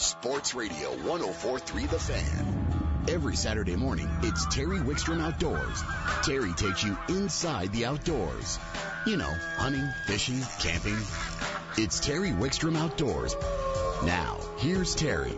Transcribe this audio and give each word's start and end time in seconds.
Sports 0.00 0.54
Radio 0.54 0.88
1043 1.04 1.84
The 1.84 1.98
Fan. 1.98 3.04
Every 3.06 3.36
Saturday 3.36 3.76
morning, 3.76 4.08
it's 4.22 4.46
Terry 4.46 4.78
Wickstrom 4.78 5.20
Outdoors. 5.20 5.82
Terry 6.24 6.54
takes 6.54 6.82
you 6.82 6.96
inside 7.10 7.70
the 7.74 7.84
outdoors. 7.84 8.58
You 9.06 9.18
know, 9.18 9.30
hunting, 9.58 9.86
fishing, 10.06 10.40
camping. 10.58 10.96
It's 11.76 12.00
Terry 12.00 12.30
Wickstrom 12.30 12.78
Outdoors. 12.78 13.36
Now, 14.02 14.38
here's 14.56 14.94
Terry. 14.94 15.34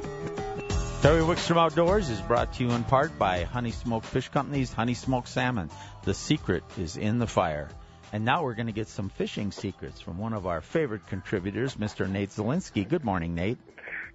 Terry 1.03 1.23
Wickstrom 1.23 1.57
Outdoors 1.57 2.09
is 2.09 2.21
brought 2.21 2.53
to 2.55 2.65
you 2.65 2.71
in 2.71 2.85
part 2.85 3.19
by 3.19 3.43
Honey 3.43 3.73
Smoke 3.73 4.05
Fish 4.05 4.29
Company's 4.29 4.73
Honey 4.73 4.95
Smoke 4.95 5.27
Salmon. 5.27 5.71
The 6.05 6.15
secret 6.15 6.63
is 6.79 6.97
in 6.97 7.19
the 7.19 7.27
fire. 7.27 7.69
And 8.13 8.27
now 8.27 8.45
we're 8.45 8.55
going 8.55 8.67
to 8.67 8.73
get 8.73 8.89
some 8.89 9.09
fishing 9.09 9.51
secrets 9.53 10.01
from 10.01 10.19
one 10.19 10.35
of 10.35 10.47
our 10.47 10.61
favorite 10.61 11.07
contributors, 11.07 11.77
Mr. 11.77 12.09
Nate 12.09 12.31
Zelinsky. 12.31 12.87
Good 12.87 13.05
morning, 13.05 13.35
Nate. 13.35 13.59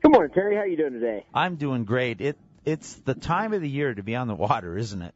Good 0.07 0.13
morning, 0.13 0.33
Terry. 0.33 0.55
How 0.55 0.61
are 0.61 0.67
you 0.67 0.77
doing 0.77 0.93
today? 0.93 1.25
I'm 1.33 1.57
doing 1.57 1.83
great. 1.83 2.21
It 2.21 2.37
it's 2.63 2.95
the 2.95 3.13
time 3.13 3.51
of 3.51 3.59
the 3.59 3.67
year 3.67 3.93
to 3.93 4.01
be 4.01 4.15
on 4.15 4.29
the 4.29 4.35
water, 4.35 4.77
isn't 4.77 5.01
it? 5.01 5.13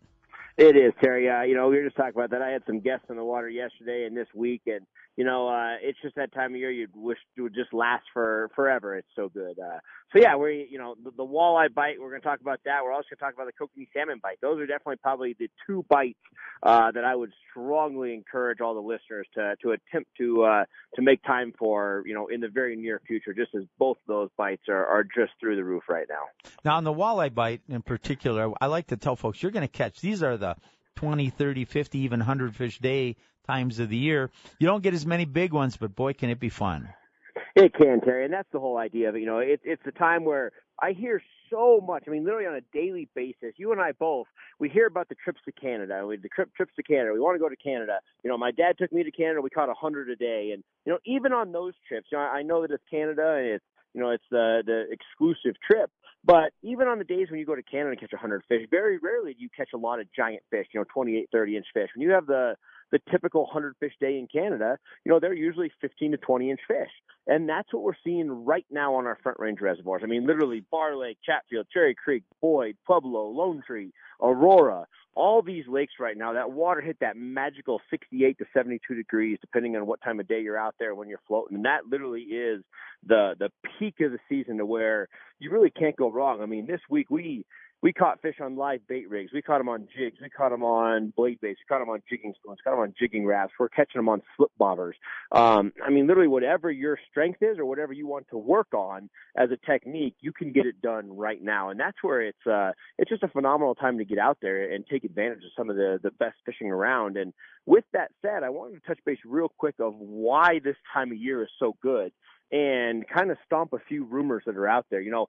It 0.57 0.75
is, 0.75 0.91
Terry. 1.01 1.29
Uh, 1.29 1.43
you 1.43 1.55
know, 1.55 1.69
we 1.69 1.77
were 1.77 1.85
just 1.85 1.95
talking 1.95 2.11
about 2.13 2.31
that. 2.31 2.41
I 2.41 2.49
had 2.49 2.63
some 2.67 2.81
guests 2.81 3.05
on 3.09 3.15
the 3.15 3.23
water 3.23 3.47
yesterday 3.47 4.03
and 4.05 4.17
this 4.17 4.27
week, 4.35 4.63
and 4.65 4.85
you 5.17 5.25
know, 5.25 5.49
uh, 5.49 5.75
it's 5.81 5.99
just 6.01 6.15
that 6.15 6.33
time 6.33 6.53
of 6.53 6.59
year 6.59 6.71
you'd 6.71 6.95
wish 6.95 7.17
it 7.35 7.41
would 7.41 7.53
just 7.53 7.73
last 7.73 8.03
for 8.13 8.49
forever. 8.55 8.95
It's 8.95 9.09
so 9.15 9.29
good. 9.29 9.59
Uh, 9.59 9.79
so 10.13 10.19
yeah, 10.19 10.35
we, 10.35 10.67
you 10.69 10.77
know, 10.77 10.95
the, 11.03 11.11
the 11.11 11.25
walleye 11.25 11.73
bite. 11.73 11.99
We're 11.99 12.09
going 12.09 12.21
to 12.21 12.27
talk 12.27 12.39
about 12.39 12.61
that. 12.65 12.79
We're 12.83 12.93
also 12.93 13.07
going 13.09 13.17
to 13.17 13.23
talk 13.25 13.33
about 13.33 13.47
the 13.47 13.53
kokanee 13.53 13.87
salmon 13.93 14.19
bite. 14.21 14.37
Those 14.41 14.59
are 14.59 14.65
definitely 14.65 14.97
probably 14.97 15.35
the 15.37 15.49
two 15.67 15.85
bites 15.89 16.19
uh, 16.63 16.91
that 16.91 17.03
I 17.03 17.15
would 17.15 17.31
strongly 17.49 18.13
encourage 18.13 18.61
all 18.61 18.73
the 18.73 18.81
listeners 18.81 19.27
to 19.35 19.55
to 19.61 19.71
attempt 19.71 20.11
to 20.17 20.43
uh, 20.43 20.65
to 20.95 21.01
make 21.01 21.23
time 21.23 21.53
for, 21.59 22.03
you 22.05 22.13
know, 22.13 22.27
in 22.27 22.39
the 22.39 22.49
very 22.49 22.75
near 22.75 23.01
future. 23.05 23.33
Just 23.33 23.53
as 23.53 23.63
both 23.77 23.97
of 23.97 24.07
those 24.07 24.29
bites 24.37 24.63
are 24.69 24.85
are 24.85 25.03
just 25.03 25.33
through 25.39 25.57
the 25.57 25.63
roof 25.63 25.83
right 25.89 26.07
now. 26.09 26.51
Now, 26.63 26.77
on 26.77 26.83
the 26.83 26.93
walleye 26.93 27.33
bite 27.33 27.61
in 27.67 27.81
particular, 27.81 28.51
I 28.61 28.67
like 28.67 28.87
to 28.87 28.97
tell 28.97 29.17
folks 29.17 29.43
you're 29.43 29.51
going 29.51 29.67
to 29.67 29.71
catch. 29.71 29.99
These 29.99 30.23
are 30.23 30.37
the 30.37 30.55
20, 30.95 31.29
30, 31.29 31.65
50, 31.65 31.99
even 31.99 32.19
100 32.19 32.55
fish 32.55 32.79
day 32.79 33.15
times 33.51 33.79
of 33.79 33.89
the 33.89 33.97
year. 33.97 34.31
You 34.59 34.67
don't 34.67 34.83
get 34.83 34.93
as 34.93 35.05
many 35.05 35.25
big 35.25 35.51
ones, 35.51 35.75
but 35.75 35.95
boy, 35.95 36.13
can 36.13 36.29
it 36.29 36.39
be 36.39 36.49
fun. 36.49 36.89
It 37.55 37.73
can, 37.73 37.99
Terry, 37.99 38.23
and 38.23 38.33
that's 38.33 38.47
the 38.53 38.59
whole 38.59 38.77
idea 38.77 39.09
of 39.09 39.15
it. 39.15 39.19
You 39.19 39.25
know, 39.25 39.39
it, 39.39 39.59
it's 39.63 39.81
a 39.85 39.91
time 39.91 40.23
where 40.23 40.51
I 40.81 40.93
hear 40.93 41.21
so 41.49 41.81
much. 41.85 42.03
I 42.07 42.11
mean, 42.11 42.23
literally 42.23 42.45
on 42.45 42.55
a 42.55 42.61
daily 42.71 43.09
basis. 43.13 43.53
You 43.57 43.73
and 43.73 43.81
I 43.81 43.91
both, 43.91 44.27
we 44.57 44.69
hear 44.69 44.87
about 44.87 45.09
the 45.09 45.15
trips 45.15 45.41
to 45.45 45.51
Canada. 45.51 46.05
We, 46.07 46.15
the 46.15 46.29
trip, 46.29 46.49
trips 46.55 46.73
to 46.77 46.83
Canada. 46.83 47.11
We 47.13 47.19
want 47.19 47.35
to 47.35 47.39
go 47.39 47.49
to 47.49 47.57
Canada. 47.57 47.99
You 48.23 48.29
know, 48.29 48.37
my 48.37 48.51
dad 48.51 48.77
took 48.77 48.93
me 48.93 49.03
to 49.03 49.11
Canada. 49.11 49.41
We 49.41 49.49
caught 49.49 49.67
a 49.67 49.73
hundred 49.73 50.09
a 50.09 50.15
day, 50.15 50.51
and 50.53 50.63
you 50.85 50.93
know, 50.93 50.99
even 51.05 51.33
on 51.33 51.51
those 51.51 51.73
trips, 51.87 52.07
you 52.11 52.17
know, 52.17 52.23
I 52.23 52.41
know 52.41 52.61
that 52.61 52.71
it's 52.71 52.83
Canada 52.89 53.35
and 53.37 53.47
it's 53.47 53.65
you 53.93 53.99
know, 54.01 54.11
it's 54.11 54.23
the 54.31 54.63
the 54.65 54.85
exclusive 54.89 55.55
trip. 55.69 55.91
But 56.23 56.53
even 56.61 56.87
on 56.87 56.99
the 56.99 57.03
days 57.03 57.27
when 57.29 57.39
you 57.39 57.45
go 57.45 57.55
to 57.55 57.63
Canada 57.63 57.91
and 57.91 57.99
catch 57.99 58.13
a 58.13 58.15
100 58.15 58.43
fish, 58.47 58.61
very 58.69 58.97
rarely 58.99 59.33
do 59.33 59.41
you 59.41 59.49
catch 59.55 59.69
a 59.73 59.77
lot 59.77 59.99
of 59.99 60.07
giant 60.15 60.43
fish, 60.51 60.67
you 60.71 60.79
know, 60.79 60.85
28, 60.93 61.29
30 61.31 61.57
inch 61.57 61.65
fish. 61.73 61.89
When 61.95 62.07
you 62.07 62.11
have 62.11 62.27
the 62.27 62.55
the 62.91 62.99
typical 63.09 63.43
100 63.43 63.75
fish 63.79 63.93
day 63.99 64.17
in 64.17 64.27
Canada, 64.27 64.77
you 65.05 65.11
know, 65.11 65.19
they're 65.19 65.33
usually 65.33 65.71
15 65.81 66.11
to 66.11 66.17
20 66.17 66.51
inch 66.51 66.59
fish. 66.67 66.89
And 67.27 67.47
that's 67.47 67.71
what 67.73 67.83
we're 67.83 67.93
seeing 68.03 68.45
right 68.45 68.65
now 68.71 68.95
on 68.95 69.05
our 69.05 69.17
front 69.21 69.39
range 69.39 69.61
reservoirs. 69.61 70.01
I 70.03 70.07
mean, 70.07 70.25
literally 70.25 70.63
Barr 70.71 70.95
Lake, 70.95 71.17
Chatfield, 71.25 71.67
Cherry 71.71 71.95
Creek, 71.95 72.23
Boyd, 72.41 72.77
Pueblo, 72.85 73.27
Lone 73.27 73.61
Tree, 73.65 73.91
Aurora, 74.21 74.85
all 75.13 75.41
these 75.41 75.65
lakes 75.67 75.93
right 75.99 76.17
now, 76.17 76.33
that 76.33 76.51
water 76.51 76.79
hit 76.79 76.97
that 77.01 77.17
magical 77.17 77.81
68 77.89 78.37
to 78.37 78.45
72 78.53 78.95
degrees, 78.95 79.37
depending 79.41 79.75
on 79.75 79.85
what 79.85 80.01
time 80.01 80.19
of 80.19 80.27
day 80.27 80.41
you're 80.41 80.57
out 80.57 80.75
there 80.79 80.95
when 80.95 81.09
you're 81.09 81.19
floating. 81.27 81.57
And 81.57 81.65
that 81.65 81.87
literally 81.89 82.21
is 82.21 82.63
the 83.05 83.33
the 83.37 83.49
peak 83.77 83.95
of 84.01 84.11
the 84.11 84.19
season 84.29 84.57
to 84.57 84.65
where 84.65 85.09
you 85.39 85.51
really 85.51 85.71
can't 85.71 85.95
go 85.95 86.09
wrong. 86.09 86.41
I 86.41 86.45
mean, 86.45 86.65
this 86.65 86.81
week 86.89 87.09
we 87.09 87.45
we 87.81 87.91
caught 87.91 88.21
fish 88.21 88.35
on 88.39 88.55
live 88.55 88.81
bait 88.87 89.09
rigs. 89.09 89.31
We 89.33 89.41
caught 89.41 89.57
them 89.57 89.69
on 89.69 89.87
jigs. 89.97 90.17
We 90.21 90.29
caught 90.29 90.51
them 90.51 90.63
on 90.63 91.11
blade 91.15 91.39
baits. 91.41 91.59
We 91.59 91.67
caught 91.67 91.79
them 91.79 91.89
on 91.89 92.01
jigging 92.07 92.33
spoons. 92.35 92.59
Caught 92.63 92.71
them 92.71 92.79
on 92.79 92.93
jigging 92.97 93.25
raps. 93.25 93.53
We're 93.59 93.69
catching 93.69 93.99
them 93.99 94.09
on 94.09 94.21
slip 94.37 94.51
bobbers. 94.59 94.93
Um, 95.31 95.73
I 95.83 95.89
mean, 95.89 96.07
literally, 96.07 96.27
whatever 96.27 96.69
your 96.69 96.99
strength 97.09 97.41
is 97.41 97.57
or 97.57 97.65
whatever 97.65 97.93
you 97.93 98.05
want 98.05 98.27
to 98.29 98.37
work 98.37 98.73
on 98.73 99.09
as 99.35 99.49
a 99.51 99.57
technique, 99.65 100.15
you 100.21 100.31
can 100.31 100.51
get 100.51 100.65
it 100.65 100.81
done 100.81 101.15
right 101.15 101.41
now. 101.41 101.69
And 101.69 101.79
that's 101.79 101.97
where 102.03 102.21
it's 102.21 102.47
uh, 102.47 102.71
it's 102.99 103.09
just 103.09 103.23
a 103.23 103.27
phenomenal 103.27 103.73
time 103.73 103.97
to 103.97 104.05
get 104.05 104.19
out 104.19 104.37
there 104.41 104.71
and 104.71 104.85
take 104.85 105.03
advantage 105.03 105.43
of 105.43 105.51
some 105.57 105.69
of 105.69 105.75
the 105.75 105.99
the 106.03 106.11
best 106.11 106.35
fishing 106.45 106.69
around. 106.69 107.17
And 107.17 107.33
with 107.65 107.85
that 107.93 108.11
said, 108.21 108.43
I 108.43 108.49
wanted 108.49 108.81
to 108.81 108.87
touch 108.87 108.99
base 109.05 109.19
real 109.25 109.49
quick 109.57 109.75
of 109.79 109.95
why 109.95 110.59
this 110.63 110.77
time 110.93 111.11
of 111.11 111.17
year 111.17 111.41
is 111.43 111.49
so 111.59 111.75
good 111.81 112.11
and 112.51 113.07
kind 113.07 113.31
of 113.31 113.37
stomp 113.45 113.73
a 113.73 113.79
few 113.87 114.03
rumors 114.03 114.43
that 114.45 114.57
are 114.57 114.67
out 114.67 114.85
there. 114.89 115.01
You 115.01 115.11
know, 115.11 115.27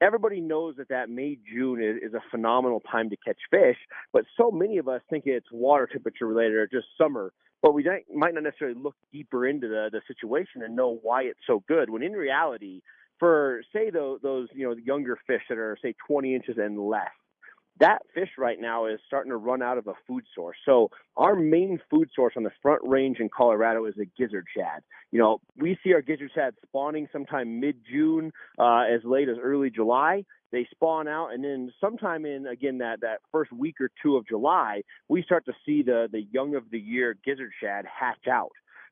everybody 0.00 0.40
knows 0.40 0.76
that 0.76 0.88
that 0.88 1.10
May 1.10 1.38
June 1.52 1.82
is, 1.82 2.14
a 2.14 2.20
phenomenal 2.30 2.80
time 2.80 3.10
to 3.10 3.16
catch 3.16 3.38
fish, 3.50 3.76
but 4.12 4.24
so 4.36 4.50
many 4.50 4.78
of 4.78 4.88
us 4.88 5.00
think 5.08 5.24
it's 5.26 5.46
water 5.52 5.88
temperature 5.90 6.26
related 6.26 6.54
or 6.54 6.66
just 6.66 6.86
summer. 6.98 7.32
But 7.62 7.74
we 7.74 7.84
might 8.14 8.34
not 8.34 8.42
necessarily 8.42 8.78
look 8.80 8.96
deeper 9.12 9.46
into 9.46 9.68
the 9.68 9.90
the 9.92 10.00
situation 10.08 10.62
and 10.62 10.74
know 10.74 10.98
why 11.02 11.22
it's 11.22 11.40
so 11.46 11.62
good. 11.68 11.90
When 11.90 12.02
in 12.02 12.12
reality, 12.12 12.80
for 13.18 13.62
say 13.72 13.90
those, 13.90 14.20
those 14.22 14.48
you 14.54 14.66
know 14.66 14.74
younger 14.76 15.18
fish 15.26 15.42
that 15.48 15.58
are 15.58 15.76
say 15.82 15.94
20 16.08 16.34
inches 16.34 16.56
and 16.58 16.78
less, 16.80 17.10
that 17.80 18.02
fish 18.14 18.30
right 18.38 18.60
now 18.60 18.86
is 18.86 19.00
starting 19.06 19.30
to 19.30 19.36
run 19.36 19.62
out 19.62 19.78
of 19.78 19.86
a 19.86 19.94
food 20.06 20.24
source. 20.34 20.56
So 20.64 20.90
our 21.16 21.34
main 21.34 21.80
food 21.90 22.10
source 22.14 22.34
on 22.36 22.42
the 22.42 22.52
front 22.62 22.82
range 22.84 23.18
in 23.18 23.28
Colorado 23.34 23.86
is 23.86 23.94
a 23.98 24.04
gizzard 24.04 24.46
shad. 24.56 24.82
You 25.10 25.18
know, 25.18 25.40
we 25.56 25.78
see 25.82 25.92
our 25.94 26.02
gizzard 26.02 26.30
shad 26.34 26.54
spawning 26.62 27.08
sometime 27.12 27.58
mid-June, 27.58 28.32
uh, 28.58 28.82
as 28.82 29.00
late 29.04 29.28
as 29.28 29.36
early 29.42 29.70
July. 29.70 30.24
They 30.52 30.66
spawn 30.70 31.06
out, 31.06 31.28
and 31.32 31.44
then 31.44 31.72
sometime 31.80 32.26
in 32.26 32.46
again 32.46 32.78
that 32.78 33.02
that 33.02 33.20
first 33.30 33.52
week 33.52 33.80
or 33.80 33.88
two 34.02 34.16
of 34.16 34.26
July, 34.26 34.82
we 35.08 35.22
start 35.22 35.44
to 35.46 35.52
see 35.64 35.82
the 35.82 36.08
the 36.10 36.22
young 36.32 36.56
of 36.56 36.64
the 36.70 36.78
year 36.78 37.16
gizzard 37.24 37.52
shad 37.62 37.84
hatch 37.86 38.26
out. 38.28 38.50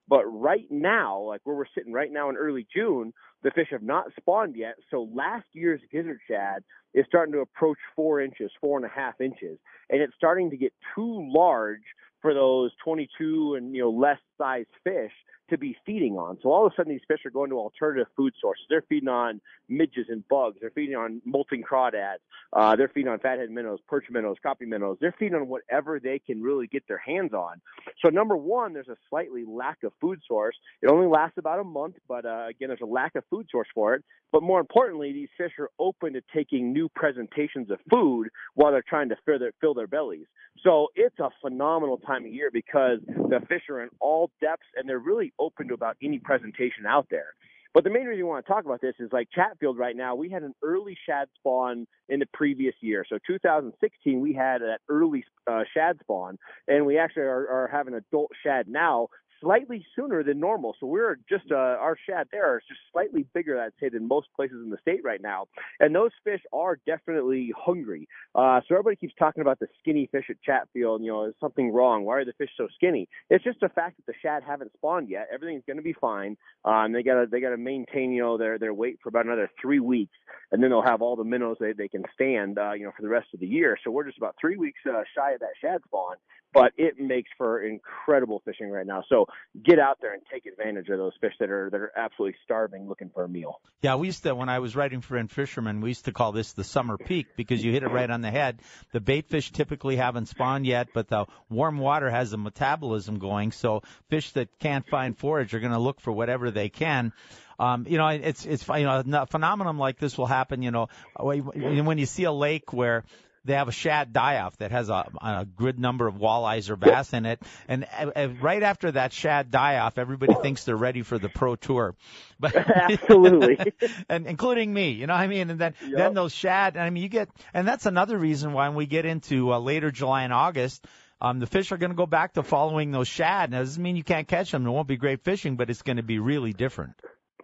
But 0.09 0.25
right 0.27 0.67
now, 0.71 1.21
like 1.21 1.43
where 1.45 1.57
we're 1.57 1.67
sitting 1.75 1.93
right 1.93 2.11
now 2.11 2.31
in 2.31 2.37
early 2.37 2.67
June, 2.75 3.13
the 3.43 3.51
fish 3.51 3.69
have 3.71 3.83
not 3.83 4.07
spawned 4.19 4.57
yet. 4.57 4.77
So 4.91 5.09
last 5.15 5.47
year's 5.53 5.81
gizzard 5.93 6.19
shad 6.29 6.65
is 6.95 7.05
starting 7.07 7.33
to 7.35 7.41
approach 7.41 7.79
four 7.95 8.21
inches, 8.21 8.51
four 8.61 8.79
and 8.79 8.87
a 8.87 8.89
half 8.89 9.21
inches, 9.21 9.59
and 9.91 10.01
it's 10.01 10.15
starting 10.17 10.51
to 10.51 10.57
get 10.57 10.73
too 10.95 11.29
large 11.31 11.83
for 12.21 12.35
those 12.35 12.73
22 12.83 13.55
and 13.57 13.75
you 13.75 13.83
know 13.83 13.91
less 13.91 14.19
sized 14.39 14.69
fish 14.85 15.13
to 15.51 15.59
be 15.59 15.77
feeding 15.87 16.17
on. 16.17 16.39
So 16.43 16.51
all 16.51 16.67
of 16.67 16.73
a 16.73 16.77
sudden, 16.77 16.93
these 16.93 17.01
fish 17.09 17.21
are 17.25 17.31
going 17.31 17.51
to 17.51 17.57
alternative 17.57 18.07
food 18.17 18.35
sources. 18.41 18.65
They're 18.69 18.85
feeding 18.89 19.09
on 19.09 19.41
midges 19.69 20.07
and 20.09 20.27
bugs. 20.29 20.59
They're 20.61 20.71
feeding 20.71 20.97
on 20.97 21.23
molting 21.25 21.63
crawdads. 21.63 22.19
Uh, 22.53 22.77
they're 22.77 22.89
feeding 22.89 23.11
on 23.11 23.19
fathead 23.19 23.51
minnows, 23.51 23.79
perch 23.89 24.05
minnows, 24.11 24.37
crappie 24.45 24.67
minnows. 24.67 24.99
They're 25.01 25.15
feeding 25.19 25.35
on 25.35 25.49
whatever 25.49 26.01
they 26.01 26.19
can 26.19 26.43
really 26.43 26.67
get 26.67 26.87
their 26.89 26.99
hands 26.99 27.33
on. 27.33 27.61
So 28.05 28.11
number 28.11 28.37
one, 28.37 28.73
there's 28.73 28.89
a 28.89 28.97
slightly 29.11 29.45
lack 29.47 29.83
of 29.85 29.93
food 30.01 30.21
source. 30.27 30.57
It 30.83 30.91
only 30.91 31.07
lasts 31.07 31.39
about 31.39 31.61
a 31.61 31.65
month, 31.65 31.97
but 32.07 32.25
uh, 32.25 32.47
again, 32.49 32.69
there's 32.69 32.81
a 32.83 32.87
lack 32.87 33.15
of 33.15 33.25
food 33.31 33.47
source 33.51 33.69
for 33.75 33.95
it. 33.95 34.05
But 34.33 34.43
more 34.43 34.61
importantly, 34.61 35.13
these 35.13 35.29
fish 35.39 35.53
are 35.59 35.71
open 35.79 36.13
to 36.13 36.21
taking 36.35 36.73
new 36.73 36.89
presentations 36.95 37.71
of 37.71 37.79
food 37.91 38.29
while 38.55 38.73
they're 38.73 38.85
trying 38.87 39.09
to 39.09 39.17
fill 39.25 39.39
their, 39.39 39.53
fill 39.61 39.75
their 39.75 39.87
bellies. 39.87 40.27
So 40.63 40.89
it's 40.95 41.19
a 41.19 41.31
phenomenal 41.41 41.99
time 41.99 42.25
of 42.27 42.33
year 42.33 42.51
because 42.53 42.99
the 43.07 43.41
fish 43.49 43.63
are 43.71 43.83
in 43.83 43.89
all 44.01 44.28
depths 44.41 44.67
and 44.77 44.89
they're 44.89 44.99
really 44.99 45.33
open 45.39 45.69
to 45.69 45.75
about 45.75 45.97
any 46.03 46.19
presentation 46.19 46.87
out 46.87 47.07
there. 47.11 47.35
But 47.75 47.85
the 47.85 47.91
main 47.91 48.07
reason 48.07 48.25
we 48.25 48.31
want 48.31 48.45
to 48.45 48.53
talk 48.53 48.65
about 48.65 48.81
this 48.81 48.95
is 48.99 49.11
like 49.13 49.29
Chatfield 49.33 49.77
right 49.77 49.95
now, 49.95 50.15
we 50.15 50.31
had 50.31 50.43
an 50.43 50.55
early 50.63 50.97
shad 51.07 51.29
spawn 51.37 51.87
in 52.09 52.19
the 52.19 52.27
previous 52.33 52.75
year. 52.81 53.05
So 53.09 53.19
2016, 53.27 54.21
we 54.21 54.33
had 54.33 54.63
that 54.63 54.79
early 54.89 55.25
uh, 55.47 55.65
shad 55.75 55.99
spawn, 56.01 56.39
and 56.67 56.87
we 56.87 56.99
actually 56.99 57.25
are, 57.25 57.47
are 57.49 57.69
having 57.71 57.95
adult 57.95 58.31
shad 58.43 58.69
now 58.69 59.09
slightly 59.41 59.85
sooner 59.95 60.23
than 60.23 60.41
normal. 60.41 60.75
So 60.81 60.87
we're 60.87 61.19
just 61.29 61.51
uh, 61.51 61.55
our 61.57 61.97
shad 62.09 62.29
there 62.33 62.59
is 62.59 62.65
just 62.69 62.81
slightly 62.93 63.27
bigger, 63.35 63.61
I'd 63.61 63.73
say, 63.81 63.89
than 63.89 64.07
most 64.07 64.29
places 64.35 64.59
in 64.63 64.71
the 64.71 64.79
state 64.81 65.01
right 65.05 65.21
now. 65.21 65.47
And 65.81 65.95
those 65.95 66.11
fish 66.25 66.41
are 66.53 66.79
definitely 66.87 67.53
hungry. 67.57 68.09
Uh, 68.35 68.61
so 68.69 68.75
everybody 68.75 68.97
keeps 68.97 69.15
talking 69.19 69.41
about 69.41 69.59
the 69.59 69.69
skinny 69.81 70.09
fish 70.11 70.27
at 70.31 70.41
Chatfield. 70.43 71.03
You 71.03 71.09
know, 71.09 71.25
is 71.25 71.35
something 71.41 71.73
wrong? 71.73 72.05
Why 72.05 72.17
are 72.19 72.25
the 72.25 72.33
fish 72.33 72.51
so 72.57 72.69
skinny? 72.75 73.09
It's 73.31 73.45
just 73.45 73.61
the 73.61 73.69
fact 73.69 73.97
that 73.97 74.07
the 74.07 74.15
shad 74.23 74.43
haven't 74.43 74.73
spawned 74.75 75.09
yet. 75.09 75.29
Everything's 75.33 75.65
going 75.67 75.77
to 75.77 75.83
be 75.83 75.95
fine. 75.95 76.37
Um, 76.65 76.93
they 76.93 77.03
gotta 77.03 77.27
they 77.31 77.41
gotta 77.41 77.57
maintain 77.57 78.13
you 78.13 78.23
know 78.23 78.39
their 78.39 78.59
their 78.59 78.75
weight 78.75 78.99
for 79.03 79.09
about 79.09 79.27
another 79.27 79.51
three 79.61 79.81
weeks, 79.81 80.17
and 80.53 80.63
then 80.63 80.71
they'll 80.71 80.83
have 80.83 81.03
all 81.03 81.17
the 81.17 81.25
minnows 81.25 81.57
they 81.61 81.73
they 81.73 81.89
can 81.89 82.05
stand 82.15 82.59
uh, 82.59 82.73
you 82.73 82.85
know 82.85 82.93
for 82.97 83.03
the 83.03 83.09
rest 83.09 83.29
of 83.35 83.41
the 83.41 83.47
year. 83.47 83.79
So 83.85 83.91
we're 83.91 84.05
just 84.05 84.19
about 84.19 84.37
three 84.41 84.57
weeks 84.57 84.81
uh, 84.87 85.03
shy 85.17 85.33
of 85.33 85.41
that 85.41 85.55
shad 85.61 85.81
spawn 85.87 86.17
but 86.53 86.73
it 86.77 86.99
makes 86.99 87.31
for 87.37 87.63
incredible 87.63 88.43
fishing 88.45 88.71
right 88.71 88.87
now. 88.87 89.05
So 89.09 89.27
get 89.63 89.79
out 89.79 89.99
there 90.01 90.15
and 90.15 90.23
take 90.33 90.47
advantage 90.47 90.89
of 90.89 90.99
those 90.99 91.13
fish 91.21 91.35
that 91.41 91.51
are 91.51 91.69
that 91.71 91.81
are 91.81 91.93
absolutely 91.97 92.37
starving, 92.45 92.89
looking 92.89 93.11
for 93.11 93.25
a 93.25 93.29
meal. 93.29 93.61
Yeah, 93.83 93.97
we 93.97 94.07
used 94.07 94.23
to 94.23 94.35
when 94.35 94.49
I 94.49 94.59
was 94.59 94.75
writing 94.75 95.01
for 95.01 95.17
In-Fisherman, 95.17 95.81
we 95.81 95.91
used 95.91 96.07
to 96.07 96.13
call 96.13 96.33
this 96.33 96.53
the 96.53 96.65
summer 96.65 96.97
peak 96.97 97.27
because 97.37 97.65
you 97.65 97.73
hit 97.73 97.83
it 97.83 97.89
right 97.89 98.11
on 98.11 98.23
the 98.23 98.31
head. 98.31 98.61
The 98.93 99.01
bait 99.01 99.29
fish 99.29 99.51
typically 99.53 99.97
haven't 99.97 100.27
spawned 100.27 100.67
yet, 100.67 100.89
but 100.95 101.09
the 101.09 101.27
warm 101.49 101.79
water 101.79 102.11
has 102.11 102.33
a 102.33 102.39
metabolism 102.39 103.19
going, 103.19 103.53
so 103.53 103.83
fish 104.09 104.33
that 104.33 104.59
can't 104.59 104.87
find 104.89 105.17
forage 105.17 105.55
are 105.55 105.61
going 105.61 105.73
to 105.73 105.79
look 105.79 106.01
for 106.01 106.13
whatever 106.13 106.51
they 106.51 106.69
can. 106.69 107.13
Um, 107.61 107.87
you 107.89 107.99
know, 107.99 108.07
it's 108.07 108.47
it's 108.47 108.67
you 108.69 108.85
know 108.85 109.03
a 109.13 109.27
phenomenon 109.27 109.79
like 109.79 109.99
this 109.99 110.17
will 110.17 110.27
happen. 110.27 110.63
You 110.63 110.71
know, 110.71 110.89
when 111.19 111.99
you 111.99 112.07
see 112.07 112.25
a 112.25 112.33
lake 112.33 112.73
where 112.73 113.05
they 113.49 113.55
have 113.55 113.69
a 113.69 113.73
shad 113.73 114.13
die-off 114.13 114.57
that 114.59 114.71
has 114.71 114.91
a, 114.91 115.11
a 115.21 115.47
good 115.57 115.79
number 115.79 116.07
of 116.07 116.17
walleyes 116.17 116.69
or 116.69 116.77
bass 116.77 117.15
in 117.15 117.25
it, 117.25 117.41
and 117.67 117.87
uh, 118.15 118.29
right 118.43 118.63
after 118.63 118.93
that 118.93 119.13
shad 119.13 119.51
die-off, 119.51 119.97
everybody 119.97 120.35
thinks 120.43 120.65
they're 120.65 120.77
ready 120.77 121.03
for 121.03 121.19
the 121.19 121.29
pro 121.29 121.57
tour. 121.57 121.97
But 122.41 122.55
absolutely, 122.57 123.73
and 124.09 124.29
including 124.29 124.73
me, 124.73 124.91
you 124.93 125.09
know, 125.09 125.15
what 125.15 125.23
I 125.23 125.27
mean, 125.27 125.51
and 125.51 125.59
then 125.59 125.75
yep. 125.83 125.97
then 125.97 126.15
those 126.15 126.33
shad, 126.33 126.77
I 126.77 126.89
mean, 126.91 127.03
you 127.03 127.09
get, 127.09 127.29
and 127.53 127.67
that's 127.67 127.85
another 127.85 128.17
reason 128.17 128.53
why 128.53 128.69
when 128.69 128.77
we 128.77 128.87
get 128.87 129.05
into 129.07 129.53
uh, 129.53 129.59
later 129.59 129.91
July 129.91 130.23
and 130.23 130.33
August. 130.33 130.87
Um, 131.21 131.41
the 131.41 131.49
fish 131.49 131.73
are 131.73 131.77
going 131.79 131.91
to 131.91 131.97
go 131.97 132.07
back 132.07 132.35
to 132.35 132.45
following 132.45 132.93
those 132.93 133.09
shad. 133.09 133.51
Now, 133.51 133.57
it 133.57 133.65
doesn't 133.65 133.83
mean 133.83 133.97
you 133.97 134.05
can't 134.05 134.29
catch 134.29 134.53
them. 134.53 134.65
It 134.65 134.71
won't 134.71 134.87
be 134.87 134.97
great 134.97 135.25
fishing, 135.25 135.57
but 135.57 135.69
it's 135.69 135.83
going 135.83 135.97
to 135.97 136.05
be 136.05 136.21
really 136.21 136.53
different. 136.53 136.95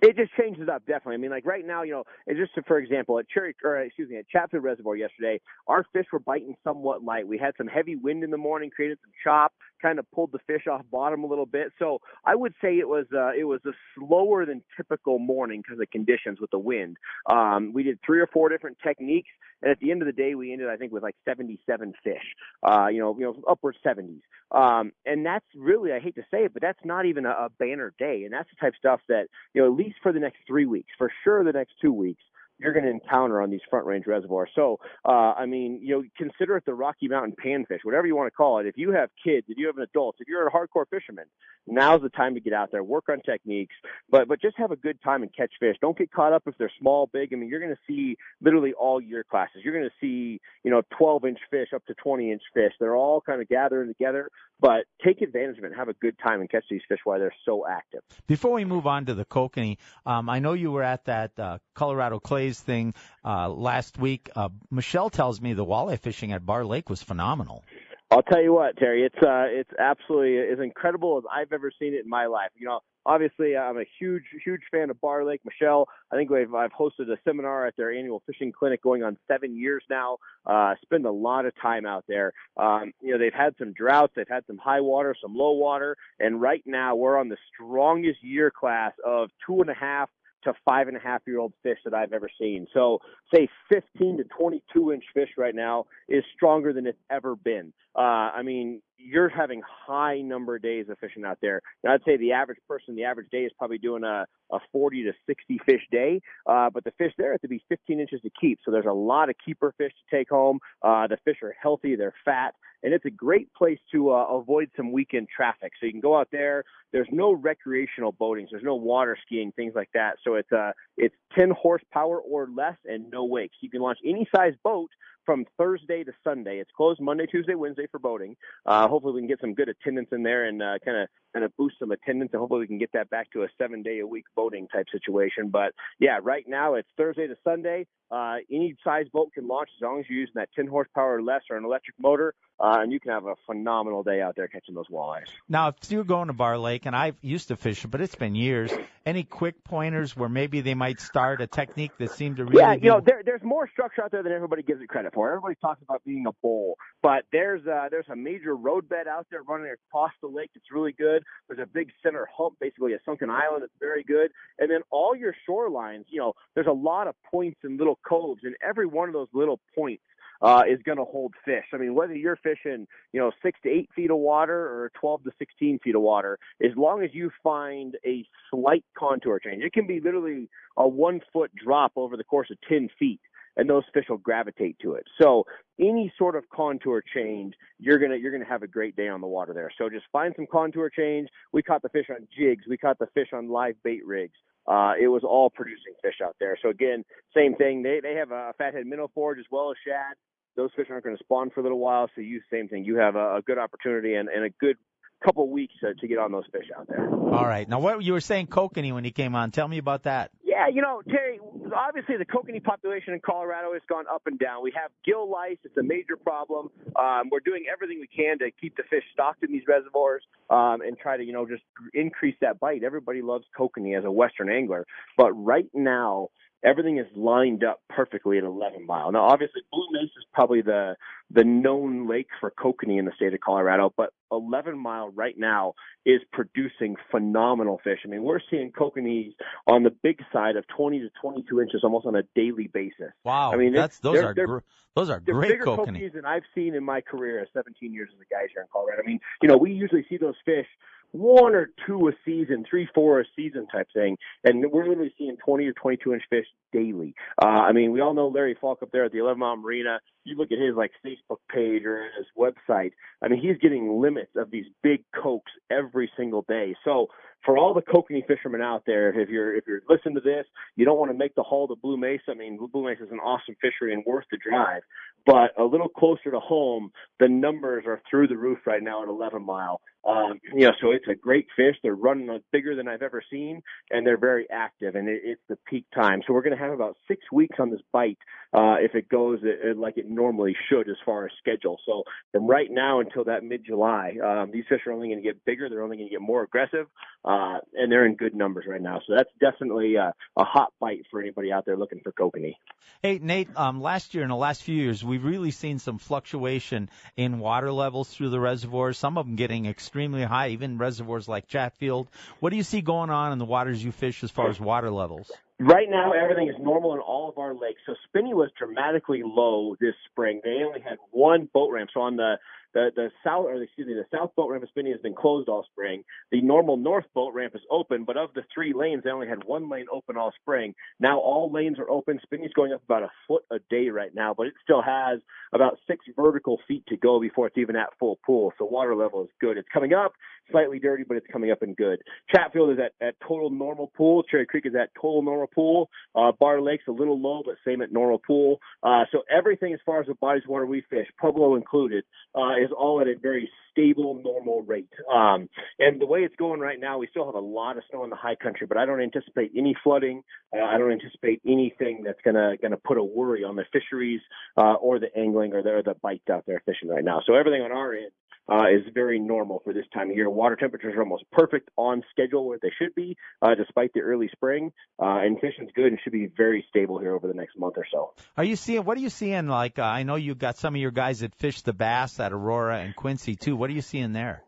It 0.05 0.17
just 0.17 0.33
changes 0.39 0.69
up 0.69 0.83
definitely. 0.87 1.15
I 1.15 1.19
mean, 1.19 1.31
like 1.31 1.47
right 1.47 1.67
now, 1.67 1.83
you 1.83 1.93
know, 1.93 2.05
just 2.29 2.53
for 2.67 2.79
example, 2.79 3.19
at 3.19 3.29
Cherry 3.29 3.55
or 3.65 3.79
excuse 3.79 4.11
me, 4.11 4.19
at 4.19 4.29
Chatfield 4.29 4.63
Reservoir 4.63 4.97
yesterday, 4.97 5.41
our 5.67 5.85
fish 5.95 6.07
were 6.13 6.21
biting 6.21 6.55
somewhat 6.63 7.03
light. 7.03 7.27
We 7.27 7.39
had 7.39 7.55
some 7.57 7.67
heavy 7.69 7.97
wind 7.97 8.23
in 8.23 8.31
the 8.31 8.37
morning, 8.37 8.71
created 8.71 8.99
some 9.03 9.13
chop, 9.25 9.55
kind 9.81 9.99
of 9.99 10.11
pulled 10.13 10.33
the 10.33 10.41
fish 10.47 10.67
off 10.71 10.83
bottom 10.93 11.25
a 11.25 11.27
little 11.27 11.47
bit. 11.47 11.69
So 11.79 12.01
I 12.25 12.35
would 12.35 12.53
say 12.63 12.79
it 12.79 12.89
was 12.89 13.07
uh, 13.15 13.33
it 13.39 13.45
was 13.45 13.61
a 13.67 13.73
slower 13.99 14.45
than 14.45 14.63
typical 14.77 15.19
morning 15.19 15.63
because 15.67 15.81
of 15.81 15.91
conditions 15.91 16.39
with 16.41 16.51
the 16.51 16.59
wind. 16.59 16.99
Um, 17.31 17.73
we 17.73 17.83
did 17.83 17.99
three 18.05 18.21
or 18.21 18.29
four 18.29 18.51
different 18.51 18.77
techniques, 18.85 19.31
and 19.65 19.73
at 19.73 19.81
the 19.81 19.91
end 19.91 20.03
of 20.03 20.07
the 20.07 20.13
day, 20.13 20.35
we 20.35 20.53
ended 20.53 20.69
I 20.69 20.77
think 20.77 20.93
with 20.93 21.03
like 21.03 21.17
77 21.25 21.95
fish. 22.05 22.23
Uh, 22.63 22.89
you 22.89 23.01
know, 23.01 23.17
you 23.19 23.25
know, 23.25 23.43
upward 23.49 23.77
70s. 23.85 24.21
Um, 24.53 24.93
and 25.07 25.25
that's 25.25 25.47
really 25.57 25.93
I 25.93 25.99
hate 25.99 26.15
to 26.17 26.25
say 26.31 26.45
it, 26.45 26.53
but 26.53 26.63
that's 26.63 26.79
not 26.85 27.07
even 27.07 27.25
a, 27.25 27.31
a 27.31 27.49
banner 27.59 27.93
day, 27.99 28.23
and 28.25 28.33
that's 28.33 28.49
the 28.51 28.57
type 28.61 28.75
of 28.75 28.79
stuff 28.79 29.01
that 29.09 29.27
you 29.55 29.63
know 29.63 29.73
at 29.73 29.77
least 29.77 29.97
for 30.03 30.13
the 30.13 30.21
next 30.21 30.39
three 30.47 30.67
weeks, 30.67 30.91
for 30.99 31.11
sure 31.25 31.43
the 31.43 31.53
next 31.53 31.73
two 31.81 31.93
weeks, 31.93 32.23
you're 32.59 32.73
going 32.73 32.85
to 32.85 32.91
encounter 32.91 33.41
on 33.41 33.51
these 33.51 33.61
front 33.69 33.87
range 33.87 34.07
reservoirs. 34.07 34.51
So, 34.55 34.79
uh, 35.05 35.35
I 35.37 35.47
mean, 35.47 35.81
you 35.83 35.97
know, 35.97 36.05
consider 36.17 36.57
it 36.57 36.65
the 36.65 36.75
Rocky 36.75 37.09
Mountain 37.09 37.35
panfish, 37.45 37.81
whatever 37.83 38.07
you 38.07 38.17
want 38.17 38.29
to 38.29 38.37
call 38.37 38.59
it. 38.59 38.67
If 38.67 38.77
you 38.77 38.93
have 38.93 39.11
kids, 39.23 39.47
if 39.49 39.59
you 39.59 39.67
have 39.67 39.77
an 39.77 39.83
adult, 39.83 40.17
if 40.21 40.29
you're 40.29 40.47
a 40.47 40.51
hardcore 40.51 40.85
fisherman, 40.89 41.25
now's 41.67 42.03
the 42.03 42.11
time 42.11 42.35
to 42.35 42.41
get 42.41 42.53
out 42.53 42.71
there, 42.71 42.85
work 42.85 43.09
on 43.09 43.21
techniques, 43.23 43.75
but 44.11 44.29
but 44.29 44.41
just 44.41 44.57
have 44.57 44.71
a 44.71 44.77
good 44.77 45.01
time 45.03 45.23
and 45.23 45.35
catch 45.35 45.53
fish. 45.59 45.77
Don't 45.81 45.97
get 45.97 46.13
caught 46.13 46.33
up 46.33 46.43
if 46.47 46.57
they're 46.59 46.71
small, 46.79 47.09
big. 47.13 47.33
I 47.33 47.37
mean, 47.37 47.49
you're 47.49 47.61
going 47.61 47.75
to 47.75 47.81
see 47.87 48.17
literally 48.41 48.73
all 48.73 49.01
year 49.01 49.25
classes. 49.25 49.63
You're 49.65 49.75
going 49.75 49.89
to 49.89 49.95
see, 50.01 50.41
you 50.63 50.71
know, 50.71 50.83
12 50.97 51.25
inch 51.25 51.39
fish 51.51 51.69
up 51.75 51.85
to 51.87 51.95
20 51.95 52.33
inch 52.33 52.43
fish. 52.53 52.73
They're 52.79 52.97
all 52.97 53.21
kind 53.21 53.41
of 53.41 53.49
gathering 53.49 53.89
together. 53.89 54.31
But 54.61 54.85
take 55.05 55.21
advantage 55.21 55.59
of 55.59 55.65
it 55.65 55.69
and 55.69 55.77
have 55.77 55.89
a 55.89 55.95
good 55.95 56.17
time 56.23 56.41
and 56.41 56.49
catch 56.49 56.65
these 56.71 56.81
fish 56.89 57.01
while 57.05 57.19
they're 57.19 57.35
so 57.45 57.67
active. 57.67 58.01
Before 58.27 58.53
we 58.53 58.65
move 58.65 58.87
on 58.87 59.05
to 59.07 59.15
the 59.15 59.25
kokanee, 59.25 59.77
um, 60.07 60.31
I 60.31 60.39
know 60.39 60.53
you 60.53 60.71
were 60.71 60.83
at 60.83 61.05
that 61.07 61.39
uh, 61.39 61.59
Colorado 61.75 62.21
Clays 62.45 62.61
thing 62.61 62.93
uh, 63.25 63.49
last 63.49 63.97
week. 63.97 64.29
Uh, 64.37 64.51
Michelle 64.71 65.09
tells 65.09 65.41
me 65.41 65.55
the 65.55 65.65
walleye 65.65 65.99
fishing 65.99 66.33
at 66.33 66.45
Barr 66.45 66.67
Lake 66.67 66.91
was 66.91 67.03
phenomenal. 67.03 67.65
I'll 68.11 68.23
tell 68.23 68.43
you 68.43 68.53
what, 68.53 68.77
Terry, 68.77 69.03
it's 69.03 69.17
uh, 69.17 69.47
it's 69.49 69.71
absolutely 69.79 70.37
as 70.53 70.59
incredible 70.61 71.17
as 71.17 71.25
I've 71.33 71.55
ever 71.55 71.73
seen 71.79 71.95
it 71.95 72.05
in 72.05 72.11
my 72.11 72.27
life. 72.27 72.51
You 72.55 72.67
know, 72.67 72.81
obviously 73.07 73.57
I'm 73.57 73.79
a 73.79 73.87
huge, 73.99 74.25
huge 74.45 74.61
fan 74.71 74.91
of 74.91 75.01
Barr 75.01 75.25
Lake. 75.25 75.41
Michelle, 75.43 75.89
I 76.13 76.17
think 76.17 76.29
we've 76.29 76.55
I've 76.55 76.71
hosted 76.73 77.11
a 77.11 77.17
seminar 77.25 77.67
at 77.67 77.77
their 77.79 77.91
annual 77.91 78.23
fishing 78.27 78.53
clinic 78.53 78.83
going 78.83 79.03
on 79.03 79.17
seven 79.27 79.57
years 79.57 79.83
now. 79.89 80.19
Uh, 80.45 80.75
spend 80.83 81.07
a 81.07 81.11
lot 81.11 81.47
of 81.47 81.55
time 81.63 81.87
out 81.87 82.05
there. 82.07 82.35
Um, 82.59 82.93
you 83.01 83.13
know, 83.13 83.19
they've 83.19 83.33
had 83.33 83.55
some 83.59 83.73
droughts, 83.73 84.13
they've 84.15 84.29
had 84.29 84.45
some 84.47 84.59
high 84.59 84.83
water, 84.83 85.17
some 85.21 85.35
low 85.35 85.53
water, 85.53 85.97
and 86.21 86.43
right 86.43 86.63
now 86.67 86.95
we're 86.95 87.19
on 87.19 87.31
the 87.31 87.39
strongest 87.55 88.23
year 88.23 88.51
class 88.51 88.93
of 89.03 89.31
two 89.47 89.63
and 89.63 89.71
a 89.71 89.75
half 89.75 90.11
to 90.45 90.55
five 90.65 90.89
and 90.89 90.97
a 90.97 91.01
half 91.01 91.23
year 91.27 91.39
old 91.39 91.53
fish 91.63 91.79
that 91.85 91.95
I've 91.95 92.13
ever 92.13 92.29
seen. 92.41 92.67
So 92.73 93.01
say 93.35 93.49
15 93.73 94.19
to 94.19 94.25
22 94.25 94.93
inch 94.93 95.05
fish 95.13 95.31
right 95.37 95.55
now 95.55 95.87
is 96.09 96.25
stronger 96.35 96.73
than 96.73 96.87
it's 96.87 96.99
ever 97.11 97.37
been. 97.37 97.73
Uh, 97.97 98.31
I 98.33 98.43
mean, 98.43 98.83
you're 98.97 99.29
having 99.29 99.63
high 99.87 100.21
number 100.21 100.57
of 100.57 100.63
days 100.63 100.87
of 100.89 100.99
fishing 100.99 101.25
out 101.25 101.39
there. 101.41 101.61
And 101.83 101.93
I'd 101.93 102.05
say 102.05 102.17
the 102.17 102.33
average 102.33 102.59
person, 102.69 102.95
the 102.95 103.05
average 103.05 103.29
day 103.31 103.45
is 103.45 103.53
probably 103.59 103.79
doing 103.79 104.05
a, 104.05 104.27
a 104.53 104.59
40 104.73 105.05
to 105.05 105.13
60 105.27 105.61
fish 105.67 105.83
day. 105.91 106.21
Uh, 106.47 106.71
but 106.71 106.85
the 106.85 106.93
fish 106.93 107.13
there 107.19 107.33
have 107.33 107.41
to 107.43 107.49
be 107.49 107.63
15 107.69 108.01
inches 108.01 108.21
to 108.23 108.31
keep. 108.41 108.59
So 108.65 108.71
there's 108.71 108.87
a 108.87 108.93
lot 108.93 109.29
of 109.29 109.37
keeper 109.45 109.75
fish 109.77 109.93
to 109.93 110.17
take 110.17 110.31
home. 110.31 110.59
Uh, 110.83 111.07
the 111.07 111.19
fish 111.25 111.37
are 111.43 111.55
healthy, 111.61 111.97
they're 111.97 112.15
fat, 112.25 112.55
and 112.83 112.93
it's 112.93 113.07
a 113.07 113.11
great 113.11 113.53
place 113.55 113.79
to 113.93 114.11
uh, 114.13 114.27
avoid 114.27 114.71
some 114.77 114.93
weekend 114.93 115.29
traffic. 115.35 115.73
So 115.81 115.87
you 115.87 115.93
can 115.93 116.03
go 116.03 116.17
out 116.19 116.29
there. 116.31 116.65
There's 116.93 117.09
no 117.11 117.33
recreational 117.33 118.13
boating. 118.13 118.47
There's 118.51 118.63
no 118.63 118.77
water 118.77 119.17
skiing, 119.25 119.53
things 119.53 119.73
like 119.75 119.89
that. 119.95 120.17
So 120.23 120.35
it's 120.35 120.53
uh, 120.53 120.73
it's 120.99 121.15
10 121.37 121.51
horsepower 121.51 122.19
or 122.21 122.49
less 122.55 122.77
and 122.85 123.11
no 123.11 123.25
wakes. 123.25 123.57
You 123.61 123.71
can 123.71 123.81
launch 123.81 123.99
any 124.05 124.29
size 124.37 124.53
boat 124.63 124.91
from 125.25 125.45
Thursday 125.59 126.05
to 126.05 126.13
Sunday. 126.23 126.59
It's 126.59 126.71
closed 126.77 127.01
Monday, 127.01 127.27
Tuesday, 127.27 127.55
Wednesday 127.55 127.87
for 127.91 127.99
boating. 127.99 128.37
Uh, 128.67 128.89
hopefully 128.89 129.15
we 129.15 129.21
can 129.21 129.29
get 129.29 129.41
some 129.41 129.55
good 129.55 129.69
attendance 129.69 130.09
in 130.13 130.23
there 130.23 130.45
and 130.47 130.63
uh, 130.63 130.79
kind 130.85 130.99
of 130.99 131.09
kind 131.33 131.45
of 131.45 131.57
boost 131.57 131.77
some 131.81 131.91
attendance 131.91 132.31
and 132.33 132.39
hopefully 132.39 132.61
we 132.61 132.67
can 132.67 132.79
get 132.79 132.91
that 132.93 133.11
back 133.11 133.31
to 133.33 133.43
a 133.43 133.49
seven 133.59 133.83
day 133.83 133.99
a 133.99 134.07
week 134.07 134.25
boating 134.37 134.69
type 134.69 134.87
situation. 134.93 135.51
But 135.51 135.73
yeah, 135.99 136.19
right 136.23 136.45
now 136.47 136.75
it's 136.75 136.89
Thursday 136.97 137.27
to 137.27 137.37
Sunday. 137.43 137.87
Uh, 138.11 138.37
any 138.51 138.77
size 138.85 139.07
boat 139.13 139.33
can 139.33 139.49
launch 139.49 139.69
as 139.77 139.83
long 139.83 139.99
as 139.99 140.07
you're 140.09 140.21
using 140.21 140.35
that 140.37 140.49
10 140.55 140.67
horsepower 140.67 141.17
or 141.17 141.23
less 141.23 141.41
or 141.51 141.57
an 141.57 141.65
electric 141.65 141.97
motor, 141.99 142.35
uh, 142.61 142.77
and 142.81 142.93
you 142.93 143.01
can 143.01 143.11
have 143.11 143.25
a 143.25 143.35
phenomenal 143.47 144.03
day 144.03 144.21
out 144.21 144.37
there 144.37 144.47
catching 144.47 144.75
those 144.75 144.87
walleyes. 144.89 145.25
Now, 145.49 145.69
if 145.69 145.91
you're 145.91 146.05
going 146.05 146.29
to 146.29 146.33
Barr 146.33 146.59
Lake, 146.59 146.87
and 146.87 146.95
I 146.95 147.15
used 147.23 147.49
to 147.49 147.57
fish 147.57 147.85
it, 147.85 147.89
but 147.89 148.01
it's 148.01 148.15
been 148.15 148.35
years, 148.35 148.71
any 149.07 149.25
quick 149.25 149.65
pointers 149.65 150.17
where 150.17 150.29
maybe 150.29 150.61
they 150.61 150.75
might 150.75 151.01
start 151.01 151.41
a 151.41 151.47
technique 151.47 151.93
that 151.99 152.13
seemed 152.13 152.37
to 152.37 152.45
really 152.45 152.61
Yeah, 152.61 152.75
you 152.75 152.91
know, 152.91 153.01
there, 153.01 153.23
there's 153.25 153.43
more 153.43 153.69
structure 153.71 154.05
out 154.05 154.13
there 154.13 154.23
than 154.23 154.33
everybody 154.33 154.63
gives 154.63 154.83
it 154.83 154.89
credit 154.89 155.13
Everybody 155.23 155.55
talks 155.61 155.83
about 155.83 156.03
being 156.05 156.27
a 156.27 156.33
bowl, 156.43 156.77
but 157.03 157.25
there's 157.33 157.67
uh, 157.67 157.89
there's 157.91 158.09
a 158.11 158.17
major 158.17 158.57
roadbed 158.57 159.07
out 159.07 159.27
there 159.31 159.43
running 159.43 159.73
across 159.73 160.13
the 160.21 160.29
lake 160.29 160.51
that's 160.55 160.73
really 160.73 160.93
good. 160.93 161.23
There's 161.49 161.61
a 161.61 161.67
big 161.67 161.91
center 162.03 162.29
hump, 162.37 162.55
basically 162.61 162.95
a 162.95 162.99
sunken 163.05 163.31
island 163.31 163.63
that's 163.63 163.73
very 163.81 164.03
good. 164.03 164.31
And 164.59 164.71
then 164.71 164.81
all 164.91 165.15
your 165.15 165.35
shorelines, 165.49 166.05
you 166.09 166.19
know, 166.19 166.35
there's 166.55 166.67
a 166.67 166.73
lot 166.73 167.07
of 167.07 167.15
points 167.31 167.61
and 167.63 167.79
little 167.79 167.99
coves, 168.09 168.41
and 168.45 168.55
every 168.67 168.87
one 168.87 169.09
of 169.09 169.15
those 169.15 169.29
little 169.33 169.61
points 169.75 170.03
uh, 170.43 170.63
is 170.69 170.79
going 170.85 170.99
to 170.99 171.05
hold 171.05 171.35
fish. 171.45 171.65
I 171.73 171.77
mean, 171.77 171.95
whether 171.95 172.15
you're 172.15 172.37
fishing, 172.37 172.87
you 173.13 173.21
know, 173.21 173.33
six 173.43 173.59
to 173.63 173.71
eight 173.71 173.89
feet 173.95 174.11
of 174.11 174.19
water 174.19 174.55
or 174.55 174.91
12 175.01 175.25
to 175.25 175.31
16 175.39 175.79
feet 175.79 175.95
of 175.95 176.03
water, 176.03 176.39
as 176.63 176.73
long 176.77 177.03
as 177.03 177.11
you 177.13 177.31
find 177.43 177.97
a 178.05 178.27
slight 178.51 178.85
contour 178.97 179.39
change, 179.39 179.63
it 179.63 179.73
can 179.73 179.87
be 179.87 180.01
literally 180.01 180.49
a 180.77 180.87
one 180.87 181.21
foot 181.33 181.51
drop 181.55 181.93
over 181.97 182.17
the 182.17 182.25
course 182.25 182.51
of 182.51 182.59
10 182.69 182.89
feet 182.99 183.21
and 183.57 183.69
those 183.69 183.85
fish 183.93 184.07
will 184.09 184.19
gravitate 184.19 184.79
to 184.81 184.95
it. 184.95 185.05
So 185.21 185.45
any 185.81 186.13
sort 186.19 186.37
of 186.37 186.49
contour 186.51 187.03
change, 187.15 187.55
you're 187.79 187.99
gonna 187.99 188.17
you're 188.17 188.33
gonna 188.33 188.45
have 188.45 188.63
a 188.63 188.69
great 188.69 188.97
day 188.97 189.09
on 189.09 189.21
the 189.21 189.27
water 189.27 189.53
there. 189.53 189.71
So 189.77 189.89
just 189.89 190.07
find 190.13 190.33
some 190.37 190.47
contour 190.51 190.91
change. 190.91 191.29
We 191.53 191.63
caught 191.63 191.83
the 191.83 191.89
fish 191.89 192.07
on 192.11 192.27
jigs. 192.37 192.65
We 192.69 192.77
caught 192.77 192.99
the 192.99 193.09
fish 193.15 193.29
on 193.33 193.49
live 193.49 193.77
bait 193.83 194.05
rigs. 194.05 194.37
Uh, 194.67 194.95
it 194.99 195.09
was 195.09 195.23
all 195.25 195.51
producing 195.51 195.93
fish 196.03 196.21
out 196.25 196.37
there. 196.41 196.57
So 196.63 196.71
again, 196.71 197.05
same 197.37 197.55
thing. 197.55 197.83
They 197.83 198.01
they 198.03 198.15
have 198.15 198.31
a 198.31 198.53
fathead 198.57 198.87
minnow 198.87 199.11
forage 199.15 199.39
as 199.39 199.47
well 199.51 199.71
as 199.71 199.77
shad. 199.87 200.17
Those 200.57 200.71
fish 200.77 200.87
aren't 200.89 201.05
going 201.05 201.17
to 201.17 201.23
spawn 201.23 201.51
for 201.51 201.61
a 201.61 201.63
little 201.65 201.81
while, 201.81 202.09
so 202.15 202.21
you 202.21 202.41
same 202.51 202.69
thing. 202.69 202.85
You 202.85 202.97
have 202.97 203.17
a, 203.17 203.37
a 203.37 203.43
good 203.43 203.59
opportunity 203.59 204.15
and, 204.15 204.29
and 204.29 204.45
a 204.45 204.51
good 204.61 204.77
couple 205.25 205.49
weeks 205.49 205.75
uh, 205.83 205.89
to 206.01 206.07
get 206.07 206.19
on 206.19 206.33
those 206.33 206.45
fish 206.53 206.67
out 206.77 206.87
there. 206.89 207.09
All 207.11 207.47
right. 207.47 207.69
Now, 207.69 207.81
what 207.81 208.03
you 208.03 208.13
were 208.13 208.21
saying, 208.21 208.49
kokanee, 208.49 208.93
when 208.93 209.05
he 209.05 209.11
came 209.11 209.35
on, 209.35 209.51
tell 209.51 209.67
me 209.67 209.79
about 209.79 210.05
that. 210.05 210.31
Yeah, 210.45 210.69
you 210.73 210.83
know, 210.83 211.03
Terry, 211.09 211.41
obviously 211.75 212.17
the 212.17 212.25
kokanee 212.25 212.63
population 212.63 213.13
in 213.13 213.21
Colorado 213.21 213.73
has 213.73 213.83
gone 213.89 214.05
up 214.13 214.23
and 214.27 214.39
down. 214.39 214.63
We 214.63 214.73
have 214.81 214.91
gill 215.05 215.29
lice; 215.29 215.57
it's 215.65 215.77
a 215.77 215.83
major 215.83 216.17
problem. 216.17 216.71
Um, 216.95 217.29
we're 217.31 217.41
doing 217.41 217.65
everything 217.73 217.99
we 217.99 218.07
can 218.07 218.39
to 218.39 218.51
keep 218.61 218.77
the 218.77 218.85
fish 218.85 219.03
stocked 219.13 219.43
in 219.43 219.51
these 219.51 219.65
reservoirs 219.67 220.23
um, 220.51 220.81
and 220.81 220.97
try 220.97 221.17
to, 221.17 221.25
you 221.25 221.33
know, 221.33 221.47
just 221.47 221.65
increase 221.93 222.37
that 222.41 222.61
bite. 222.61 222.85
Everybody 222.85 223.21
loves 223.21 223.47
kokanee 223.59 223.99
as 223.99 224.05
a 224.05 224.11
Western 224.11 224.49
angler, 224.49 224.87
but 225.17 225.33
right 225.33 225.67
now 225.75 226.29
everything 226.65 226.99
is 226.99 227.07
lined 227.15 227.63
up 227.63 227.81
perfectly 227.89 228.39
at 228.39 228.45
11 228.45 228.87
mile. 228.87 229.13
Now, 229.13 229.25
obviously, 229.25 229.63
Blue 229.71 229.87
Mesa 229.93 230.05
is 230.05 230.25
probably 230.33 230.63
the 230.63 230.97
the 231.31 231.45
known 231.45 232.09
lake 232.09 232.29
for 232.41 232.51
kokanee 232.51 232.99
in 232.99 233.05
the 233.05 233.13
state 233.17 233.35
of 233.35 233.41
Colorado, 233.41 233.93
but 233.97 234.13
11 234.31 234.79
mile 234.79 235.11
right 235.11 235.35
now 235.37 235.75
is 236.05 236.21
producing 236.33 236.97
phenomenal 237.11 237.81
fish. 237.83 238.01
I 238.05 238.09
mean, 238.09 238.23
we're 238.23 238.41
seeing 238.51 238.73
kokanees 238.73 239.33
on 239.67 239.83
the 239.83 239.91
big 239.91 240.21
side 240.33 240.57
of 240.57 240.65
20 240.77 241.01
to 241.01 241.11
22 241.21 241.61
inches 241.61 241.81
almost 241.83 242.07
on 242.07 242.15
a 242.15 242.23
daily 242.35 242.69
basis. 242.73 243.13
Wow, 243.25 243.53
I 243.53 243.57
mean, 243.57 243.75
that's 243.75 243.99
those 243.99 244.15
they're, 244.15 244.27
are 244.31 244.35
they're, 244.35 244.47
gr- 244.47 244.59
those 244.95 245.11
are 245.11 245.21
they're 245.25 245.35
great 245.35 245.53
bigger 245.53 245.65
kokanee. 245.65 246.13
than 246.13 246.25
I've 246.25 246.45
seen 246.55 246.75
in 246.75 246.85
my 246.85 247.01
career 247.01 247.41
as 247.43 247.49
17 247.53 247.93
years 247.93 248.11
as 248.15 248.21
a 248.21 248.33
guy 248.33 248.49
here 248.53 248.63
in 248.63 248.69
Colorado. 248.73 249.03
I 249.03 249.07
mean, 249.07 249.21
you 249.43 249.49
know, 249.49 249.57
we 249.57 249.73
usually 249.73 250.07
see 250.09 250.17
those 250.17 250.37
fish 250.45 250.67
one 251.15 251.55
or 251.55 251.71
two 251.87 252.09
a 252.09 252.13
season, 252.25 252.65
three, 252.69 252.89
four 252.93 253.21
a 253.21 253.25
season 253.37 253.69
type 253.69 253.87
thing. 253.95 254.17
And 254.43 254.65
we're 254.73 254.89
literally 254.89 255.15
seeing 255.17 255.37
20 255.37 255.67
or 255.67 255.73
22 255.73 256.13
inch 256.13 256.23
fish 256.29 256.47
daily. 256.73 257.15
Uh, 257.41 257.47
I 257.47 257.73
mean, 257.73 257.93
we 257.93 258.01
all 258.01 258.15
know 258.15 258.27
Larry 258.27 258.57
Falk 258.61 258.83
up 258.83 258.91
there 258.91 259.05
at 259.05 259.13
the 259.13 259.19
11 259.19 259.39
Mile 259.39 259.57
Marina. 259.57 260.01
You 260.25 260.35
look 260.37 260.51
at 260.51 260.59
his 260.59 260.75
like 260.75 260.91
Facebook 261.07 261.39
page 261.49 261.85
or 261.85 262.09
his 262.19 262.27
website. 262.37 262.91
I 263.23 263.29
mean, 263.29 263.41
he's 263.41 263.59
getting 263.59 264.01
limits 264.01 264.33
of 264.37 264.51
these 264.51 264.65
big 264.83 265.05
cokes 265.15 265.53
every 265.71 266.11
single 266.17 266.45
day. 266.49 266.75
So 266.85 267.07
for 267.45 267.59
all 267.59 267.75
the 267.75 267.83
kokanee 267.83 268.27
fishermen 268.27 268.63
out 268.63 268.85
there, 268.87 269.09
if 269.19 269.29
you're 269.29 269.55
if 269.55 269.65
you're 269.67 269.83
listening 269.89 270.15
to 270.15 270.21
this, 270.21 270.47
you 270.77 270.85
don't 270.85 270.99
want 270.99 271.11
to 271.11 271.17
make 271.17 271.35
the 271.35 271.43
haul 271.43 271.69
to 271.69 271.77
Blue 271.77 271.97
Mesa. 271.97 272.31
I 272.31 272.35
mean, 272.35 272.59
Blue 272.73 272.85
Mesa 272.85 273.05
is 273.05 273.11
an 273.11 273.21
awesome 273.21 273.57
fishery 273.61 273.93
and 273.93 274.03
worth 274.07 274.25
the 274.31 274.39
drive, 274.39 274.83
but 275.27 275.53
a 275.59 275.65
little 275.65 275.89
closer 275.89 276.31
to 276.31 276.41
home, 276.41 276.91
the 277.19 277.29
numbers 277.29 277.85
are 277.87 278.03
through 278.11 278.29
the 278.29 278.37
roof 278.37 278.59
right 278.67 278.83
now 278.83 279.03
at 279.03 279.09
11 279.09 279.45
mile. 279.45 279.81
Um, 280.07 280.39
you 280.53 280.67
know, 280.67 280.73
so 280.83 280.91
it's 280.91 281.09
a 281.09 281.15
great 281.15 281.47
fish. 281.57 281.77
They're 281.83 281.95
running 281.95 282.39
bigger 282.53 282.77
than 282.77 282.89
I've 282.89 283.01
ever 283.01 283.23
seen, 283.31 283.63
and 283.91 284.07
they're 284.07 284.19
very 284.19 284.47
active, 284.51 284.97
and 284.97 285.09
it, 285.09 285.23
it's 285.25 285.41
the 285.49 285.57
peak 285.67 285.87
time. 285.95 286.21
So 286.27 286.35
we're 286.35 286.43
going 286.43 286.57
to 286.57 286.63
have 286.63 286.73
about 286.73 286.97
six 287.09 287.23
weeks 287.33 287.57
on 287.59 287.71
this 287.71 287.81
bite 287.91 288.19
uh, 288.53 288.77
if 288.81 288.95
it 288.95 289.09
goes 289.09 289.39
it, 289.43 289.67
it, 289.67 289.79
like 289.79 289.97
it 289.97 290.09
normally 290.09 290.55
should 290.69 290.91
as 290.91 290.97
far 291.07 291.25
as 291.25 291.33
schedule. 291.39 291.79
So 291.87 292.03
from 292.33 292.47
right 292.47 292.69
now 292.71 293.01
until 293.01 293.25
that 293.25 293.45
mid-July, 293.45 294.17
um, 294.23 294.51
these 294.53 294.65
fish 294.69 294.81
are 294.87 294.93
only 294.93 295.09
going 295.09 295.23
to 295.23 295.25
get 295.25 295.43
bigger. 295.47 295.71
They're 295.71 295.83
only 295.83 295.97
going 295.97 296.09
to 296.09 296.15
get 296.15 296.21
more 296.21 296.43
aggressive, 296.43 296.87
uh, 297.35 297.59
and 297.75 297.91
they're 297.91 298.07
in 298.07 298.15
good 298.15 298.35
numbers 298.35 298.65
right 298.69 298.83
now. 298.83 299.01
So 299.07 299.15
that's 299.17 299.31
definitely 299.41 299.97
uh, 299.97 300.13
a 300.37 300.45
hot 300.45 300.73
bite 300.81 301.05
for 301.11 301.21
anybody 301.21 301.53
out 301.53 301.65
there 301.67 301.77
looking 301.77 302.01
for 302.01 302.13
kokanee. 302.13 302.57
Hey 303.03 303.19
Nate, 303.23 303.49
um, 303.57 303.81
last 303.81 304.15
year 304.15 304.23
in 304.23 304.31
the 304.31 304.37
last 304.37 304.63
few 304.63 304.75
years, 304.77 305.05
we've 305.05 305.25
really 305.25 305.51
seen 305.51 305.79
some 305.79 305.99
fluctuation 305.99 306.89
in 307.17 307.39
water 307.39 307.73
levels 307.73 308.09
through 308.09 308.31
the 308.31 308.41
reservoirs. 308.41 308.99
Some 308.99 309.19
of 309.19 309.27
them 309.27 309.37
getting 309.37 309.67
extremely 309.67 309.95
extremely 309.95 310.25
high, 310.25 310.49
even 310.49 310.77
reservoirs 310.77 311.29
like 311.29 311.47
Chatfield. 311.47 312.09
What 312.41 312.51
do 312.51 312.57
you 312.57 312.63
see 312.63 312.81
going 312.81 313.11
on 313.11 313.33
in 313.33 313.39
the 313.39 313.45
waters 313.45 313.83
you 313.83 313.93
fish 313.93 314.23
as 314.23 314.31
far 314.31 314.49
as 314.49 314.61
water 314.61 314.91
levels? 314.91 315.31
Right 315.59 315.89
now, 315.89 316.13
everything 316.13 316.49
is 316.49 316.57
normal 316.61 316.95
in 316.95 317.01
all 317.01 317.29
of 317.29 317.39
our 317.39 317.55
lakes. 317.55 317.81
So 317.87 317.95
Spinney 318.09 318.35
was 318.35 318.51
dramatically 318.59 319.23
low 319.25 319.77
this 319.81 319.95
spring. 320.11 320.41
They 320.43 320.63
only 320.67 320.81
had 320.81 320.99
one 321.11 321.49
boat 321.53 321.71
ramp. 321.73 321.91
So 321.95 322.01
on 322.01 322.17
the 322.17 322.39
the 322.75 322.91
the 322.95 323.11
south 323.25 323.47
or 323.47 323.63
excuse 323.63 323.87
me, 323.87 323.95
the 323.95 324.07
south 324.17 324.31
boat 324.37 324.51
ramp 324.51 324.63
of 324.63 324.69
Spinney 324.69 324.91
has 324.93 325.01
been 325.01 325.15
closed 325.15 325.49
all 325.49 325.65
spring. 325.73 326.05
The 326.33 326.41
normal 326.43 326.77
north 326.77 327.07
boat 327.15 327.33
ramp 327.35 327.55
is 327.55 327.63
open, 327.71 328.05
but 328.05 328.17
of 328.17 328.35
the 328.35 328.43
three 328.53 328.73
lanes, 328.75 329.03
they 329.05 329.11
only 329.11 329.29
had 329.29 329.45
one 329.45 329.71
lane 329.71 329.87
open 329.93 330.17
all 330.17 330.33
spring. 330.41 330.75
Now 331.01 331.19
all 331.19 331.51
lanes 331.53 331.79
are 331.79 331.89
open. 331.91 332.21
Spinney's 332.23 332.53
going 332.55 332.73
up 332.73 332.83
about 332.85 333.03
a 333.05 333.11
foot 333.27 333.45
a 333.51 333.59
day 333.71 333.89
right 333.89 334.15
now, 334.15 334.35
but 334.37 334.47
it 334.47 334.55
still 334.63 334.83
has 334.83 335.21
about 335.55 335.79
six 335.87 336.05
vertical 336.17 336.59
feet 336.69 336.85
to 336.89 336.97
go 336.97 337.21
before 337.21 337.47
it's 337.47 337.59
even 337.59 337.77
at 337.77 337.89
full 337.99 338.19
pool. 338.27 338.53
So 338.59 338.65
water 338.65 338.95
level 338.95 339.23
is 339.25 339.31
good. 339.41 339.57
It's 339.57 339.69
coming 339.73 339.93
up, 339.95 340.13
slightly 340.51 340.79
dirty, 340.79 341.05
but 341.07 341.17
it's 341.17 341.27
coming 341.33 341.51
up 341.51 341.63
and 341.63 341.77
good. 341.77 342.01
Chatfield 342.35 342.71
is 342.71 342.79
at, 342.79 343.07
at 343.07 343.15
total 343.27 343.51
normal 343.51 343.91
pool. 343.97 344.23
Cherry 344.23 344.47
Creek 344.47 344.67
is 344.67 344.75
at 344.75 344.91
total 344.95 345.23
normal 345.23 345.49
pool. 345.49 345.91
Uh, 346.15 346.33
Barr 346.39 346.61
Lake's 346.61 346.85
a 346.89 346.93
little 346.93 347.21
low, 347.21 347.43
but 347.45 347.57
same 347.65 347.83
at 347.83 347.93
normal 347.93 348.19
pool. 348.19 348.59
Uh, 348.83 349.05
so 349.13 349.23
everything 349.31 349.73
as 349.73 349.81
far 349.85 350.01
as 350.01 350.07
the 350.07 350.15
bodies 350.15 350.43
of 350.45 350.51
water 350.51 350.67
we 350.67 350.83
fish, 350.91 351.07
Pueblo 351.21 351.57
included, 351.57 352.05
uh, 352.35 352.57
is 352.57 352.71
all 352.77 353.01
at 353.01 353.07
a 353.07 353.15
very 353.21 353.49
stable, 353.75 354.21
normal 354.23 354.63
rate. 354.63 354.89
Um, 355.13 355.49
and 355.79 356.01
the 356.01 356.07
way 356.07 356.21
it's 356.21 356.37
going 356.37 356.61
right 356.61 356.79
now, 356.79 356.99
we 356.99 357.09
still 357.11 357.27
have 357.27 357.35
a 357.35 357.41
lot 357.41 357.77
of 357.77 357.83
snow 357.91 358.05
in 358.05 358.11
the 358.11 358.17
high 358.17 358.37
country, 358.37 358.67
but 358.67 358.77
I 358.77 358.87
don't 358.87 359.01
anticipate 359.01 359.51
any 359.57 359.75
flooding. 359.83 360.23
Uh, 360.57 360.63
I 360.63 360.79
don't 360.79 360.93
anticipate 360.93 361.43
anything 361.47 362.03
that's 362.05 362.21
gonna 362.25 362.57
gonna 362.63 362.77
put 362.77 362.99
a 362.99 363.05
worry 363.05 363.43
on 363.43 363.57
the 363.57 363.65
fisheries 363.73 364.21
uh, 364.57 364.75
or 364.75 364.99
the 364.99 365.15
angling 365.17 365.55
or 365.55 365.63
the, 365.63 365.83
the 365.85 365.95
bites 365.95 366.29
out 366.31 366.45
there 366.47 366.63
fishing 366.65 366.89
right 366.89 367.05
now. 367.05 367.21
So 367.27 367.35
everything 367.35 367.63
on 367.63 367.73
our 367.73 367.93
end 367.95 368.11
uh, 368.51 368.65
is 368.69 368.83
very 368.93 369.19
normal 369.19 369.61
for 369.65 369.73
this 369.73 369.85
time 369.93 370.11
of 370.11 370.17
year. 370.17 370.29
Water 370.29 370.57
temperatures 370.57 370.95
are 370.97 371.03
almost 371.03 371.25
perfect 371.33 371.71
on 371.77 372.03
schedule 372.11 372.47
where 372.47 372.59
they 372.61 372.71
should 372.79 372.95
be, 372.95 373.17
uh, 373.43 373.55
despite 373.55 373.93
the 373.95 374.01
early 374.01 374.29
spring. 374.33 374.73
Uh, 375.01 375.19
and 375.23 375.39
fishing's 375.41 375.71
good 375.75 375.87
and 375.87 375.99
should 376.03 376.13
be 376.13 376.29
very 376.37 376.65
stable 376.69 376.99
here 376.99 377.15
over 377.15 377.27
the 377.27 377.35
next 377.35 377.59
month 377.59 377.75
or 377.77 377.87
so. 377.91 378.13
Are 378.37 378.45
you 378.45 378.57
seeing? 378.57 378.85
What 378.85 378.99
are 378.99 379.01
you 379.01 379.11
seeing? 379.11 379.49
Like 379.49 379.79
uh, 379.79 379.83
I 379.83 380.03
know 380.03 380.17
you've 380.17 380.39
got 380.39 380.59
some 380.59 380.75
of 380.75 380.81
your 380.81 380.91
guys 380.91 381.21
that 381.21 381.35
fish 381.35 381.63
the 381.63 381.73
bass 381.73 382.21
at 382.21 382.33
Aurora 382.33 382.81
and 382.81 382.95
Quincy 382.95 383.37
too. 383.37 383.57
What 383.57 383.71
are 383.71 383.75
you 383.75 383.83
seeing 383.83 384.13
there? 384.13 384.43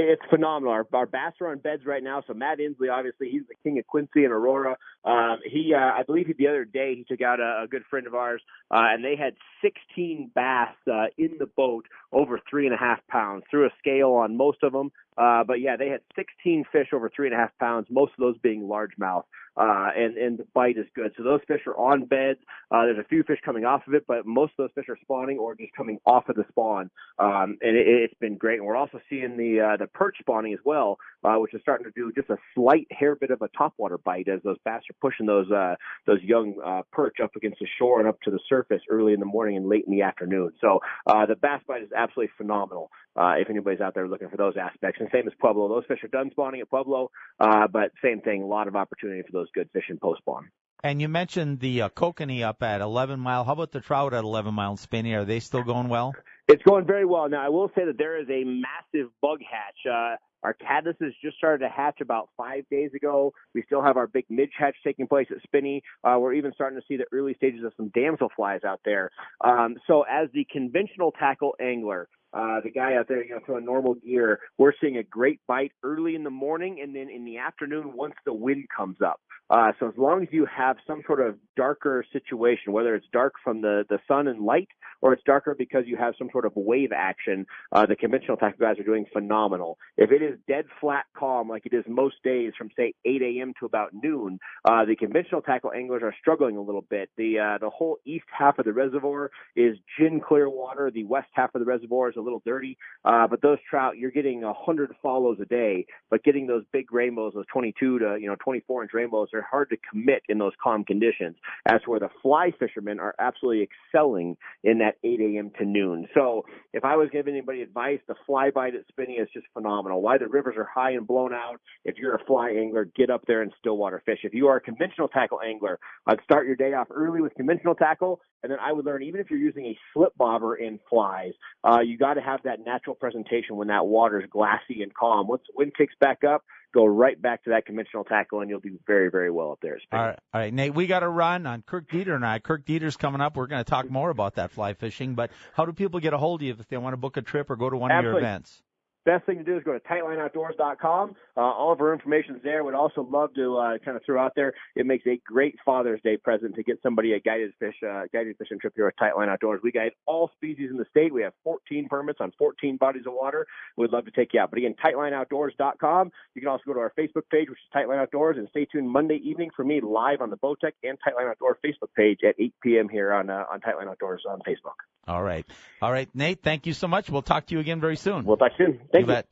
It's 0.00 0.22
phenomenal. 0.30 0.72
Our, 0.72 0.86
our 0.92 1.06
bass 1.06 1.32
are 1.40 1.50
on 1.50 1.58
beds 1.58 1.84
right 1.84 2.02
now. 2.02 2.22
So 2.26 2.32
Matt 2.32 2.58
Inslee, 2.58 2.92
obviously, 2.92 3.30
he's 3.30 3.42
the 3.48 3.54
king 3.64 3.80
of 3.80 3.86
Quincy 3.88 4.24
and 4.24 4.32
Aurora. 4.32 4.76
Um, 5.04 5.38
he, 5.44 5.74
uh, 5.74 5.78
I 5.78 6.04
believe, 6.06 6.32
the 6.38 6.46
other 6.46 6.64
day 6.64 6.94
he 6.94 7.04
took 7.04 7.20
out 7.20 7.40
a, 7.40 7.64
a 7.64 7.66
good 7.68 7.82
friend 7.90 8.06
of 8.06 8.14
ours, 8.14 8.40
uh, 8.70 8.76
and 8.92 9.04
they 9.04 9.16
had 9.16 9.34
16 9.60 10.30
bass 10.34 10.74
uh, 10.86 11.06
in 11.16 11.32
the 11.40 11.46
boat 11.46 11.86
over 12.12 12.40
three 12.48 12.66
and 12.66 12.74
a 12.74 12.78
half 12.78 13.00
pounds. 13.08 13.42
Threw 13.50 13.66
a 13.66 13.70
scale 13.78 14.12
on 14.12 14.36
most 14.36 14.58
of 14.62 14.72
them, 14.72 14.92
uh, 15.16 15.42
but 15.44 15.60
yeah, 15.60 15.76
they 15.76 15.88
had 15.88 16.00
16 16.14 16.64
fish 16.70 16.88
over 16.92 17.10
three 17.14 17.26
and 17.26 17.34
a 17.34 17.38
half 17.38 17.50
pounds. 17.58 17.88
Most 17.90 18.12
of 18.12 18.20
those 18.20 18.38
being 18.38 18.62
largemouth 18.62 19.24
uh, 19.58 19.88
and 19.96 20.16
and 20.16 20.38
the 20.38 20.46
bite 20.54 20.78
is 20.78 20.86
good. 20.94 21.12
So 21.16 21.24
those 21.24 21.40
fish 21.48 21.62
are 21.66 21.76
on 21.76 22.04
beds. 22.04 22.38
Uh, 22.70 22.84
there's 22.84 22.98
a 22.98 23.08
few 23.08 23.22
fish 23.24 23.38
coming 23.44 23.64
off 23.64 23.82
of 23.86 23.94
it, 23.94 24.04
but 24.06 24.24
most 24.26 24.52
of 24.58 24.64
those 24.64 24.70
fish 24.74 24.88
are 24.88 24.98
spawning 25.02 25.38
or 25.38 25.54
just 25.54 25.72
coming 25.76 25.98
off 26.06 26.28
of 26.28 26.36
the 26.36 26.44
spawn, 26.50 26.90
um, 27.18 27.58
and 27.60 27.76
it, 27.76 27.86
it's 27.86 28.14
been 28.20 28.36
great. 28.36 28.58
And 28.58 28.66
we're 28.66 28.76
also 28.76 29.00
seeing 29.10 29.36
the 29.36 29.60
uh, 29.60 29.76
the 29.76 29.86
perch 29.86 30.16
spawning 30.20 30.52
as 30.52 30.60
well, 30.64 30.98
uh, 31.24 31.34
which 31.36 31.54
is 31.54 31.60
starting 31.62 31.84
to 31.84 31.92
do 31.96 32.12
just 32.14 32.30
a 32.30 32.36
slight 32.54 32.86
hair 32.90 33.16
bit 33.16 33.30
of 33.30 33.42
a 33.42 33.48
topwater 33.48 34.02
bite 34.02 34.28
as 34.28 34.40
those 34.44 34.58
bass 34.64 34.82
are 34.88 34.96
pushing 35.00 35.26
those 35.26 35.50
uh, 35.50 35.74
those 36.06 36.22
young 36.22 36.54
uh, 36.64 36.82
perch 36.92 37.16
up 37.22 37.34
against 37.34 37.58
the 37.58 37.66
shore 37.78 37.98
and 37.98 38.08
up 38.08 38.20
to 38.22 38.30
the 38.30 38.40
surface 38.48 38.82
early 38.88 39.12
in 39.12 39.20
the 39.20 39.26
morning 39.26 39.56
and 39.56 39.68
late 39.68 39.84
in 39.86 39.92
the 39.92 40.02
afternoon. 40.02 40.52
So 40.60 40.80
the 41.06 41.36
bass 41.40 41.62
bite 41.66 41.82
is 41.82 41.90
absolutely 41.96 42.32
phenomenal. 42.36 42.90
If 43.16 43.50
anybody's 43.50 43.80
out 43.80 43.94
there 43.94 44.08
looking 44.08 44.28
for 44.28 44.36
those 44.36 44.54
aspects, 44.56 45.00
and 45.00 45.08
same 45.12 45.26
as 45.26 45.34
Pueblo, 45.40 45.68
those 45.68 45.84
fish 45.86 46.04
are 46.04 46.08
done 46.08 46.30
spawning 46.30 46.60
at 46.60 46.70
Pueblo, 46.70 47.10
but 47.38 47.90
same 48.02 48.20
thing, 48.20 48.42
a 48.42 48.46
lot 48.46 48.68
of 48.68 48.76
opportunity 48.76 49.22
for 49.22 49.32
those 49.32 49.47
those 49.48 49.64
good 49.64 49.70
fish 49.72 49.84
in 49.88 49.98
post 49.98 50.20
spawn. 50.20 50.50
And 50.84 51.00
you 51.00 51.08
mentioned 51.08 51.58
the 51.58 51.82
uh, 51.82 51.88
kokanee 51.88 52.42
up 52.42 52.62
at 52.62 52.80
11 52.80 53.18
mile. 53.18 53.42
How 53.42 53.52
about 53.52 53.72
the 53.72 53.80
trout 53.80 54.14
at 54.14 54.22
11 54.22 54.54
mile 54.54 54.70
and 54.70 54.78
Spinney? 54.78 55.14
Are 55.14 55.24
they 55.24 55.40
still 55.40 55.64
going 55.64 55.88
well? 55.88 56.14
It's 56.46 56.62
going 56.62 56.86
very 56.86 57.04
well. 57.04 57.28
Now, 57.28 57.44
I 57.44 57.48
will 57.48 57.68
say 57.74 57.84
that 57.84 57.98
there 57.98 58.20
is 58.20 58.28
a 58.30 58.44
massive 58.44 59.10
bug 59.20 59.40
hatch. 59.40 59.92
Uh, 59.92 60.16
our 60.44 60.54
caddises 60.54 61.10
just 61.20 61.36
started 61.36 61.64
to 61.64 61.68
hatch 61.68 62.00
about 62.00 62.28
five 62.36 62.62
days 62.70 62.92
ago. 62.94 63.32
We 63.56 63.64
still 63.64 63.82
have 63.82 63.96
our 63.96 64.06
big 64.06 64.26
midge 64.30 64.52
hatch 64.56 64.76
taking 64.84 65.08
place 65.08 65.26
at 65.32 65.42
Spinney. 65.42 65.82
Uh, 66.04 66.16
we're 66.20 66.34
even 66.34 66.52
starting 66.54 66.78
to 66.78 66.84
see 66.86 66.96
the 66.96 67.06
early 67.12 67.34
stages 67.34 67.64
of 67.64 67.72
some 67.76 67.90
damselflies 67.90 68.64
out 68.64 68.80
there. 68.84 69.10
Um, 69.44 69.74
so, 69.88 70.04
as 70.08 70.28
the 70.32 70.46
conventional 70.50 71.10
tackle 71.10 71.56
angler, 71.60 72.08
uh, 72.32 72.60
the 72.62 72.70
guy 72.70 72.94
out 72.94 73.08
there, 73.08 73.24
you 73.24 73.30
know, 73.30 73.40
throwing 73.44 73.64
normal 73.64 73.94
gear, 73.94 74.38
we're 74.58 74.72
seeing 74.80 74.98
a 74.98 75.02
great 75.02 75.40
bite 75.48 75.72
early 75.82 76.14
in 76.14 76.22
the 76.22 76.30
morning 76.30 76.78
and 76.82 76.94
then 76.94 77.08
in 77.10 77.24
the 77.24 77.38
afternoon 77.38 77.94
once 77.94 78.14
the 78.24 78.32
wind 78.32 78.66
comes 78.74 78.98
up. 79.04 79.20
Uh, 79.50 79.72
so 79.80 79.88
as 79.88 79.94
long 79.96 80.22
as 80.22 80.28
you 80.30 80.46
have 80.46 80.76
some 80.86 81.02
sort 81.06 81.20
of 81.20 81.36
darker 81.56 82.04
situation, 82.12 82.72
whether 82.72 82.94
it's 82.94 83.06
dark 83.12 83.34
from 83.42 83.62
the, 83.62 83.84
the 83.88 83.98
sun 84.06 84.28
and 84.28 84.44
light 84.44 84.68
or 85.00 85.12
it's 85.12 85.22
darker 85.24 85.54
because 85.56 85.84
you 85.86 85.96
have 85.96 86.14
some 86.18 86.28
sort 86.32 86.44
of 86.44 86.52
wave 86.54 86.90
action, 86.94 87.46
uh, 87.72 87.86
the 87.86 87.96
conventional 87.96 88.36
tackle 88.36 88.58
guys 88.60 88.78
are 88.78 88.84
doing 88.84 89.06
phenomenal. 89.12 89.78
If 89.96 90.10
it 90.10 90.22
is 90.22 90.38
dead 90.46 90.66
flat 90.80 91.04
calm 91.16 91.48
like 91.48 91.64
it 91.66 91.74
is 91.74 91.84
most 91.88 92.16
days 92.22 92.52
from 92.58 92.68
say 92.76 92.94
8 93.04 93.22
a.m. 93.22 93.54
to 93.60 93.66
about 93.66 93.92
noon, 93.94 94.38
uh, 94.64 94.84
the 94.84 94.96
conventional 94.96 95.40
tackle 95.40 95.72
anglers 95.72 96.02
are 96.02 96.14
struggling 96.20 96.56
a 96.56 96.62
little 96.62 96.84
bit. 96.88 97.08
The, 97.16 97.38
uh, 97.38 97.58
the 97.58 97.70
whole 97.70 97.98
east 98.04 98.26
half 98.36 98.58
of 98.58 98.64
the 98.64 98.72
reservoir 98.72 99.30
is 99.56 99.76
gin 99.98 100.20
clear 100.20 100.50
water. 100.50 100.90
The 100.92 101.04
west 101.04 101.28
half 101.32 101.54
of 101.54 101.60
the 101.60 101.66
reservoir 101.66 102.10
is 102.10 102.16
a 102.16 102.20
little 102.20 102.42
dirty. 102.44 102.76
Uh, 103.04 103.26
but 103.26 103.40
those 103.40 103.58
trout, 103.68 103.96
you're 103.96 104.10
getting 104.10 104.44
a 104.44 104.52
hundred 104.52 104.94
follows 105.02 105.38
a 105.40 105.46
day, 105.46 105.86
but 106.10 106.22
getting 106.22 106.46
those 106.46 106.64
big 106.72 106.92
rainbows, 106.92 107.32
those 107.34 107.46
22 107.52 107.98
to, 108.00 108.18
you 108.20 108.26
know, 108.26 108.36
24 108.44 108.82
inch 108.82 108.92
rainbows 108.92 109.28
are 109.38 109.46
hard 109.50 109.70
to 109.70 109.76
commit 109.90 110.22
in 110.28 110.38
those 110.38 110.52
calm 110.62 110.84
conditions. 110.84 111.36
As 111.66 111.80
where 111.86 112.00
the 112.00 112.10
fly 112.22 112.52
fishermen 112.58 113.00
are 113.00 113.14
absolutely 113.18 113.68
excelling 113.68 114.36
in 114.64 114.78
that 114.78 114.96
8 115.02 115.20
a.m. 115.20 115.50
to 115.58 115.64
noon. 115.64 116.06
So 116.14 116.44
if 116.72 116.84
I 116.84 116.96
was 116.96 117.08
giving 117.12 117.34
anybody 117.34 117.62
advice, 117.62 118.00
the 118.06 118.14
fly 118.26 118.50
bite 118.50 118.74
at 118.74 118.86
Spinney 118.88 119.14
is 119.14 119.28
just 119.32 119.46
phenomenal. 119.54 120.02
Why 120.02 120.18
the 120.18 120.28
rivers 120.28 120.54
are 120.56 120.68
high 120.72 120.92
and 120.92 121.06
blown 121.06 121.32
out. 121.32 121.60
If 121.84 121.96
you're 121.96 122.14
a 122.14 122.24
fly 122.24 122.50
angler, 122.50 122.84
get 122.96 123.10
up 123.10 123.22
there 123.26 123.42
and 123.42 123.52
stillwater 123.58 124.02
fish. 124.04 124.20
If 124.22 124.34
you 124.34 124.48
are 124.48 124.56
a 124.56 124.60
conventional 124.60 125.08
tackle 125.08 125.40
angler, 125.40 125.78
I'd 126.06 126.22
start 126.24 126.46
your 126.46 126.56
day 126.56 126.74
off 126.74 126.88
early 126.90 127.20
with 127.20 127.34
conventional 127.34 127.74
tackle, 127.74 128.20
and 128.42 128.52
then 128.52 128.58
I 128.60 128.72
would 128.72 128.84
learn 128.84 129.02
even 129.02 129.20
if 129.20 129.30
you're 129.30 129.38
using 129.38 129.66
a 129.66 129.78
slip 129.92 130.16
bobber 130.16 130.56
in 130.56 130.78
flies, 130.88 131.32
uh, 131.64 131.80
you 131.80 131.98
got 131.98 132.14
to 132.14 132.20
have 132.20 132.40
that 132.44 132.64
natural 132.64 132.94
presentation 132.94 133.56
when 133.56 133.68
that 133.68 133.86
water 133.86 134.20
is 134.20 134.28
glassy 134.30 134.82
and 134.82 134.94
calm. 134.94 135.26
Once 135.26 135.42
the 135.46 135.54
wind 135.56 135.72
kicks 135.76 135.94
back 136.00 136.24
up, 136.24 136.44
go 136.74 136.84
right 136.84 137.20
back 137.20 137.44
to 137.44 137.50
that 137.50 137.66
conventional 137.66 138.04
tackle, 138.04 138.40
and 138.40 138.50
you'll 138.50 138.60
do 138.60 138.78
very, 138.86 139.10
very 139.10 139.30
well 139.30 139.52
up 139.52 139.58
there. 139.62 139.78
All 139.92 139.98
right, 139.98 140.18
all 140.32 140.40
right, 140.40 140.52
Nate. 140.52 140.74
We 140.74 140.86
got 140.86 141.00
to 141.00 141.08
run 141.08 141.46
on 141.46 141.62
Kirk 141.62 141.90
Deeter 141.90 142.14
and 142.14 142.24
I. 142.24 142.38
Kirk 142.38 142.64
Deeter's 142.64 142.96
coming 142.96 143.20
up. 143.20 143.36
We're 143.36 143.46
going 143.46 143.64
to 143.64 143.68
talk 143.68 143.90
more 143.90 144.10
about 144.10 144.34
that 144.34 144.50
fly 144.50 144.74
fishing. 144.74 145.14
But 145.14 145.30
how 145.54 145.64
do 145.64 145.72
people 145.72 146.00
get 146.00 146.12
a 146.12 146.18
hold 146.18 146.42
of 146.42 146.46
you 146.46 146.56
if 146.58 146.68
they 146.68 146.76
want 146.76 146.92
to 146.92 146.98
book 146.98 147.16
a 147.16 147.22
trip 147.22 147.50
or 147.50 147.56
go 147.56 147.70
to 147.70 147.76
one 147.76 147.90
Absolutely. 147.90 148.18
of 148.18 148.22
your 148.22 148.28
events? 148.28 148.62
Best 149.08 149.24
thing 149.24 149.38
to 149.38 149.44
do 149.44 149.56
is 149.56 149.64
go 149.64 149.72
to 149.72 149.80
tightlineoutdoors.com. 149.80 151.16
Uh, 151.36 151.40
all 151.40 151.72
of 151.72 151.80
our 151.80 151.94
information 151.94 152.36
is 152.36 152.42
there. 152.42 152.62
Would 152.62 152.74
also 152.74 153.08
love 153.10 153.32
to 153.36 153.56
uh, 153.56 153.78
kind 153.82 153.96
of 153.96 154.02
throw 154.04 154.22
out 154.22 154.32
there. 154.36 154.52
It 154.76 154.84
makes 154.84 155.06
a 155.06 155.18
great 155.24 155.56
Father's 155.64 156.00
Day 156.02 156.18
present 156.18 156.54
to 156.56 156.62
get 156.62 156.78
somebody 156.82 157.14
a 157.14 157.20
guided 157.20 157.52
fish 157.58 157.74
uh, 157.82 158.02
guided 158.12 158.36
fishing 158.36 158.58
trip 158.58 158.74
here 158.76 158.86
at 158.86 158.98
Tightline 158.98 159.28
Outdoors. 159.28 159.60
We 159.62 159.72
guide 159.72 159.92
all 160.06 160.30
species 160.36 160.70
in 160.70 160.76
the 160.76 160.84
state. 160.90 161.14
We 161.14 161.22
have 161.22 161.32
14 161.42 161.88
permits 161.88 162.18
on 162.20 162.32
14 162.38 162.76
bodies 162.76 163.04
of 163.06 163.14
water. 163.14 163.46
We'd 163.78 163.92
love 163.92 164.04
to 164.04 164.10
take 164.10 164.34
you 164.34 164.40
out. 164.40 164.50
But 164.50 164.58
again, 164.58 164.74
tightlineoutdoors.com. 164.84 166.10
You 166.34 166.42
can 166.42 166.48
also 166.48 166.62
go 166.66 166.74
to 166.74 166.80
our 166.80 166.92
Facebook 166.98 167.28
page, 167.30 167.48
which 167.48 167.58
is 167.58 167.74
Tightline 167.74 167.98
Outdoors, 167.98 168.36
and 168.36 168.46
stay 168.50 168.66
tuned 168.66 168.90
Monday 168.90 169.20
evening 169.24 169.50
for 169.56 169.64
me 169.64 169.80
live 169.80 170.20
on 170.20 170.28
the 170.28 170.36
Bowtech 170.36 170.72
and 170.82 170.98
Tightline 170.98 171.30
Outdoors 171.30 171.56
Facebook 171.64 171.94
page 171.96 172.18
at 172.28 172.34
8 172.38 172.54
p.m. 172.62 172.88
here 172.90 173.12
on 173.12 173.30
uh, 173.30 173.44
on 173.50 173.60
Tightline 173.60 173.88
Outdoors 173.88 174.24
on 174.28 174.40
Facebook. 174.40 174.76
All 175.06 175.22
right, 175.22 175.46
all 175.80 175.90
right, 175.90 176.08
Nate. 176.14 176.42
Thank 176.42 176.66
you 176.66 176.74
so 176.74 176.86
much. 176.86 177.08
We'll 177.08 177.22
talk 177.22 177.46
to 177.46 177.54
you 177.54 177.60
again 177.60 177.80
very 177.80 177.96
soon. 177.96 178.26
We'll 178.26 178.36
talk 178.36 178.52
soon. 178.58 178.80
Thank 178.92 178.97
you. 178.98 179.06
you. 179.06 179.12
Bet. 179.12 179.26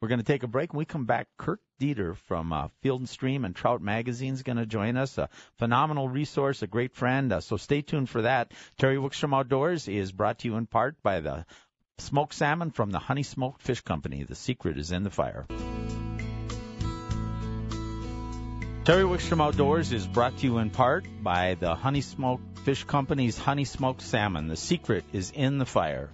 We're 0.00 0.08
going 0.08 0.20
to 0.20 0.26
take 0.26 0.42
a 0.42 0.46
break. 0.46 0.72
When 0.72 0.78
we 0.78 0.84
come 0.84 1.06
back, 1.06 1.26
Kirk 1.38 1.60
Deeter 1.78 2.14
from 2.14 2.52
uh, 2.52 2.68
Field 2.82 3.00
and 3.00 3.08
Stream 3.08 3.44
and 3.44 3.56
Trout 3.56 3.80
Magazine 3.80 4.34
is 4.34 4.42
going 4.42 4.58
to 4.58 4.66
join 4.66 4.96
us. 4.96 5.16
A 5.16 5.30
phenomenal 5.58 6.08
resource, 6.08 6.62
a 6.62 6.66
great 6.66 6.94
friend. 6.94 7.32
Uh, 7.32 7.40
so 7.40 7.56
stay 7.56 7.80
tuned 7.80 8.10
for 8.10 8.22
that. 8.22 8.52
Terry 8.78 8.96
Wickstrom 8.96 9.34
Outdoors 9.34 9.88
is 9.88 10.12
brought 10.12 10.40
to 10.40 10.48
you 10.48 10.56
in 10.56 10.66
part 10.66 11.02
by 11.02 11.20
the 11.20 11.46
smoked 11.98 12.34
salmon 12.34 12.70
from 12.70 12.90
the 12.90 12.98
Honey 12.98 13.22
Smoked 13.22 13.62
Fish 13.62 13.80
Company. 13.80 14.22
The 14.24 14.34
secret 14.34 14.76
is 14.76 14.92
in 14.92 15.02
the 15.02 15.10
fire. 15.10 15.46
Terry 18.84 19.02
Wickstrom 19.02 19.42
Outdoors 19.42 19.92
is 19.92 20.06
brought 20.06 20.36
to 20.38 20.46
you 20.46 20.58
in 20.58 20.70
part 20.70 21.06
by 21.22 21.54
the 21.54 21.74
Honey 21.74 22.02
Smoked 22.02 22.60
Fish 22.60 22.84
Company's 22.84 23.38
Honey 23.38 23.64
Smoked 23.64 24.02
Salmon. 24.02 24.46
The 24.46 24.56
secret 24.56 25.04
is 25.12 25.30
in 25.30 25.58
the 25.58 25.66
fire. 25.66 26.10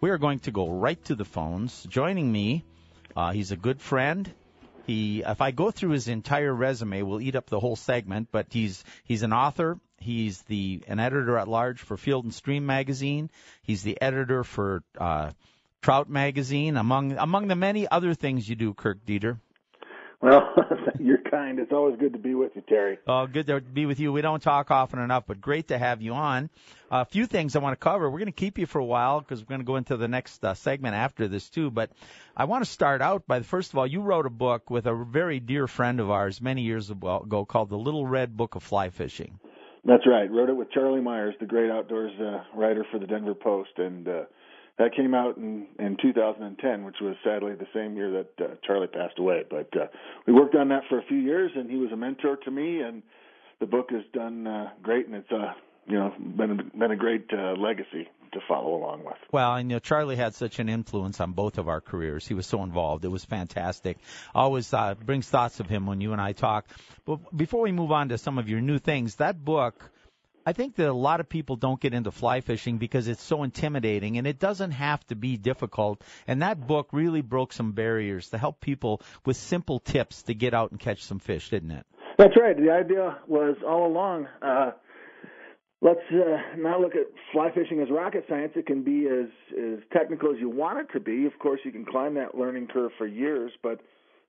We 0.00 0.10
are 0.10 0.18
going 0.18 0.38
to 0.40 0.50
go 0.50 0.68
right 0.68 1.02
to 1.04 1.14
the 1.14 1.26
phones. 1.26 1.84
Joining 1.84 2.32
me 2.32 2.64
uh, 3.16 3.32
he's 3.32 3.52
a 3.52 3.56
good 3.56 3.80
friend. 3.80 4.32
He, 4.86 5.22
if 5.26 5.40
I 5.40 5.50
go 5.50 5.70
through 5.70 5.90
his 5.90 6.08
entire 6.08 6.54
resume, 6.54 7.02
we'll 7.02 7.20
eat 7.20 7.36
up 7.36 7.50
the 7.50 7.60
whole 7.60 7.76
segment. 7.76 8.28
But 8.32 8.46
he's 8.50 8.82
he's 9.04 9.22
an 9.22 9.32
author. 9.32 9.78
He's 9.98 10.40
the 10.42 10.82
an 10.88 11.00
editor 11.00 11.36
at 11.36 11.48
large 11.48 11.80
for 11.80 11.96
Field 11.96 12.24
and 12.24 12.34
Stream 12.34 12.64
magazine. 12.66 13.30
He's 13.62 13.82
the 13.82 14.00
editor 14.00 14.42
for 14.42 14.82
uh, 14.98 15.32
Trout 15.82 16.08
magazine, 16.08 16.76
among 16.76 17.12
among 17.12 17.48
the 17.48 17.56
many 17.56 17.86
other 17.86 18.14
things 18.14 18.48
you 18.48 18.56
do, 18.56 18.72
Kirk 18.74 19.04
Deeter. 19.04 19.38
Well, 20.22 20.52
you're 20.98 21.22
kind. 21.30 21.58
It's 21.58 21.72
always 21.72 21.98
good 21.98 22.12
to 22.12 22.18
be 22.18 22.34
with 22.34 22.52
you, 22.54 22.62
Terry. 22.68 22.98
Oh, 23.06 23.26
good 23.26 23.46
to 23.46 23.60
be 23.60 23.86
with 23.86 23.98
you. 24.00 24.12
We 24.12 24.20
don't 24.20 24.42
talk 24.42 24.70
often 24.70 24.98
enough, 24.98 25.24
but 25.26 25.40
great 25.40 25.68
to 25.68 25.78
have 25.78 26.02
you 26.02 26.12
on. 26.12 26.50
A 26.90 27.06
few 27.06 27.26
things 27.26 27.56
I 27.56 27.60
want 27.60 27.72
to 27.72 27.82
cover. 27.82 28.10
We're 28.10 28.18
going 28.18 28.26
to 28.26 28.32
keep 28.32 28.58
you 28.58 28.66
for 28.66 28.80
a 28.80 28.84
while 28.84 29.20
because 29.20 29.40
we're 29.40 29.48
going 29.48 29.60
to 29.60 29.66
go 29.66 29.76
into 29.76 29.96
the 29.96 30.08
next 30.08 30.44
uh, 30.44 30.52
segment 30.54 30.94
after 30.94 31.26
this 31.26 31.48
too. 31.48 31.70
But 31.70 31.90
I 32.36 32.44
want 32.44 32.64
to 32.64 32.70
start 32.70 33.00
out 33.00 33.26
by 33.26 33.40
first 33.40 33.72
of 33.72 33.78
all, 33.78 33.86
you 33.86 34.02
wrote 34.02 34.26
a 34.26 34.30
book 34.30 34.68
with 34.68 34.86
a 34.86 34.94
very 34.94 35.40
dear 35.40 35.66
friend 35.66 36.00
of 36.00 36.10
ours 36.10 36.40
many 36.40 36.62
years 36.62 36.90
ago 36.90 37.46
called 37.48 37.70
The 37.70 37.78
Little 37.78 38.06
Red 38.06 38.36
Book 38.36 38.56
of 38.56 38.62
Fly 38.62 38.90
Fishing. 38.90 39.38
That's 39.86 40.06
right. 40.06 40.30
Wrote 40.30 40.50
it 40.50 40.56
with 40.56 40.70
Charlie 40.70 41.00
Meyers, 41.00 41.34
the 41.40 41.46
great 41.46 41.70
outdoors 41.70 42.12
uh, 42.20 42.44
writer 42.54 42.84
for 42.90 42.98
the 42.98 43.06
Denver 43.06 43.34
Post, 43.34 43.70
and. 43.78 44.06
uh 44.06 44.24
that 44.80 44.96
came 44.96 45.14
out 45.14 45.36
in 45.36 45.66
in 45.78 45.96
2010, 46.00 46.84
which 46.84 46.96
was 47.02 47.14
sadly 47.22 47.52
the 47.54 47.66
same 47.74 47.96
year 47.96 48.10
that 48.10 48.44
uh, 48.44 48.54
Charlie 48.66 48.86
passed 48.86 49.18
away. 49.18 49.44
But 49.48 49.68
uh, 49.76 49.86
we 50.26 50.32
worked 50.32 50.54
on 50.54 50.68
that 50.70 50.82
for 50.88 50.98
a 50.98 51.04
few 51.04 51.18
years, 51.18 51.52
and 51.54 51.70
he 51.70 51.76
was 51.76 51.92
a 51.92 51.96
mentor 51.96 52.36
to 52.44 52.50
me. 52.50 52.80
And 52.80 53.02
the 53.60 53.66
book 53.66 53.90
has 53.90 54.02
done 54.14 54.46
uh, 54.46 54.70
great, 54.82 55.06
and 55.06 55.14
it's 55.14 55.30
uh, 55.30 55.52
you 55.86 55.98
know 55.98 56.14
been 56.18 56.70
been 56.76 56.90
a 56.90 56.96
great 56.96 57.26
uh, 57.30 57.52
legacy 57.52 58.08
to 58.32 58.40
follow 58.48 58.74
along 58.74 59.04
with. 59.04 59.16
Well, 59.30 59.54
and 59.54 59.70
you 59.70 59.76
know, 59.76 59.80
Charlie 59.80 60.16
had 60.16 60.34
such 60.34 60.58
an 60.60 60.70
influence 60.70 61.20
on 61.20 61.32
both 61.32 61.58
of 61.58 61.68
our 61.68 61.82
careers. 61.82 62.26
He 62.26 62.32
was 62.32 62.46
so 62.46 62.62
involved. 62.62 63.04
It 63.04 63.08
was 63.08 63.24
fantastic. 63.24 63.98
Always 64.34 64.72
uh, 64.72 64.94
brings 64.94 65.28
thoughts 65.28 65.60
of 65.60 65.68
him 65.68 65.84
when 65.84 66.00
you 66.00 66.12
and 66.12 66.22
I 66.22 66.32
talk. 66.32 66.66
But 67.04 67.36
before 67.36 67.60
we 67.60 67.72
move 67.72 67.92
on 67.92 68.08
to 68.08 68.18
some 68.18 68.38
of 68.38 68.48
your 68.48 68.62
new 68.62 68.78
things, 68.78 69.16
that 69.16 69.44
book 69.44 69.90
I 70.50 70.52
think 70.52 70.74
that 70.78 70.88
a 70.88 70.92
lot 70.92 71.20
of 71.20 71.28
people 71.28 71.54
don't 71.54 71.80
get 71.80 71.94
into 71.94 72.10
fly 72.10 72.40
fishing 72.40 72.78
because 72.78 73.06
it's 73.06 73.22
so 73.22 73.44
intimidating 73.44 74.18
and 74.18 74.26
it 74.26 74.40
doesn't 74.40 74.72
have 74.72 75.06
to 75.06 75.14
be 75.14 75.36
difficult. 75.36 76.02
And 76.26 76.42
that 76.42 76.66
book 76.66 76.88
really 76.90 77.20
broke 77.20 77.52
some 77.52 77.70
barriers 77.70 78.30
to 78.30 78.38
help 78.38 78.60
people 78.60 79.00
with 79.24 79.36
simple 79.36 79.78
tips 79.78 80.24
to 80.24 80.34
get 80.34 80.52
out 80.52 80.72
and 80.72 80.80
catch 80.80 81.04
some 81.04 81.20
fish, 81.20 81.50
didn't 81.50 81.70
it? 81.70 81.86
That's 82.18 82.36
right. 82.36 82.56
The 82.56 82.72
idea 82.72 83.18
was 83.28 83.58
all 83.64 83.86
along, 83.86 84.26
uh, 84.42 84.72
let's 85.82 86.00
uh, 86.10 86.38
not 86.58 86.80
look 86.80 86.96
at 86.96 87.06
fly 87.30 87.52
fishing 87.54 87.80
as 87.80 87.88
rocket 87.88 88.24
science. 88.28 88.54
It 88.56 88.66
can 88.66 88.82
be 88.82 89.06
as, 89.06 89.28
as 89.56 89.78
technical 89.92 90.32
as 90.32 90.40
you 90.40 90.50
want 90.50 90.80
it 90.80 90.92
to 90.94 90.98
be. 90.98 91.26
Of 91.26 91.38
course, 91.38 91.60
you 91.64 91.70
can 91.70 91.84
climb 91.84 92.14
that 92.14 92.36
learning 92.36 92.66
curve 92.72 92.90
for 92.98 93.06
years, 93.06 93.52
but 93.62 93.80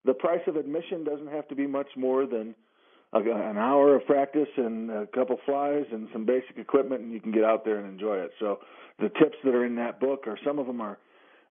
the 0.06 0.14
price 0.14 0.42
of 0.46 0.56
admission 0.56 1.04
doesn't 1.04 1.32
have 1.32 1.48
to 1.48 1.56
be 1.56 1.66
much 1.66 1.90
more 1.98 2.28
than– 2.28 2.54
an 3.14 3.58
hour 3.58 3.96
of 3.96 4.06
practice 4.06 4.48
and 4.58 4.90
a 4.90 5.08
couple 5.08 5.38
flies 5.46 5.86
and 5.92 6.08
some 6.14 6.26
basic 6.26 6.58
equipment, 6.58 7.02
and 7.02 7.12
you 7.12 7.20
can 7.20 7.32
get 7.32 7.44
out 7.44 7.66
there 7.66 7.78
and 7.78 7.92
enjoy 7.92 8.18
it. 8.18 8.32
So 8.40 8.60
the 9.00 9.10
tips 9.10 9.38
that 9.44 9.54
are 9.54 9.66
in 9.66 9.76
that 9.76 10.00
book 10.00 10.28
are 10.28 10.38
some 10.46 10.60
of 10.60 10.68
them 10.68 10.82
are 10.82 10.98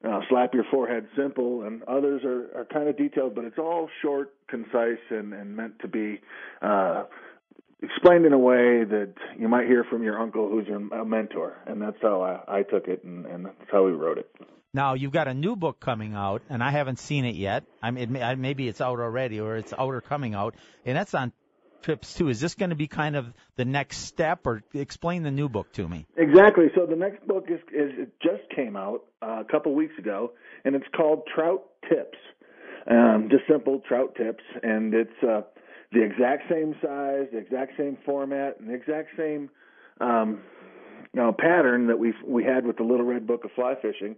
uh, 0.02 0.20
slap 0.30 0.54
your 0.54 0.64
forehead 0.70 1.06
simple, 1.14 1.62
and 1.64 1.82
others 1.82 2.22
are, 2.24 2.60
are 2.60 2.66
kind 2.72 2.88
of 2.88 2.96
detailed, 2.96 3.34
but 3.34 3.44
it's 3.44 3.58
all 3.58 3.88
short, 4.00 4.32
concise, 4.48 4.98
and, 5.10 5.34
and 5.34 5.54
meant 5.54 5.78
to 5.80 5.88
be 5.88 6.20
uh, 6.62 7.04
explained 7.82 8.24
in 8.24 8.32
a 8.32 8.38
way 8.38 8.84
that 8.84 9.12
you 9.38 9.48
might 9.48 9.66
hear 9.66 9.84
from 9.84 10.02
your 10.02 10.18
uncle 10.18 10.48
who's 10.48 10.66
your, 10.66 10.80
mentor. 11.04 11.56
And 11.66 11.82
that's 11.82 11.98
how 12.00 12.22
I, 12.22 12.60
I 12.60 12.62
took 12.62 12.88
it, 12.88 13.04
and, 13.04 13.26
and 13.26 13.44
that's 13.44 13.70
how 13.70 13.84
we 13.84 13.92
wrote 13.92 14.16
it. 14.16 14.30
Now 14.72 14.94
you've 14.94 15.12
got 15.12 15.28
a 15.28 15.34
new 15.34 15.56
book 15.56 15.80
coming 15.80 16.14
out, 16.14 16.42
and 16.48 16.62
I 16.62 16.70
haven't 16.70 17.00
seen 17.00 17.24
it 17.24 17.34
yet. 17.34 17.64
I 17.82 17.90
mean, 17.90 18.12
maybe 18.38 18.68
it's 18.68 18.80
out 18.80 19.00
already, 19.00 19.40
or 19.40 19.56
it's 19.56 19.72
out 19.72 19.92
or 19.92 20.00
coming 20.00 20.34
out, 20.34 20.54
and 20.86 20.96
that's 20.96 21.12
on 21.12 21.32
trips 21.82 22.14
too. 22.14 22.28
Is 22.28 22.40
this 22.40 22.54
going 22.54 22.70
to 22.70 22.76
be 22.76 22.86
kind 22.86 23.16
of 23.16 23.26
the 23.56 23.64
next 23.64 23.98
step, 23.98 24.46
or 24.46 24.62
explain 24.74 25.22
the 25.22 25.30
new 25.30 25.48
book 25.48 25.72
to 25.74 25.88
me? 25.88 26.06
Exactly. 26.16 26.66
So 26.74 26.86
the 26.86 26.96
next 26.96 27.26
book 27.26 27.46
is, 27.48 27.60
is 27.72 27.92
it 27.98 28.12
just 28.22 28.42
came 28.54 28.76
out 28.76 29.04
uh, 29.22 29.40
a 29.40 29.44
couple 29.44 29.74
weeks 29.74 29.94
ago, 29.98 30.32
and 30.64 30.74
it's 30.74 30.86
called 30.96 31.22
Trout 31.34 31.64
Tips. 31.88 32.18
Um, 32.90 33.28
just 33.30 33.44
simple 33.46 33.82
trout 33.86 34.14
tips, 34.16 34.42
and 34.62 34.94
it's 34.94 35.22
uh, 35.22 35.42
the 35.92 36.02
exact 36.02 36.50
same 36.50 36.74
size, 36.82 37.26
the 37.30 37.38
exact 37.38 37.72
same 37.76 37.98
format, 38.06 38.58
and 38.58 38.70
the 38.70 38.74
exact 38.74 39.10
same 39.18 39.50
um, 40.00 40.40
you 41.12 41.20
know, 41.20 41.32
pattern 41.32 41.88
that 41.88 41.98
we 41.98 42.14
we 42.26 42.42
had 42.42 42.64
with 42.64 42.78
the 42.78 42.82
Little 42.82 43.04
Red 43.04 43.26
Book 43.26 43.44
of 43.44 43.50
Fly 43.52 43.74
Fishing. 43.80 44.16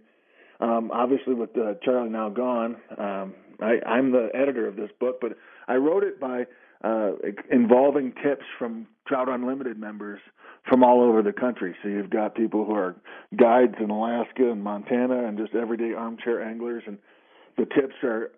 Um, 0.59 0.91
obviously, 0.91 1.33
with 1.33 1.49
uh, 1.57 1.73
Charlie 1.83 2.09
now 2.09 2.29
gone, 2.29 2.77
um, 2.97 3.33
I, 3.59 3.79
I'm 3.85 4.11
the 4.11 4.29
editor 4.33 4.67
of 4.67 4.75
this 4.75 4.89
book, 4.99 5.17
but 5.19 5.33
I 5.67 5.75
wrote 5.75 6.03
it 6.03 6.19
by 6.19 6.45
uh, 6.83 7.11
involving 7.51 8.13
tips 8.23 8.45
from 8.59 8.87
Trout 9.07 9.29
Unlimited 9.29 9.77
members 9.77 10.19
from 10.67 10.83
all 10.83 11.01
over 11.01 11.21
the 11.21 11.33
country. 11.33 11.75
So 11.81 11.89
you've 11.89 12.09
got 12.09 12.35
people 12.35 12.65
who 12.65 12.73
are 12.73 12.95
guides 13.35 13.75
in 13.79 13.89
Alaska 13.89 14.51
and 14.51 14.63
Montana 14.63 15.25
and 15.27 15.37
just 15.37 15.53
everyday 15.55 15.93
armchair 15.93 16.41
anglers, 16.41 16.83
and 16.87 16.97
the 17.57 17.65
tips 17.65 17.95
are 18.03 18.31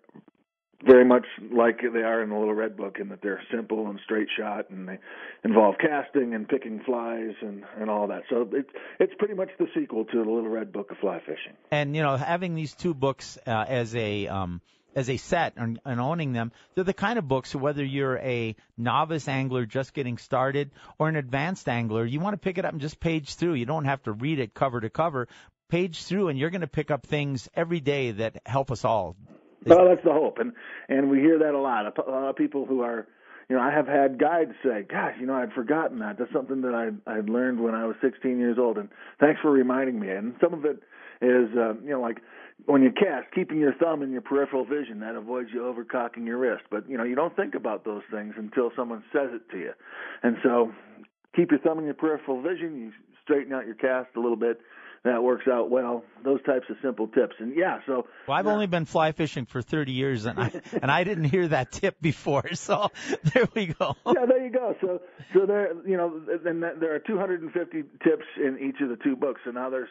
very 0.84 1.04
much 1.04 1.24
like 1.52 1.80
they 1.80 2.00
are 2.00 2.22
in 2.22 2.28
the 2.28 2.36
Little 2.36 2.54
Red 2.54 2.76
Book 2.76 2.98
in 3.00 3.08
that 3.08 3.22
they're 3.22 3.42
simple 3.50 3.88
and 3.88 3.98
straight 4.04 4.28
shot, 4.36 4.68
and 4.70 4.88
they 4.88 4.98
involve 5.42 5.76
casting 5.80 6.34
and 6.34 6.46
picking 6.46 6.80
flies 6.84 7.32
and 7.40 7.64
and 7.80 7.88
all 7.88 8.06
that. 8.08 8.22
So 8.28 8.48
it's 8.52 8.68
it's 9.00 9.14
pretty 9.18 9.34
much 9.34 9.50
the 9.58 9.66
sequel 9.74 10.04
to 10.04 10.24
the 10.24 10.30
Little 10.30 10.48
Red 10.48 10.72
Book 10.72 10.90
of 10.90 10.98
Fly 10.98 11.20
Fishing. 11.20 11.56
And 11.70 11.96
you 11.96 12.02
know, 12.02 12.16
having 12.16 12.54
these 12.54 12.74
two 12.74 12.92
books 12.92 13.38
uh, 13.46 13.64
as 13.66 13.94
a 13.96 14.28
um, 14.28 14.60
as 14.96 15.10
a 15.10 15.18
set 15.18 15.52
and, 15.56 15.78
and 15.84 16.00
owning 16.00 16.32
them, 16.32 16.50
they're 16.74 16.82
the 16.82 16.94
kind 16.94 17.18
of 17.18 17.28
books 17.28 17.54
whether 17.54 17.84
you're 17.84 18.18
a 18.18 18.56
novice 18.76 19.28
angler 19.28 19.66
just 19.66 19.94
getting 19.94 20.18
started 20.18 20.70
or 20.98 21.08
an 21.08 21.16
advanced 21.16 21.68
angler, 21.68 22.04
you 22.04 22.18
want 22.18 22.34
to 22.34 22.38
pick 22.38 22.58
it 22.58 22.64
up 22.64 22.72
and 22.72 22.80
just 22.80 22.98
page 22.98 23.34
through. 23.34 23.54
You 23.54 23.66
don't 23.66 23.84
have 23.84 24.02
to 24.04 24.12
read 24.12 24.40
it 24.40 24.54
cover 24.54 24.80
to 24.80 24.90
cover. 24.90 25.28
Page 25.68 26.04
through, 26.04 26.28
and 26.28 26.38
you're 26.38 26.50
going 26.50 26.60
to 26.60 26.68
pick 26.68 26.90
up 26.90 27.06
things 27.06 27.48
every 27.54 27.80
day 27.80 28.12
that 28.12 28.40
help 28.46 28.70
us 28.70 28.84
all. 28.84 29.16
Well, 29.66 29.88
that's 29.88 30.04
the 30.04 30.12
hope, 30.12 30.38
and 30.38 30.52
and 30.88 31.10
we 31.10 31.18
hear 31.18 31.40
that 31.40 31.54
a 31.54 31.58
lot. 31.58 31.86
A 31.98 32.08
lot 32.08 32.30
of 32.30 32.36
people 32.36 32.66
who 32.66 32.82
are 32.82 33.08
you 33.48 33.56
know, 33.56 33.62
I 33.62 33.70
have 33.72 33.86
had 33.86 34.18
guides 34.18 34.52
say, 34.62 34.82
"Gosh, 34.88 35.14
you 35.20 35.26
know, 35.26 35.34
I'd 35.34 35.52
forgotten 35.52 36.00
that. 36.00 36.18
That's 36.18 36.32
something 36.32 36.62
that 36.62 36.74
I 36.74 36.90
I'd 37.10 37.28
learned 37.28 37.60
when 37.60 37.74
I 37.74 37.84
was 37.86 37.96
16 38.00 38.38
years 38.38 38.58
old." 38.58 38.76
And 38.78 38.88
thanks 39.20 39.40
for 39.40 39.50
reminding 39.50 40.00
me. 40.00 40.08
And 40.10 40.34
some 40.40 40.52
of 40.54 40.64
it 40.64 40.82
is, 41.20 41.48
uh, 41.56 41.74
you 41.82 41.90
know, 41.90 42.00
like 42.00 42.18
when 42.64 42.82
you 42.82 42.90
cast, 42.90 43.32
keeping 43.34 43.58
your 43.58 43.74
thumb 43.74 44.02
in 44.02 44.10
your 44.10 44.22
peripheral 44.22 44.64
vision 44.64 45.00
that 45.00 45.14
avoids 45.14 45.50
you 45.52 45.60
overcocking 45.60 46.26
your 46.26 46.38
wrist. 46.38 46.64
But 46.70 46.88
you 46.88 46.96
know, 46.96 47.04
you 47.04 47.14
don't 47.14 47.36
think 47.36 47.54
about 47.54 47.84
those 47.84 48.02
things 48.10 48.34
until 48.36 48.70
someone 48.74 49.04
says 49.12 49.28
it 49.32 49.48
to 49.52 49.58
you. 49.58 49.72
And 50.22 50.36
so, 50.42 50.72
keep 51.34 51.50
your 51.50 51.60
thumb 51.60 51.78
in 51.78 51.84
your 51.84 51.94
peripheral 51.94 52.40
vision. 52.40 52.76
You 52.76 52.92
straighten 53.22 53.52
out 53.52 53.66
your 53.66 53.74
cast 53.74 54.08
a 54.16 54.20
little 54.20 54.36
bit, 54.36 54.60
that 55.06 55.22
works 55.22 55.46
out 55.50 55.70
well. 55.70 56.04
Those 56.24 56.42
types 56.42 56.66
of 56.68 56.76
simple 56.82 57.08
tips, 57.08 57.34
and 57.38 57.56
yeah. 57.56 57.78
So 57.86 58.06
well, 58.26 58.36
I've 58.36 58.46
only 58.46 58.66
been 58.66 58.84
fly 58.84 59.12
fishing 59.12 59.46
for 59.46 59.62
30 59.62 59.92
years, 59.92 60.26
and 60.26 60.38
I 60.38 60.50
and 60.82 60.90
I 60.90 61.04
didn't 61.04 61.24
hear 61.24 61.48
that 61.48 61.72
tip 61.72 62.00
before. 62.00 62.44
So 62.56 62.90
there 63.34 63.46
we 63.54 63.66
go. 63.66 63.94
Yeah, 64.06 64.26
there 64.26 64.44
you 64.44 64.50
go. 64.50 64.74
So 64.80 65.00
so 65.34 65.46
there, 65.46 65.72
you 65.86 65.96
know, 65.96 66.20
and 66.44 66.62
there 66.62 66.94
are 66.94 66.98
250 66.98 67.82
tips 68.02 68.24
in 68.36 68.58
each 68.58 68.80
of 68.80 68.88
the 68.88 68.96
two 68.96 69.14
books, 69.14 69.40
so 69.44 69.52
now 69.52 69.70
there's 69.70 69.88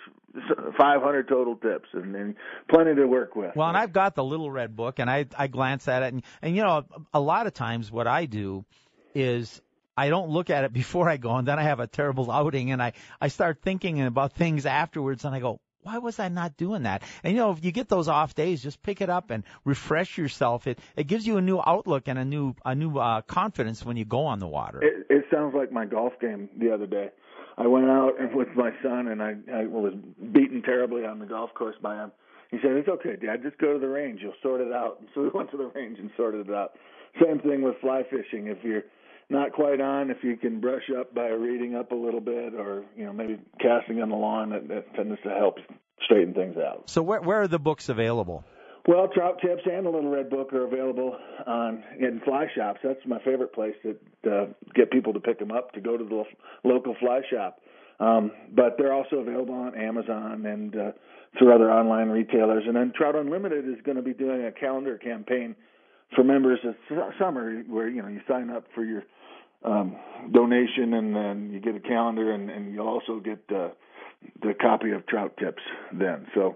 500 0.78 1.28
total 1.30 1.56
tips, 1.56 1.88
and, 1.93 2.15
and 2.15 2.36
plenty 2.69 2.95
to 2.95 3.06
work 3.06 3.36
with. 3.36 3.56
Well, 3.56 3.69
and 3.69 3.78
I've 3.78 3.93
got 3.93 4.15
the 4.15 4.23
little 4.23 4.51
red 4.51 4.75
book, 4.75 4.99
and 4.99 5.10
I 5.10 5.25
I 5.38 5.47
glance 5.47 5.88
at 5.88 6.04
it, 6.04 6.13
and 6.13 6.23
and 6.41 6.56
you 6.56 6.63
know, 6.63 6.84
a 7.13 7.19
lot 7.19 7.47
of 7.47 7.54
times 7.54 7.91
what 7.91 8.08
I 8.08 8.25
do 8.25 8.65
is 9.13 9.62
I 9.97 10.10
don't 10.10 10.29
look 10.29 10.49
at 10.49 10.63
it 10.63 10.73
before 10.81 11.10
I 11.10 11.17
go, 11.17 11.36
and 11.36 11.47
then 11.47 11.60
I 11.60 11.63
have 11.63 11.79
a 11.79 11.88
terrible 11.88 12.31
outing, 12.31 12.71
and 12.71 12.81
I 12.81 12.93
I 13.19 13.29
start 13.29 13.62
thinking 13.62 14.01
about 14.01 14.34
things 14.34 14.65
afterwards, 14.65 15.25
and 15.25 15.36
I 15.36 15.39
go, 15.39 15.60
why 15.86 15.99
was 15.99 16.19
I 16.19 16.29
not 16.29 16.58
doing 16.58 16.84
that? 16.84 17.03
And 17.23 17.34
you 17.34 17.39
know, 17.39 17.51
if 17.51 17.63
you 17.63 17.71
get 17.71 17.88
those 17.88 18.08
off 18.08 18.34
days, 18.34 18.63
just 18.63 18.81
pick 18.81 19.01
it 19.01 19.10
up 19.10 19.29
and 19.29 19.43
refresh 19.63 20.17
yourself. 20.17 20.65
It 20.65 20.79
it 20.95 21.05
gives 21.05 21.27
you 21.27 21.38
a 21.38 21.41
new 21.41 21.62
outlook 21.63 22.08
and 22.08 22.17
a 22.17 22.25
new 22.25 22.55
a 22.65 22.73
new 22.73 22.97
uh, 22.97 23.21
confidence 23.21 23.86
when 23.86 23.95
you 23.95 24.03
go 24.03 24.25
on 24.25 24.39
the 24.39 24.47
water. 24.47 24.81
It, 24.81 25.05
it 25.10 25.25
sounds 25.31 25.53
like 25.55 25.71
my 25.71 25.86
golf 25.86 26.13
game 26.19 26.49
the 26.58 26.73
other 26.73 26.88
day. 26.88 27.10
I 27.58 27.67
went 27.67 27.86
out 27.86 28.13
with 28.34 28.49
my 28.55 28.71
son, 28.81 29.08
and 29.08 29.21
I 29.21 29.36
I 29.53 29.65
was 29.65 29.93
beaten 30.34 30.63
terribly 30.63 31.05
on 31.05 31.19
the 31.19 31.27
golf 31.27 31.53
course 31.53 31.75
by 31.81 31.95
him. 31.95 32.12
he 32.49 32.58
said, 32.63 32.71
"It's 32.71 32.89
okay, 32.89 33.15
Dad. 33.15 33.43
Just 33.43 33.60
go 33.60 33.73
to 33.73 33.79
the 33.79 33.88
range. 33.88 34.21
You'll 34.23 34.34
sort 34.41 34.62
it 34.62 34.73
out." 34.73 34.97
And 34.99 35.10
so 35.13 35.21
we 35.21 35.29
went 35.29 35.51
to 35.51 35.58
the 35.58 35.71
range 35.75 35.99
and 35.99 36.10
sorted 36.17 36.49
it 36.49 36.53
out. 36.53 36.71
Same 37.23 37.39
thing 37.39 37.62
with 37.62 37.75
fly 37.79 38.01
fishing. 38.10 38.47
If 38.47 38.58
you're 38.63 38.84
not 39.30 39.54
quite 39.54 39.82
on, 39.82 40.12
if 40.12 40.18
you 40.24 40.38
can 40.38 40.60
brush 40.60 40.90
up 40.98 41.14
by 41.14 41.28
reading 41.28 41.76
up 41.76 41.92
a 41.92 41.96
little 41.96 42.22
bit, 42.22 42.54
or 42.54 42.84
you 42.96 43.06
know 43.06 43.14
maybe 43.14 43.40
casting 43.60 44.02
on 44.02 44.10
the 44.10 44.16
lawn, 44.16 44.52
that, 44.52 44.68
that 44.68 44.94
tends 44.96 45.20
to 45.24 45.30
help 45.30 45.58
straighten 46.04 46.34
things 46.34 46.58
out. 46.58 46.90
So 46.90 47.02
where 47.02 47.22
where 47.22 47.42
are 47.42 47.48
the 47.48 47.60
books 47.60 47.90
available? 47.90 48.44
Well, 48.88 49.08
Trout 49.08 49.40
Tips 49.42 49.64
and 49.66 49.84
the 49.84 49.90
Little 49.90 50.12
Red 50.12 50.30
Book 50.30 50.54
are 50.54 50.66
available 50.66 51.18
on 51.48 51.84
in 52.00 52.22
fly 52.24 52.46
shops. 52.56 52.82
That's 52.84 53.00
my 53.08 53.18
favorite 53.20 53.52
place 53.52 53.74
to 53.82 54.32
uh, 54.32 54.46
get 54.76 54.92
people 54.92 55.14
to 55.14 55.20
pick 55.20 55.40
them 55.40 55.52
up 55.52 55.72
to 55.74 55.82
go 55.82 55.98
to 55.98 56.04
the 56.04 56.24
local 56.64 56.96
fly 57.00 57.22
shop. 57.32 57.62
Um, 58.00 58.32
but 58.52 58.76
they're 58.78 58.94
also 58.94 59.18
available 59.18 59.56
on 59.56 59.76
Amazon 59.76 60.46
and 60.46 60.76
uh, 60.76 60.92
through 61.40 61.56
other 61.56 61.72
online 61.72 62.10
retailers. 62.10 62.64
And 62.68 62.76
then 62.76 62.94
Trout 62.96 63.16
Unlimited 63.16 63.68
is 63.68 63.82
going 63.84 63.98
to 63.98 64.04
be 64.04 64.14
doing 64.14 64.46
a 64.46 64.52
calendar 64.52 64.98
campaign 64.98 65.56
for 66.14 66.24
members 66.24 66.60
this 66.64 66.76
summer, 67.20 67.64
where 67.68 67.88
you 67.88 68.02
know 68.02 68.08
you 68.08 68.22
sign 68.28 68.52
up 68.52 68.66
for 68.76 68.84
your 68.84 69.04
um, 69.65 69.95
donation 70.32 70.93
and 70.93 71.15
then 71.15 71.49
you 71.51 71.60
get 71.60 71.75
a 71.75 71.80
calendar, 71.80 72.32
and, 72.32 72.49
and 72.49 72.73
you'll 72.73 72.88
also 72.88 73.19
get 73.19 73.39
uh, 73.54 73.69
the 74.41 74.54
copy 74.60 74.91
of 74.91 75.06
Trout 75.08 75.36
Tips 75.38 75.62
then. 75.93 76.28
So 76.34 76.56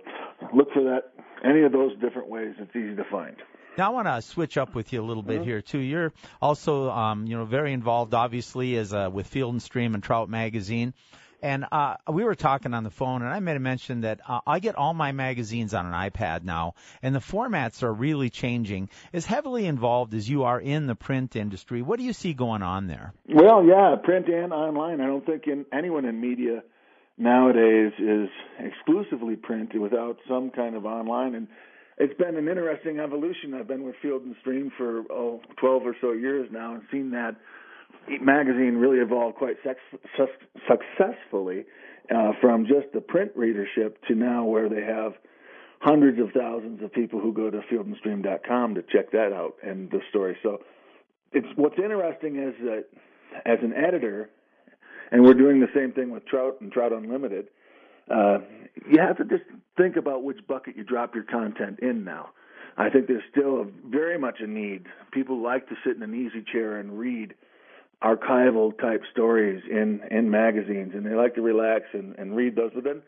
look 0.53 0.71
for 0.73 0.83
that. 0.83 1.11
Any 1.43 1.63
of 1.63 1.71
those 1.71 1.93
different 1.99 2.29
ways, 2.29 2.55
it's 2.59 2.75
easy 2.75 2.95
to 2.95 3.05
find. 3.09 3.35
Now 3.77 3.91
I 3.91 3.93
want 3.93 4.07
to 4.07 4.21
switch 4.21 4.57
up 4.57 4.75
with 4.75 4.91
you 4.91 5.01
a 5.01 5.05
little 5.05 5.23
bit 5.23 5.37
mm-hmm. 5.37 5.49
here 5.49 5.61
too. 5.61 5.79
You're 5.79 6.11
also, 6.41 6.89
um, 6.89 7.27
you 7.27 7.37
know, 7.37 7.45
very 7.45 7.71
involved, 7.71 8.13
obviously, 8.13 8.75
as 8.75 8.93
uh, 8.93 9.09
with 9.11 9.27
Field 9.27 9.53
and 9.53 9.61
Stream 9.61 9.93
and 9.93 10.03
Trout 10.03 10.29
Magazine. 10.29 10.93
And 11.41 11.65
uh, 11.71 11.95
we 12.11 12.23
were 12.23 12.35
talking 12.35 12.73
on 12.73 12.83
the 12.83 12.89
phone, 12.89 13.21
and 13.21 13.31
I 13.31 13.39
made 13.39 13.55
a 13.55 13.59
mention 13.59 14.01
that 14.01 14.19
uh, 14.27 14.41
I 14.45 14.59
get 14.59 14.75
all 14.75 14.93
my 14.93 15.11
magazines 15.11 15.73
on 15.73 15.85
an 15.85 15.93
iPad 15.93 16.43
now, 16.43 16.73
and 17.01 17.15
the 17.15 17.19
formats 17.19 17.81
are 17.83 17.93
really 17.93 18.29
changing. 18.29 18.89
As 19.13 19.25
heavily 19.25 19.65
involved 19.65 20.13
as 20.13 20.29
you 20.29 20.43
are 20.43 20.59
in 20.59 20.87
the 20.87 20.95
print 20.95 21.35
industry, 21.35 21.81
what 21.81 21.99
do 21.99 22.05
you 22.05 22.13
see 22.13 22.33
going 22.33 22.61
on 22.61 22.87
there? 22.87 23.13
Well, 23.27 23.63
yeah, 23.63 23.95
print 24.03 24.27
and 24.27 24.51
online. 24.51 24.99
I 24.99 25.05
don't 25.05 25.25
think 25.25 25.47
in, 25.47 25.65
anyone 25.71 26.05
in 26.05 26.19
media 26.19 26.63
nowadays 27.17 27.93
is 27.99 28.29
exclusively 28.57 29.35
print 29.35 29.79
without 29.79 30.17
some 30.27 30.49
kind 30.51 30.75
of 30.75 30.85
online. 30.85 31.35
And 31.35 31.47
it's 31.97 32.17
been 32.17 32.35
an 32.35 32.47
interesting 32.47 32.99
evolution. 32.99 33.53
I've 33.53 33.67
been 33.67 33.83
with 33.83 33.95
Field 34.01 34.23
and 34.23 34.35
Stream 34.41 34.71
for 34.77 35.03
oh, 35.11 35.41
12 35.57 35.83
or 35.85 35.95
so 36.01 36.11
years 36.13 36.49
now, 36.51 36.73
and 36.73 36.83
seen 36.91 37.11
that 37.11 37.35
magazine 38.21 38.75
really 38.75 38.99
evolved 38.99 39.35
quite 39.37 39.55
sex, 39.63 39.79
successfully 40.67 41.65
uh, 42.13 42.31
from 42.41 42.65
just 42.65 42.91
the 42.93 43.01
print 43.01 43.31
readership 43.35 44.03
to 44.07 44.15
now 44.15 44.45
where 44.45 44.69
they 44.69 44.81
have 44.81 45.13
hundreds 45.79 46.19
of 46.19 46.29
thousands 46.31 46.83
of 46.83 46.91
people 46.91 47.19
who 47.19 47.33
go 47.33 47.49
to 47.49 47.61
fieldandstream.com 47.71 48.75
to 48.75 48.81
check 48.91 49.11
that 49.11 49.31
out 49.33 49.55
and 49.63 49.89
the 49.91 49.99
story. 50.09 50.37
So 50.43 50.59
it's 51.31 51.47
what's 51.55 51.77
interesting 51.77 52.35
is 52.35 52.53
that 52.63 52.85
as 53.45 53.59
an 53.61 53.73
editor, 53.73 54.29
and 55.11 55.23
we're 55.23 55.33
doing 55.33 55.59
the 55.59 55.69
same 55.73 55.91
thing 55.91 56.09
with 56.09 56.25
Trout 56.25 56.57
and 56.61 56.71
Trout 56.71 56.91
Unlimited. 56.91 57.47
Uh, 58.09 58.39
you 58.89 58.99
have 58.99 59.17
to 59.17 59.23
just 59.23 59.43
think 59.77 59.95
about 59.95 60.23
which 60.23 60.39
bucket 60.47 60.75
you 60.75 60.83
drop 60.83 61.13
your 61.15 61.23
content 61.23 61.79
in 61.79 62.03
now. 62.03 62.29
I 62.77 62.89
think 62.89 63.07
there's 63.07 63.23
still 63.29 63.61
a, 63.61 63.65
very 63.87 64.17
much 64.17 64.37
a 64.39 64.47
need. 64.47 64.85
People 65.11 65.41
like 65.41 65.67
to 65.69 65.75
sit 65.85 65.95
in 65.95 66.03
an 66.03 66.15
easy 66.15 66.43
chair 66.51 66.77
and 66.77 66.97
read 66.97 67.33
archival 68.03 68.77
type 68.79 69.01
stories 69.11 69.61
in 69.69 70.01
in 70.09 70.29
magazines, 70.29 70.91
and 70.93 71.05
they 71.05 71.15
like 71.15 71.35
to 71.35 71.41
relax 71.41 71.85
and, 71.93 72.15
and 72.17 72.35
read 72.35 72.55
those. 72.55 72.71
But 72.73 72.83
then 72.83 73.01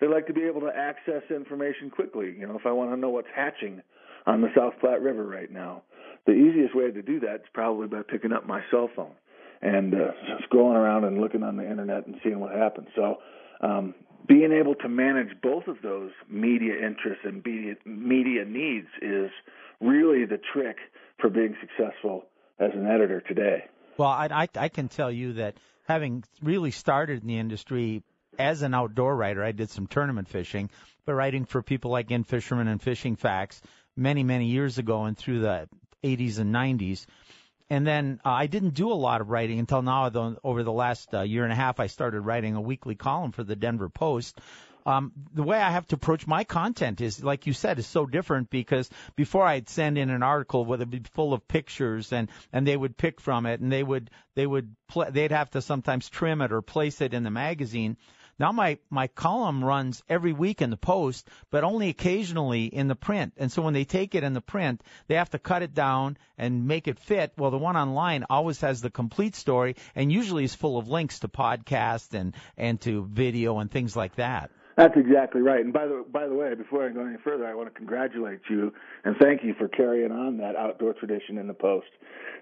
they 0.00 0.08
like 0.08 0.26
to 0.26 0.32
be 0.32 0.44
able 0.44 0.60
to 0.62 0.72
access 0.74 1.22
information 1.30 1.90
quickly. 1.90 2.34
You 2.38 2.46
know, 2.46 2.56
if 2.56 2.66
I 2.66 2.72
want 2.72 2.90
to 2.90 2.96
know 2.96 3.10
what's 3.10 3.28
hatching 3.34 3.82
on 4.26 4.40
the 4.40 4.48
South 4.56 4.74
Platte 4.80 5.02
River 5.02 5.24
right 5.24 5.50
now, 5.50 5.82
the 6.26 6.32
easiest 6.32 6.74
way 6.74 6.90
to 6.90 7.02
do 7.02 7.20
that 7.20 7.36
is 7.36 7.46
probably 7.52 7.88
by 7.88 8.02
picking 8.02 8.32
up 8.32 8.46
my 8.46 8.62
cell 8.70 8.88
phone 8.94 9.14
and 9.60 9.94
uh, 9.94 10.12
scrolling 10.50 10.76
around 10.76 11.04
and 11.04 11.20
looking 11.20 11.42
on 11.42 11.56
the 11.56 11.68
internet 11.68 12.06
and 12.06 12.16
seeing 12.22 12.38
what 12.38 12.54
happens. 12.54 12.88
So, 12.94 13.16
um, 13.60 13.94
being 14.26 14.52
able 14.52 14.74
to 14.76 14.88
manage 14.88 15.40
both 15.42 15.66
of 15.68 15.76
those 15.82 16.10
media 16.28 16.74
interests 16.74 17.24
and 17.24 17.42
media, 17.44 17.74
media 17.86 18.44
needs 18.44 18.88
is 19.00 19.30
really 19.80 20.26
the 20.26 20.38
trick 20.52 20.76
for 21.18 21.30
being 21.30 21.56
successful 21.60 22.26
as 22.60 22.70
an 22.74 22.86
editor 22.86 23.22
today. 23.22 23.64
Well, 23.98 24.08
I, 24.08 24.28
I, 24.30 24.48
I 24.54 24.68
can 24.68 24.88
tell 24.88 25.10
you 25.10 25.34
that 25.34 25.56
having 25.88 26.22
really 26.40 26.70
started 26.70 27.22
in 27.22 27.26
the 27.26 27.38
industry 27.38 28.04
as 28.38 28.62
an 28.62 28.72
outdoor 28.72 29.16
writer, 29.16 29.42
I 29.42 29.50
did 29.50 29.70
some 29.70 29.88
tournament 29.88 30.28
fishing, 30.28 30.70
but 31.04 31.14
writing 31.14 31.44
for 31.44 31.62
people 31.62 31.90
like 31.90 32.10
In-Fisherman 32.10 32.68
and 32.68 32.80
Fishing 32.80 33.16
Facts 33.16 33.60
many, 33.96 34.22
many 34.22 34.46
years 34.46 34.78
ago 34.78 35.04
and 35.04 35.18
through 35.18 35.40
the 35.40 35.68
80s 36.04 36.38
and 36.38 36.54
90s. 36.54 37.06
And 37.70 37.84
then 37.84 38.20
uh, 38.24 38.30
I 38.30 38.46
didn't 38.46 38.74
do 38.74 38.92
a 38.92 38.94
lot 38.94 39.20
of 39.20 39.30
writing 39.30 39.58
until 39.58 39.82
now. 39.82 40.08
Though 40.08 40.36
over 40.42 40.62
the 40.62 40.72
last 40.72 41.12
uh, 41.12 41.22
year 41.22 41.42
and 41.42 41.52
a 41.52 41.56
half, 41.56 41.80
I 41.80 41.88
started 41.88 42.20
writing 42.20 42.54
a 42.54 42.60
weekly 42.60 42.94
column 42.94 43.32
for 43.32 43.42
the 43.42 43.56
Denver 43.56 43.88
Post 43.90 44.40
um, 44.88 45.12
the 45.34 45.42
way 45.42 45.58
I 45.58 45.70
have 45.70 45.86
to 45.88 45.96
approach 45.96 46.26
my 46.26 46.44
content 46.44 47.02
is, 47.02 47.22
like 47.22 47.46
you 47.46 47.52
said, 47.52 47.78
is 47.78 47.86
so 47.86 48.06
different 48.06 48.48
because 48.48 48.88
before 49.16 49.44
I'd 49.44 49.68
send 49.68 49.98
in 49.98 50.08
an 50.08 50.22
article 50.22 50.64
where 50.64 50.76
it'd 50.76 50.90
be 50.90 51.02
full 51.12 51.34
of 51.34 51.46
pictures 51.46 52.10
and 52.10 52.30
and 52.54 52.66
they 52.66 52.76
would 52.76 52.96
pick 52.96 53.20
from 53.20 53.44
it 53.44 53.60
and 53.60 53.70
they 53.70 53.82
would 53.82 54.10
they 54.34 54.46
would 54.46 54.74
pl- 54.88 55.10
they'd 55.10 55.30
have 55.30 55.50
to 55.50 55.60
sometimes 55.60 56.08
trim 56.08 56.40
it 56.40 56.52
or 56.52 56.62
place 56.62 57.02
it 57.02 57.12
in 57.12 57.22
the 57.22 57.30
magazine. 57.30 57.98
Now 58.38 58.50
my 58.50 58.78
my 58.88 59.08
column 59.08 59.62
runs 59.62 60.02
every 60.08 60.32
week 60.32 60.62
in 60.62 60.70
the 60.70 60.78
post, 60.78 61.28
but 61.50 61.64
only 61.64 61.90
occasionally 61.90 62.64
in 62.64 62.88
the 62.88 62.96
print. 62.96 63.34
And 63.36 63.52
so 63.52 63.60
when 63.60 63.74
they 63.74 63.84
take 63.84 64.14
it 64.14 64.24
in 64.24 64.32
the 64.32 64.40
print, 64.40 64.82
they 65.06 65.16
have 65.16 65.30
to 65.30 65.38
cut 65.38 65.62
it 65.62 65.74
down 65.74 66.16
and 66.38 66.66
make 66.66 66.88
it 66.88 66.98
fit. 66.98 67.34
Well, 67.36 67.50
the 67.50 67.58
one 67.58 67.76
online 67.76 68.24
always 68.30 68.62
has 68.62 68.80
the 68.80 68.90
complete 68.90 69.36
story 69.36 69.76
and 69.94 70.10
usually 70.10 70.44
is 70.44 70.54
full 70.54 70.78
of 70.78 70.88
links 70.88 71.18
to 71.18 71.28
podcasts 71.28 72.14
and 72.14 72.34
and 72.56 72.80
to 72.82 73.04
video 73.04 73.58
and 73.58 73.70
things 73.70 73.94
like 73.94 74.14
that. 74.14 74.50
That's 74.78 74.94
exactly 74.96 75.40
right. 75.40 75.64
And 75.64 75.72
by 75.72 75.86
the 75.86 76.04
by 76.10 76.28
the 76.28 76.34
way, 76.34 76.54
before 76.54 76.86
I 76.86 76.90
go 76.90 77.04
any 77.04 77.16
further, 77.24 77.44
I 77.46 77.54
want 77.54 77.68
to 77.68 77.76
congratulate 77.76 78.38
you 78.48 78.72
and 79.04 79.16
thank 79.20 79.42
you 79.42 79.54
for 79.58 79.66
carrying 79.66 80.12
on 80.12 80.38
that 80.38 80.54
outdoor 80.54 80.94
tradition 80.94 81.36
in 81.36 81.48
the 81.48 81.54
post. 81.54 81.88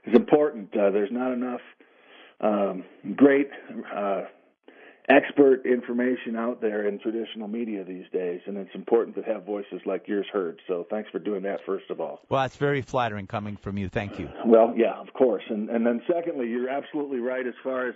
It's 0.04 0.14
important. 0.14 0.68
Uh, 0.76 0.90
there's 0.90 1.10
not 1.10 1.32
enough 1.32 1.62
um, 2.42 2.84
great 3.16 3.48
uh, 3.96 4.24
expert 5.08 5.64
information 5.64 6.36
out 6.36 6.60
there 6.60 6.86
in 6.86 6.98
traditional 6.98 7.48
media 7.48 7.84
these 7.84 8.04
days, 8.12 8.42
and 8.46 8.58
it's 8.58 8.74
important 8.74 9.16
to 9.16 9.22
have 9.22 9.46
voices 9.46 9.80
like 9.86 10.06
yours 10.06 10.26
heard. 10.30 10.60
So 10.68 10.86
thanks 10.90 11.08
for 11.10 11.18
doing 11.18 11.42
that, 11.44 11.60
first 11.64 11.88
of 11.88 12.02
all. 12.02 12.20
Well, 12.28 12.42
that's 12.42 12.56
very 12.56 12.82
flattering 12.82 13.26
coming 13.26 13.56
from 13.56 13.78
you. 13.78 13.88
Thank 13.88 14.18
you. 14.18 14.28
Well, 14.44 14.74
yeah, 14.76 15.00
of 15.00 15.10
course. 15.14 15.44
And 15.48 15.70
and 15.70 15.86
then 15.86 16.02
secondly, 16.06 16.48
you're 16.48 16.68
absolutely 16.68 17.20
right 17.20 17.46
as 17.46 17.54
far 17.64 17.88
as 17.88 17.94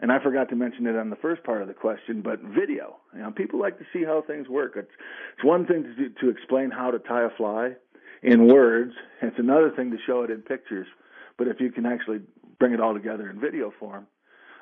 and 0.00 0.12
I 0.12 0.18
forgot 0.22 0.48
to 0.50 0.56
mention 0.56 0.86
it 0.86 0.96
on 0.96 1.10
the 1.10 1.16
first 1.16 1.42
part 1.44 1.62
of 1.62 1.68
the 1.68 1.74
question, 1.74 2.20
but 2.22 2.40
video. 2.40 2.96
You 3.14 3.22
know, 3.22 3.30
people 3.30 3.58
like 3.58 3.78
to 3.78 3.84
see 3.92 4.04
how 4.04 4.22
things 4.26 4.48
work. 4.48 4.72
It's 4.76 4.90
it's 5.36 5.44
one 5.44 5.66
thing 5.66 5.84
to 5.84 6.08
to 6.20 6.30
explain 6.30 6.70
how 6.70 6.90
to 6.90 6.98
tie 6.98 7.24
a 7.24 7.30
fly 7.36 7.72
in 8.22 8.46
words. 8.46 8.92
It's 9.22 9.38
another 9.38 9.70
thing 9.70 9.90
to 9.90 9.96
show 10.06 10.22
it 10.22 10.30
in 10.30 10.42
pictures. 10.42 10.86
But 11.38 11.48
if 11.48 11.60
you 11.60 11.70
can 11.70 11.86
actually 11.86 12.20
bring 12.58 12.72
it 12.72 12.80
all 12.80 12.94
together 12.94 13.28
in 13.30 13.40
video 13.40 13.72
form, 13.78 14.06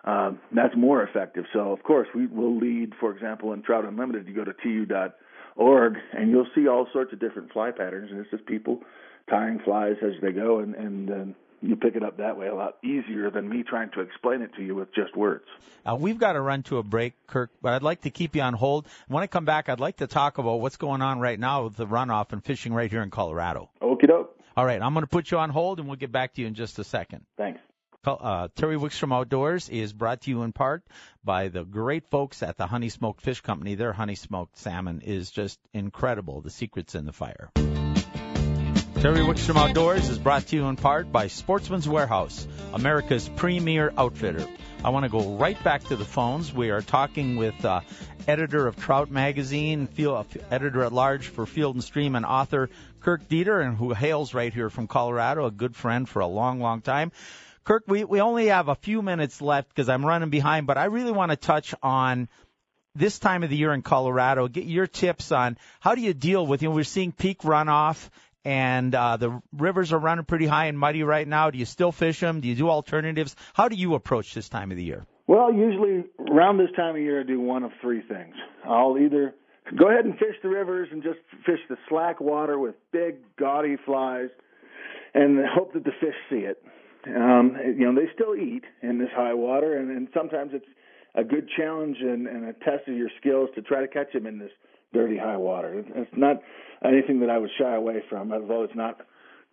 um, 0.04 0.40
that's 0.52 0.76
more 0.76 1.02
effective. 1.02 1.44
So 1.52 1.72
of 1.72 1.82
course 1.82 2.08
we 2.14 2.26
will 2.26 2.56
lead, 2.56 2.92
for 3.00 3.12
example, 3.12 3.52
in 3.52 3.62
Trout 3.62 3.84
Unlimited. 3.84 4.28
You 4.28 4.34
go 4.34 4.44
to 4.44 4.54
tu.org 4.62 5.94
and 6.12 6.30
you'll 6.30 6.48
see 6.54 6.68
all 6.68 6.86
sorts 6.92 7.12
of 7.12 7.20
different 7.20 7.52
fly 7.52 7.70
patterns, 7.70 8.10
and 8.10 8.20
it's 8.20 8.30
just 8.30 8.46
people 8.46 8.80
tying 9.28 9.58
flies 9.64 9.96
as 10.02 10.12
they 10.22 10.32
go, 10.32 10.60
and 10.60 10.74
and, 10.74 11.10
and 11.10 11.34
you 11.60 11.76
pick 11.76 11.96
it 11.96 12.02
up 12.02 12.18
that 12.18 12.36
way 12.36 12.48
a 12.48 12.54
lot 12.54 12.76
easier 12.82 13.30
than 13.30 13.48
me 13.48 13.62
trying 13.62 13.90
to 13.92 14.00
explain 14.00 14.42
it 14.42 14.54
to 14.56 14.62
you 14.62 14.74
with 14.74 14.94
just 14.94 15.16
words. 15.16 15.44
Uh, 15.84 15.96
we've 15.98 16.18
got 16.18 16.32
to 16.32 16.40
run 16.40 16.62
to 16.64 16.78
a 16.78 16.82
break, 16.82 17.14
Kirk, 17.26 17.50
but 17.62 17.72
I'd 17.72 17.82
like 17.82 18.02
to 18.02 18.10
keep 18.10 18.36
you 18.36 18.42
on 18.42 18.54
hold. 18.54 18.86
When 19.08 19.22
I 19.22 19.26
come 19.26 19.44
back, 19.44 19.68
I'd 19.68 19.80
like 19.80 19.98
to 19.98 20.06
talk 20.06 20.38
about 20.38 20.60
what's 20.60 20.76
going 20.76 21.02
on 21.02 21.20
right 21.20 21.38
now 21.38 21.64
with 21.64 21.76
the 21.76 21.86
runoff 21.86 22.32
and 22.32 22.42
fishing 22.42 22.72
right 22.72 22.90
here 22.90 23.02
in 23.02 23.10
Colorado. 23.10 23.70
Okie 23.80 24.08
doke. 24.08 24.38
All 24.56 24.64
right, 24.64 24.80
I'm 24.80 24.94
going 24.94 25.02
to 25.04 25.10
put 25.10 25.30
you 25.30 25.38
on 25.38 25.50
hold, 25.50 25.80
and 25.80 25.88
we'll 25.88 25.96
get 25.96 26.12
back 26.12 26.34
to 26.34 26.40
you 26.40 26.46
in 26.46 26.54
just 26.54 26.78
a 26.78 26.84
second. 26.84 27.24
Thanks. 27.36 27.60
Uh, 28.06 28.48
Terry 28.54 28.76
Wickstrom 28.76 29.14
Outdoors 29.14 29.68
is 29.68 29.92
brought 29.92 30.22
to 30.22 30.30
you 30.30 30.42
in 30.42 30.52
part 30.52 30.84
by 31.24 31.48
the 31.48 31.64
great 31.64 32.06
folks 32.10 32.42
at 32.42 32.56
the 32.56 32.66
Honey 32.66 32.90
Smoked 32.90 33.22
Fish 33.22 33.40
Company. 33.40 33.74
Their 33.74 33.92
honey 33.92 34.14
smoked 34.14 34.58
salmon 34.58 35.00
is 35.00 35.30
just 35.30 35.58
incredible. 35.72 36.42
The 36.42 36.50
secret's 36.50 36.94
in 36.94 37.06
the 37.06 37.12
fire. 37.12 37.50
Terry 39.04 39.20
Wickstrom 39.20 39.56
Outdoors 39.56 40.08
is 40.08 40.18
brought 40.18 40.46
to 40.46 40.56
you 40.56 40.64
in 40.64 40.76
part 40.76 41.12
by 41.12 41.26
Sportsman's 41.26 41.86
Warehouse, 41.86 42.48
America's 42.72 43.28
premier 43.28 43.92
outfitter. 43.98 44.48
I 44.82 44.88
want 44.88 45.04
to 45.04 45.10
go 45.10 45.36
right 45.36 45.62
back 45.62 45.84
to 45.88 45.96
the 45.96 46.06
phones. 46.06 46.54
We 46.54 46.70
are 46.70 46.80
talking 46.80 47.36
with 47.36 47.66
uh, 47.66 47.82
editor 48.26 48.66
of 48.66 48.76
Trout 48.76 49.10
Magazine, 49.10 49.88
field, 49.88 50.24
editor 50.50 50.84
at 50.84 50.94
large 50.94 51.28
for 51.28 51.44
Field 51.44 51.76
and 51.76 51.84
Stream, 51.84 52.16
and 52.16 52.24
author 52.24 52.70
Kirk 53.00 53.28
Deeter, 53.28 53.60
and 53.60 53.76
who 53.76 53.92
hails 53.92 54.32
right 54.32 54.54
here 54.54 54.70
from 54.70 54.86
Colorado, 54.86 55.44
a 55.44 55.50
good 55.50 55.76
friend 55.76 56.08
for 56.08 56.20
a 56.20 56.26
long, 56.26 56.60
long 56.60 56.80
time. 56.80 57.12
Kirk, 57.64 57.84
we, 57.86 58.04
we 58.04 58.22
only 58.22 58.46
have 58.46 58.68
a 58.68 58.74
few 58.74 59.02
minutes 59.02 59.42
left 59.42 59.68
because 59.68 59.90
I'm 59.90 60.06
running 60.06 60.30
behind, 60.30 60.66
but 60.66 60.78
I 60.78 60.84
really 60.86 61.12
want 61.12 61.30
to 61.30 61.36
touch 61.36 61.74
on 61.82 62.26
this 62.94 63.18
time 63.18 63.42
of 63.42 63.50
the 63.50 63.56
year 63.56 63.74
in 63.74 63.82
Colorado. 63.82 64.48
Get 64.48 64.64
your 64.64 64.86
tips 64.86 65.30
on 65.30 65.58
how 65.80 65.94
do 65.94 66.00
you 66.00 66.14
deal 66.14 66.46
with, 66.46 66.62
you 66.62 66.70
know, 66.70 66.74
we're 66.74 66.84
seeing 66.84 67.12
peak 67.12 67.40
runoff 67.40 68.08
and 68.44 68.94
uh, 68.94 69.16
the 69.16 69.40
rivers 69.52 69.92
are 69.92 69.98
running 69.98 70.24
pretty 70.24 70.46
high 70.46 70.66
and 70.66 70.78
muddy 70.78 71.02
right 71.02 71.26
now. 71.26 71.50
Do 71.50 71.58
you 71.58 71.64
still 71.64 71.92
fish 71.92 72.20
them? 72.20 72.40
Do 72.40 72.48
you 72.48 72.54
do 72.54 72.68
alternatives? 72.68 73.36
How 73.54 73.68
do 73.68 73.76
you 73.76 73.94
approach 73.94 74.34
this 74.34 74.48
time 74.48 74.70
of 74.70 74.76
the 74.76 74.84
year? 74.84 75.06
Well, 75.26 75.52
usually 75.52 76.04
around 76.30 76.58
this 76.58 76.70
time 76.76 76.96
of 76.96 77.00
year, 77.00 77.20
I 77.20 77.24
do 77.24 77.40
one 77.40 77.62
of 77.62 77.72
three 77.80 78.02
things. 78.02 78.34
I'll 78.64 78.98
either 78.98 79.34
go 79.78 79.88
ahead 79.88 80.04
and 80.04 80.14
fish 80.14 80.36
the 80.42 80.50
rivers 80.50 80.88
and 80.92 81.02
just 81.02 81.18
fish 81.46 81.60
the 81.68 81.76
slack 81.88 82.20
water 82.20 82.58
with 82.58 82.74
big, 82.92 83.16
gaudy 83.38 83.76
flies 83.84 84.28
and 85.14 85.38
hope 85.46 85.72
that 85.72 85.84
the 85.84 85.92
fish 86.00 86.14
see 86.28 86.44
it. 86.44 86.62
Um, 87.06 87.56
you 87.78 87.90
know, 87.90 87.94
they 87.94 88.10
still 88.14 88.34
eat 88.34 88.64
in 88.82 88.98
this 88.98 89.10
high 89.14 89.34
water, 89.34 89.78
and, 89.78 89.90
and 89.90 90.08
sometimes 90.14 90.52
it's 90.54 90.66
a 91.14 91.22
good 91.22 91.48
challenge 91.56 91.98
and, 92.00 92.26
and 92.26 92.44
a 92.46 92.52
test 92.52 92.88
of 92.88 92.94
your 92.96 93.10
skills 93.20 93.48
to 93.54 93.62
try 93.62 93.80
to 93.80 93.88
catch 93.88 94.12
them 94.12 94.26
in 94.26 94.38
this 94.38 94.50
dirty 94.94 95.18
high 95.18 95.36
water. 95.36 95.84
It's 95.94 96.10
not 96.16 96.40
anything 96.82 97.20
that 97.20 97.28
I 97.28 97.36
would 97.36 97.50
shy 97.58 97.74
away 97.74 98.02
from, 98.08 98.32
although 98.32 98.62
it's 98.62 98.74
not 98.74 99.00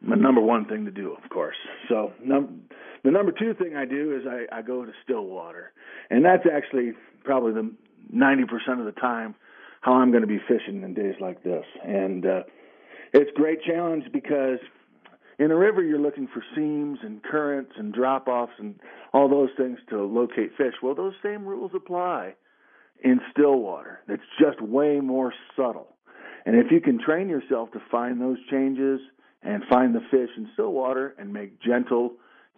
my 0.02 0.16
number 0.16 0.42
one 0.42 0.66
thing 0.66 0.86
to 0.86 0.92
do, 0.92 1.14
of 1.14 1.30
course. 1.30 1.58
So 1.90 2.14
num- 2.24 2.62
the 3.04 3.12
number 3.12 3.32
two 3.32 3.54
thing 3.54 3.76
I 3.76 3.86
do 3.86 4.16
is 4.16 4.26
I, 4.28 4.60
I 4.60 4.62
go 4.62 4.86
to 4.86 4.92
still 5.04 5.26
water, 5.26 5.74
and 6.10 6.24
that's 6.24 6.44
actually 6.52 6.94
probably 7.24 7.54
the 7.54 7.72
90% 8.16 8.80
of 8.80 8.86
the 8.86 9.00
time 9.00 9.36
how 9.82 9.94
I'm 9.94 10.12
going 10.12 10.22
to 10.22 10.28
be 10.28 10.40
fishing 10.48 10.84
in 10.84 10.94
days 10.94 11.16
like 11.20 11.44
this. 11.44 11.66
And 11.84 12.26
uh, 12.26 12.44
it's 13.14 13.32
great 13.36 13.64
challenge 13.64 14.06
because 14.14 14.60
in 15.40 15.50
a 15.50 15.56
river 15.56 15.82
you're 15.82 16.00
looking 16.00 16.28
for 16.32 16.44
seams 16.56 17.00
and 17.02 17.24
currents 17.24 17.72
and 17.78 17.92
drop 17.92 18.28
offs 18.28 18.54
and 18.60 18.76
all 19.12 19.28
those 19.28 19.50
things 19.58 19.80
to 19.90 20.04
locate 20.04 20.52
fish. 20.56 20.76
Well, 20.84 20.94
those 20.94 21.14
same 21.24 21.46
rules 21.46 21.72
apply 21.76 22.36
in 23.02 23.20
still 23.32 23.60
water. 23.60 24.00
It's 24.08 24.24
just 24.40 24.62
way 24.62 25.00
more 25.00 25.34
subtle. 25.56 25.96
And 26.46 26.56
if 26.56 26.72
you 26.72 26.82
can 26.82 27.00
train 27.00 27.30
yourself 27.30 27.72
to 27.72 27.82
find 27.92 28.20
those 28.20 28.38
changes 28.50 29.00
and 29.44 29.64
find 29.70 29.94
the 29.94 30.02
fish 30.12 30.30
in 30.38 30.50
still 30.54 30.72
water 30.72 31.16
and 31.18 31.34
make 31.34 31.62
gentle 31.62 32.14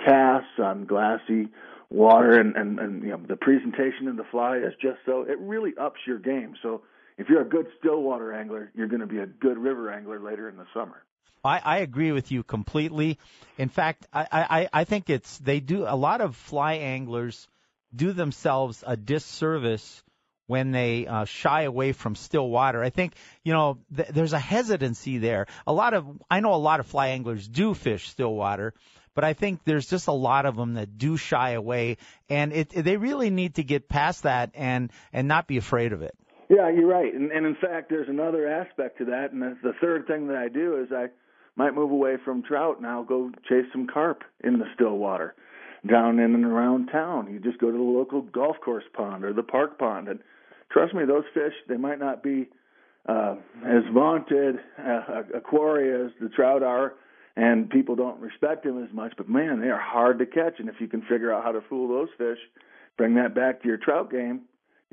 casts 0.06 0.60
on 0.60 0.86
glassy 0.86 1.48
water 1.90 2.40
and, 2.40 2.56
and, 2.56 2.80
and 2.80 3.04
you 3.04 3.10
know 3.10 3.22
the 3.28 3.36
presentation 3.36 4.08
of 4.08 4.18
the 4.18 4.24
fly 4.32 4.58
is 4.58 4.74
just 4.82 4.98
so 5.06 5.22
it 5.22 5.40
really 5.40 5.72
ups 5.80 6.00
your 6.08 6.18
game. 6.18 6.56
So 6.62 6.82
if 7.18 7.30
you're 7.30 7.42
a 7.42 7.48
good 7.48 7.68
still 7.80 8.02
water 8.02 8.34
angler, 8.34 8.72
you're 8.74 8.88
going 8.88 9.02
to 9.02 9.08
be 9.08 9.20
a 9.20 9.28
good 9.28 9.58
river 9.58 9.92
angler 9.92 10.20
later 10.20 10.50
in 10.50 10.58
the 10.58 10.66
summer. 10.74 11.04
I, 11.46 11.60
I 11.60 11.78
agree 11.80 12.12
with 12.12 12.32
you 12.32 12.42
completely. 12.42 13.20
In 13.58 13.70
fact, 13.70 14.08
I, 14.14 14.28
I, 14.32 14.70
I 14.74 14.84
think 14.86 15.10
it's 15.10 15.38
they 15.40 15.60
do 15.60 15.86
a 15.88 15.96
lot 15.96 16.22
of 16.22 16.36
fly 16.36 16.76
anglers 16.76 17.48
do 17.96 18.12
themselves 18.12 18.84
a 18.88 18.98
disservice 18.98 20.04
when 20.48 20.72
they 20.72 21.08
uh, 21.08 21.26
shy 21.26 21.64
away 21.64 21.92
from 21.92 22.16
still 22.16 22.50
water. 22.50 22.84
I 22.84 22.90
think 22.90 23.14
you 23.44 23.54
know 23.54 23.80
th- 23.96 24.10
there's 24.10 24.34
a 24.34 24.40
hesitancy 24.40 25.18
there. 25.18 25.48
A 25.66 25.74
lot 25.74 25.94
of 25.94 26.06
I 26.30 26.40
know 26.40 26.54
a 26.54 26.56
lot 26.56 26.80
of 26.80 26.88
fly 26.88 27.10
anglers 27.10 27.48
do 27.48 27.74
fish 27.74 28.10
still 28.10 28.34
water, 28.34 28.74
but 29.16 29.24
I 29.24 29.34
think 29.34 29.64
there's 29.64 29.88
just 29.88 30.08
a 30.08 30.14
lot 30.14 30.46
of 30.46 30.56
them 30.56 30.76
that 30.76 30.98
do 30.98 31.18
shy 31.18 31.52
away, 31.52 31.98
and 32.30 32.54
it, 32.54 32.70
they 32.70 32.98
really 32.98 33.30
need 33.30 33.56
to 33.56 33.64
get 33.64 33.88
past 33.88 34.24
that 34.24 34.52
and 34.54 34.92
and 35.12 35.28
not 35.28 35.48
be 35.48 35.58
afraid 35.58 35.94
of 35.94 36.02
it. 36.02 36.16
Yeah, 36.50 36.70
you're 36.70 36.88
right, 36.88 37.14
and, 37.14 37.32
and 37.32 37.46
in 37.46 37.56
fact, 37.56 37.90
there's 37.90 38.10
another 38.10 38.48
aspect 38.48 39.00
to 39.00 39.06
that, 39.06 39.32
and 39.32 39.42
the, 39.42 39.58
the 39.64 39.74
third 39.82 40.08
thing 40.08 40.28
that 40.28 40.36
I 40.36 40.50
do 40.50 40.84
is 40.84 40.92
I 40.92 41.08
might 41.56 41.74
move 41.74 41.92
away 41.92 42.18
from 42.24 42.44
trout 42.44 42.78
and 42.78 42.88
I'll 42.88 43.04
go 43.04 43.32
chase 43.48 43.66
some 43.72 43.88
carp 43.88 44.24
in 44.44 44.60
the 44.60 44.66
still 44.74 44.98
water 44.98 45.36
down 45.88 46.20
in 46.20 46.34
and 46.34 46.46
around 46.46 46.88
town. 46.88 47.32
You 47.32 47.40
just 47.40 47.60
go 47.60 47.70
to 47.70 47.78
the 47.78 47.84
local 47.84 48.22
golf 48.22 48.58
course 48.64 48.86
pond 48.94 49.24
or 49.24 49.34
the 49.34 49.44
park 49.44 49.78
pond, 49.78 50.08
and 50.08 50.20
trust 50.72 50.94
me, 50.94 51.06
those 51.06 51.26
fish 51.34 51.54
they 51.68 51.78
might 51.78 52.00
not 52.00 52.24
be 52.24 52.50
uh, 53.08 53.36
as 53.66 53.84
vaunted 53.94 54.56
uh, 54.80 55.24
a 55.36 55.42
quarry 55.42 56.06
as 56.06 56.12
the 56.22 56.30
trout 56.30 56.64
are, 56.64 56.94
and 57.36 57.70
people 57.70 57.96
don't 57.96 58.20
respect 58.20 58.64
them 58.64 58.84
as 58.84 58.94
much. 58.94 59.14
But 59.18 59.30
man, 59.30 59.60
they 59.60 59.70
are 59.70 59.82
hard 59.82 60.20
to 60.20 60.26
catch, 60.26 60.60
and 60.60 60.70
if 60.70 60.76
you 60.80 60.88
can 60.88 61.02
figure 61.02 61.34
out 61.34 61.44
how 61.44 61.52
to 61.52 61.62
fool 61.62 61.88
those 61.88 62.10
fish, 62.18 62.40
bring 62.98 63.16
that 63.16 63.36
back 63.36 63.62
to 63.62 63.68
your 63.68 63.78
trout 63.78 64.12
game, 64.12 64.42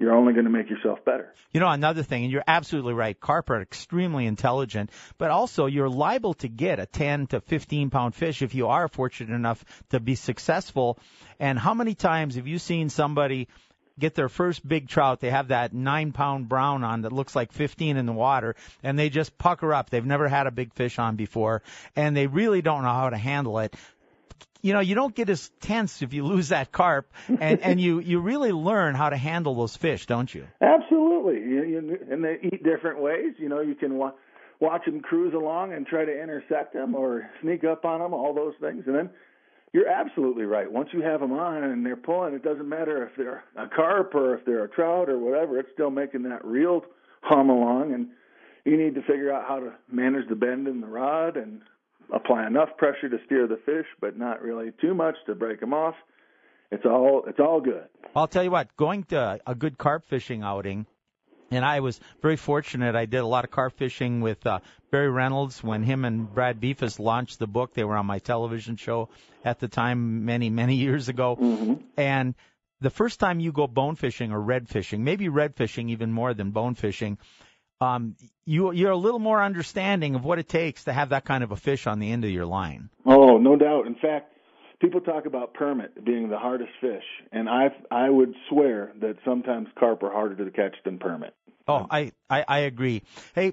you're 0.00 0.14
only 0.14 0.32
going 0.32 0.46
to 0.46 0.50
make 0.50 0.70
yourself 0.70 1.04
better. 1.04 1.32
You 1.52 1.60
know, 1.60 1.68
another 1.68 2.02
thing, 2.02 2.24
and 2.24 2.32
you're 2.32 2.42
absolutely 2.46 2.94
right, 2.94 3.20
carp 3.20 3.50
are 3.50 3.60
extremely 3.60 4.26
intelligent, 4.26 4.90
but 5.18 5.30
also 5.30 5.66
you're 5.66 5.90
liable 5.90 6.32
to 6.34 6.48
get 6.48 6.80
a 6.80 6.86
10 6.86 7.28
to 7.28 7.40
15 7.42 7.90
pound 7.90 8.14
fish 8.14 8.40
if 8.40 8.54
you 8.54 8.68
are 8.68 8.88
fortunate 8.88 9.34
enough 9.34 9.62
to 9.90 10.00
be 10.00 10.14
successful. 10.14 10.98
And 11.38 11.58
how 11.58 11.74
many 11.74 11.94
times 11.94 12.36
have 12.36 12.46
you 12.46 12.58
seen 12.58 12.88
somebody 12.88 13.48
get 14.00 14.14
their 14.14 14.28
first 14.28 14.66
big 14.66 14.88
trout, 14.88 15.20
they 15.20 15.30
have 15.30 15.48
that 15.48 15.72
nine 15.72 16.12
pound 16.12 16.48
brown 16.48 16.82
on 16.84 17.02
that 17.02 17.12
looks 17.12 17.36
like 17.36 17.52
15 17.52 17.96
in 17.96 18.06
the 18.06 18.12
water, 18.12 18.56
and 18.82 18.98
they 18.98 19.10
just 19.10 19.36
pucker 19.38 19.72
up. 19.72 19.90
They've 19.90 20.04
never 20.04 20.28
had 20.28 20.46
a 20.46 20.50
big 20.50 20.74
fish 20.74 20.98
on 20.98 21.16
before, 21.16 21.62
and 21.94 22.16
they 22.16 22.26
really 22.26 22.62
don't 22.62 22.82
know 22.82 22.88
how 22.88 23.10
to 23.10 23.18
handle 23.18 23.58
it 23.60 23.74
you 24.62 24.72
know, 24.74 24.80
you 24.80 24.94
don't 24.94 25.14
get 25.14 25.28
as 25.30 25.50
tense 25.60 26.02
if 26.02 26.12
you 26.12 26.24
lose 26.26 26.48
that 26.48 26.72
carp, 26.72 27.12
and 27.28 27.60
and 27.60 27.80
you 27.80 28.00
you 28.00 28.20
really 28.20 28.52
learn 28.52 28.94
how 28.94 29.10
to 29.10 29.16
handle 29.16 29.54
those 29.54 29.76
fish, 29.76 30.06
don't 30.06 30.32
you? 30.32 30.46
Absolutely, 30.60 31.40
you, 31.40 31.64
you, 31.64 31.98
and 32.10 32.24
they 32.24 32.38
eat 32.42 32.62
different 32.62 33.00
ways. 33.00 33.34
You 33.38 33.48
know, 33.48 33.60
you 33.60 33.74
can 33.74 33.96
wa- 33.96 34.12
watch 34.60 34.84
them 34.84 35.00
cruise 35.00 35.34
along 35.34 35.72
and 35.72 35.86
try 35.86 36.04
to 36.04 36.22
intersect 36.22 36.74
them 36.74 36.94
or 36.94 37.28
sneak 37.42 37.64
up 37.64 37.84
on 37.84 38.00
them, 38.00 38.12
all 38.12 38.34
those 38.34 38.54
things, 38.60 38.84
and 38.86 38.94
then 38.94 39.10
you're 39.72 39.88
absolutely 39.88 40.44
right. 40.44 40.70
Once 40.70 40.88
you 40.92 41.02
have 41.02 41.20
them 41.20 41.32
on 41.32 41.62
and 41.62 41.86
they're 41.86 41.96
pulling, 41.96 42.34
it 42.34 42.42
doesn't 42.42 42.68
matter 42.68 43.06
if 43.06 43.16
they're 43.16 43.44
a 43.56 43.68
carp 43.68 44.14
or 44.14 44.34
if 44.34 44.44
they're 44.44 44.64
a 44.64 44.68
trout 44.68 45.08
or 45.08 45.18
whatever. 45.18 45.58
It's 45.58 45.68
still 45.72 45.90
making 45.90 46.24
that 46.24 46.44
reel 46.44 46.82
hum 47.22 47.50
along, 47.50 47.92
and 47.94 48.08
you 48.64 48.76
need 48.76 48.94
to 48.94 49.02
figure 49.02 49.32
out 49.32 49.46
how 49.46 49.60
to 49.60 49.72
manage 49.90 50.28
the 50.28 50.34
bend 50.34 50.66
in 50.66 50.80
the 50.80 50.86
rod 50.86 51.36
and 51.36 51.62
apply 52.12 52.46
enough 52.46 52.70
pressure 52.78 53.08
to 53.08 53.18
steer 53.26 53.46
the 53.46 53.60
fish, 53.64 53.86
but 54.00 54.18
not 54.18 54.42
really 54.42 54.72
too 54.80 54.94
much 54.94 55.14
to 55.26 55.34
break 55.34 55.60
them 55.60 55.72
off. 55.72 55.94
It's 56.72 56.84
all 56.84 57.24
it's 57.26 57.40
all 57.40 57.60
good. 57.60 57.86
I'll 58.14 58.28
tell 58.28 58.44
you 58.44 58.50
what, 58.50 58.76
going 58.76 59.04
to 59.04 59.38
a 59.46 59.54
good 59.54 59.78
carp 59.78 60.04
fishing 60.04 60.42
outing, 60.42 60.86
and 61.50 61.64
I 61.64 61.80
was 61.80 62.00
very 62.22 62.36
fortunate. 62.36 62.94
I 62.94 63.06
did 63.06 63.18
a 63.18 63.26
lot 63.26 63.44
of 63.44 63.50
carp 63.50 63.76
fishing 63.76 64.20
with 64.20 64.46
uh, 64.46 64.60
Barry 64.90 65.10
Reynolds 65.10 65.62
when 65.62 65.82
him 65.82 66.04
and 66.04 66.32
Brad 66.32 66.60
Befus 66.60 66.98
launched 66.98 67.38
the 67.38 67.46
book. 67.46 67.74
They 67.74 67.84
were 67.84 67.96
on 67.96 68.06
my 68.06 68.18
television 68.18 68.76
show 68.76 69.08
at 69.44 69.58
the 69.58 69.68
time, 69.68 70.24
many 70.24 70.50
many 70.50 70.76
years 70.76 71.08
ago, 71.08 71.36
mm-hmm. 71.36 71.74
and 71.96 72.34
the 72.80 72.90
first 72.90 73.20
time 73.20 73.40
you 73.40 73.52
go 73.52 73.66
bone 73.66 73.96
fishing 73.96 74.32
or 74.32 74.40
red 74.40 74.68
fishing, 74.68 75.04
maybe 75.04 75.28
red 75.28 75.54
fishing 75.54 75.90
even 75.90 76.12
more 76.12 76.34
than 76.34 76.50
bone 76.50 76.74
fishing, 76.74 77.18
um, 77.80 78.16
you 78.44 78.72
you're 78.72 78.90
a 78.90 78.96
little 78.96 79.18
more 79.18 79.42
understanding 79.42 80.14
of 80.14 80.24
what 80.24 80.38
it 80.38 80.48
takes 80.48 80.84
to 80.84 80.92
have 80.92 81.10
that 81.10 81.24
kind 81.24 81.44
of 81.44 81.50
a 81.50 81.56
fish 81.56 81.86
on 81.86 81.98
the 81.98 82.10
end 82.10 82.24
of 82.24 82.30
your 82.30 82.46
line. 82.46 82.90
Oh, 83.06 83.38
no 83.38 83.56
doubt. 83.56 83.86
In 83.86 83.94
fact, 83.94 84.32
people 84.80 85.00
talk 85.00 85.26
about 85.26 85.54
permit 85.54 86.04
being 86.04 86.28
the 86.28 86.38
hardest 86.38 86.72
fish, 86.80 87.04
and 87.32 87.48
I 87.48 87.68
I 87.90 88.08
would 88.10 88.34
swear 88.48 88.92
that 89.00 89.16
sometimes 89.24 89.68
carp 89.78 90.02
are 90.02 90.12
harder 90.12 90.44
to 90.44 90.50
catch 90.50 90.74
than 90.84 90.98
permit. 90.98 91.34
Oh, 91.70 91.86
I 91.90 92.12
I, 92.28 92.44
I 92.46 92.58
agree. 92.60 93.02
Hey. 93.34 93.52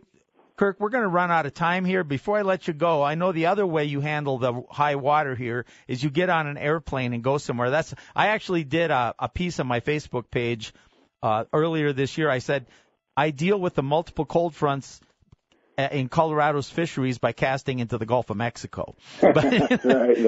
Kirk, 0.57 0.79
we're 0.79 0.89
going 0.89 1.03
to 1.03 1.07
run 1.07 1.29
out 1.29 1.45
of 1.45 1.53
time 1.53 1.85
here. 1.85 2.03
Before 2.03 2.35
I 2.35 2.41
let 2.41 2.67
you 2.67 2.73
go, 2.73 3.03
I 3.03 3.13
know 3.13 3.31
the 3.31 3.45
other 3.45 3.63
way 3.63 3.85
you 3.85 4.01
handle 4.01 4.39
the 4.39 4.63
high 4.71 4.95
water 4.95 5.35
here 5.35 5.67
is 5.87 6.03
you 6.03 6.09
get 6.09 6.31
on 6.31 6.47
an 6.47 6.57
airplane 6.57 7.13
and 7.13 7.23
go 7.23 7.37
somewhere. 7.37 7.69
That's 7.69 7.93
I 8.15 8.29
actually 8.29 8.63
did 8.63 8.89
a, 8.89 9.13
a 9.19 9.29
piece 9.29 9.59
on 9.59 9.67
my 9.67 9.81
Facebook 9.81 10.31
page 10.31 10.73
uh, 11.21 11.43
earlier 11.53 11.93
this 11.93 12.17
year. 12.17 12.27
I 12.27 12.39
said 12.39 12.65
I 13.15 13.29
deal 13.29 13.59
with 13.59 13.75
the 13.75 13.83
multiple 13.83 14.25
cold 14.25 14.55
fronts 14.55 14.99
in 15.77 16.09
Colorado's 16.09 16.69
fisheries 16.69 17.19
by 17.19 17.31
casting 17.31 17.79
into 17.79 17.97
the 17.97 18.05
Gulf 18.05 18.29
of 18.29 18.37
Mexico. 18.37 18.95
But, 19.21 19.35
right, 19.45 19.79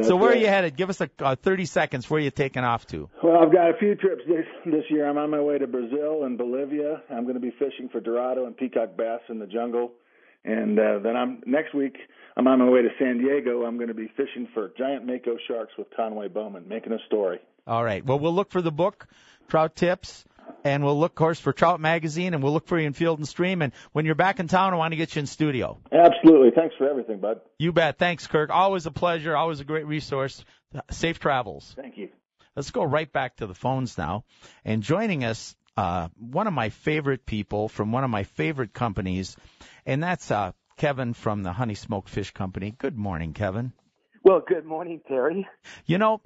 so 0.05 0.15
where 0.15 0.29
right. 0.29 0.37
are 0.37 0.41
you 0.41 0.47
headed? 0.47 0.75
Give 0.75 0.89
us 0.89 1.01
a 1.01 1.09
uh, 1.19 1.35
30 1.35 1.65
seconds. 1.65 2.09
Where 2.09 2.19
are 2.19 2.23
you 2.23 2.31
taking 2.31 2.63
off 2.63 2.85
to? 2.87 3.09
Well, 3.23 3.37
I've 3.37 3.51
got 3.51 3.69
a 3.69 3.77
few 3.79 3.95
trips 3.95 4.21
this 4.27 4.45
this 4.65 4.83
year. 4.89 5.07
I'm 5.07 5.17
on 5.17 5.29
my 5.29 5.41
way 5.41 5.57
to 5.57 5.67
Brazil 5.67 6.25
and 6.25 6.37
Bolivia. 6.37 7.01
I'm 7.09 7.23
going 7.23 7.35
to 7.35 7.39
be 7.39 7.51
fishing 7.51 7.89
for 7.91 7.99
dorado 7.99 8.45
and 8.45 8.55
peacock 8.55 8.97
bass 8.97 9.21
in 9.29 9.39
the 9.39 9.47
jungle, 9.47 9.93
and 10.43 10.77
uh, 10.77 10.99
then 10.99 11.15
I'm 11.15 11.41
next 11.45 11.73
week. 11.73 11.95
I'm 12.35 12.47
on 12.47 12.59
my 12.59 12.69
way 12.69 12.81
to 12.81 12.89
San 12.99 13.19
Diego. 13.19 13.63
I'm 13.63 13.77
going 13.77 13.87
to 13.87 13.93
be 13.93 14.11
fishing 14.15 14.47
for 14.53 14.71
giant 14.77 15.05
mako 15.05 15.37
sharks 15.47 15.73
with 15.77 15.87
Conway 15.95 16.27
Bowman, 16.27 16.67
making 16.67 16.93
a 16.93 16.99
story. 17.07 17.39
All 17.65 17.83
right. 17.83 18.05
Well, 18.05 18.19
we'll 18.19 18.35
look 18.35 18.51
for 18.51 18.61
the 18.61 18.71
book, 18.71 19.07
Trout 19.47 19.75
Tips 19.75 20.25
and 20.63 20.83
we'll 20.83 20.99
look, 20.99 21.11
of 21.11 21.15
course, 21.15 21.39
for 21.39 21.53
Trout 21.53 21.79
Magazine, 21.79 22.33
and 22.33 22.43
we'll 22.43 22.53
look 22.53 22.67
for 22.67 22.79
you 22.79 22.87
in 22.87 22.93
Field 22.93 23.19
and 23.19 23.27
Stream. 23.27 23.61
And 23.61 23.73
when 23.91 24.05
you're 24.05 24.15
back 24.15 24.39
in 24.39 24.47
town, 24.47 24.73
I 24.73 24.77
want 24.77 24.91
to 24.91 24.97
get 24.97 25.15
you 25.15 25.21
in 25.21 25.25
studio. 25.27 25.79
Absolutely. 25.91 26.51
Thanks 26.55 26.75
for 26.77 26.89
everything, 26.89 27.19
bud. 27.19 27.41
You 27.57 27.71
bet. 27.71 27.97
Thanks, 27.97 28.27
Kirk. 28.27 28.49
Always 28.49 28.85
a 28.85 28.91
pleasure. 28.91 29.35
Always 29.35 29.59
a 29.59 29.65
great 29.65 29.85
resource. 29.85 30.43
Safe 30.91 31.19
travels. 31.19 31.73
Thank 31.75 31.97
you. 31.97 32.09
Let's 32.55 32.71
go 32.71 32.83
right 32.83 33.11
back 33.11 33.37
to 33.37 33.47
the 33.47 33.55
phones 33.55 33.97
now. 33.97 34.25
And 34.65 34.83
joining 34.83 35.23
us, 35.23 35.55
uh, 35.77 36.09
one 36.17 36.47
of 36.47 36.53
my 36.53 36.69
favorite 36.69 37.25
people 37.25 37.69
from 37.69 37.91
one 37.91 38.03
of 38.03 38.09
my 38.09 38.23
favorite 38.23 38.73
companies, 38.73 39.37
and 39.85 40.03
that's 40.03 40.29
uh, 40.29 40.51
Kevin 40.75 41.13
from 41.13 41.43
the 41.43 41.53
Honey 41.53 41.75
Smoked 41.75 42.09
Fish 42.09 42.31
Company. 42.31 42.75
Good 42.77 42.97
morning, 42.97 43.33
Kevin. 43.33 43.71
Well, 44.23 44.41
good 44.45 44.65
morning, 44.65 44.99
Terry. 45.07 45.47
You 45.85 45.97
know, 45.97 46.21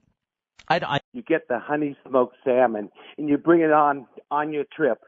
I, 0.67 0.77
I 0.77 0.99
you 1.13 1.21
get 1.21 1.47
the 1.47 1.59
honey 1.59 1.97
smoked 2.07 2.37
salmon 2.43 2.89
and 3.17 3.29
you 3.29 3.37
bring 3.37 3.61
it 3.61 3.71
on 3.71 4.07
on 4.31 4.53
your 4.53 4.65
trip. 4.75 4.99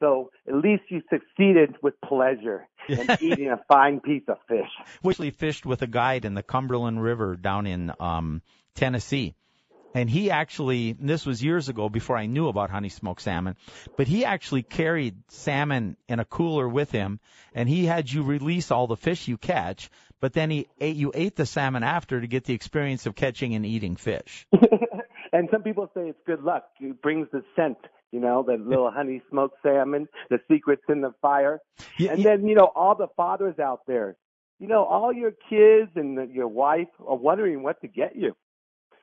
So 0.00 0.30
at 0.48 0.54
least 0.54 0.84
you 0.88 1.02
succeeded 1.10 1.76
with 1.82 1.94
pleasure 2.00 2.66
in 2.88 3.06
eating 3.20 3.50
a 3.50 3.60
fine 3.68 4.00
piece 4.00 4.22
of 4.28 4.38
fish. 4.48 4.70
We 5.02 5.30
fished 5.30 5.66
with 5.66 5.82
a 5.82 5.86
guide 5.86 6.24
in 6.24 6.34
the 6.34 6.42
Cumberland 6.42 7.02
River 7.02 7.36
down 7.36 7.66
in 7.66 7.92
um, 8.00 8.42
Tennessee. 8.74 9.34
And 9.92 10.08
he 10.08 10.30
actually, 10.30 10.92
this 10.92 11.26
was 11.26 11.42
years 11.42 11.68
ago 11.68 11.88
before 11.88 12.16
I 12.16 12.26
knew 12.26 12.46
about 12.46 12.70
honey 12.70 12.90
smoked 12.90 13.22
salmon, 13.22 13.56
but 13.96 14.06
he 14.06 14.24
actually 14.24 14.62
carried 14.62 15.16
salmon 15.28 15.96
in 16.08 16.20
a 16.20 16.24
cooler 16.24 16.68
with 16.68 16.92
him 16.92 17.18
and 17.54 17.68
he 17.68 17.86
had 17.86 18.10
you 18.10 18.22
release 18.22 18.70
all 18.70 18.86
the 18.86 18.96
fish 18.96 19.26
you 19.26 19.36
catch, 19.36 19.90
but 20.20 20.32
then 20.32 20.50
he 20.50 20.68
ate, 20.80 20.96
you 20.96 21.12
ate 21.14 21.36
the 21.36 21.46
salmon 21.46 21.82
after 21.82 22.20
to 22.20 22.26
get 22.26 22.44
the 22.44 22.54
experience 22.54 23.06
of 23.06 23.14
catching 23.14 23.54
and 23.54 23.64
eating 23.66 23.96
fish. 23.96 24.46
and 25.32 25.48
some 25.50 25.62
people 25.62 25.90
say 25.94 26.08
it's 26.08 26.20
good 26.26 26.42
luck. 26.42 26.68
It 26.80 27.00
brings 27.02 27.28
the 27.32 27.42
scent 27.56 27.78
you 28.12 28.18
know, 28.18 28.42
the 28.46 28.54
little 28.54 28.90
honey 28.90 29.22
smoked 29.30 29.56
salmon, 29.62 30.08
the 30.30 30.40
secrets 30.50 30.82
in 30.88 31.00
the 31.00 31.14
fire. 31.22 31.60
Yeah, 31.98 32.12
and 32.12 32.22
yeah. 32.22 32.30
then, 32.30 32.48
you 32.48 32.54
know, 32.54 32.70
all 32.74 32.94
the 32.96 33.08
fathers 33.16 33.58
out 33.58 33.82
there, 33.86 34.16
you 34.58 34.66
know, 34.66 34.84
all 34.84 35.12
your 35.12 35.30
kids 35.30 35.90
and 35.94 36.18
the, 36.18 36.26
your 36.26 36.48
wife 36.48 36.88
are 37.06 37.16
wondering 37.16 37.62
what 37.62 37.80
to 37.82 37.88
get 37.88 38.16
you. 38.16 38.36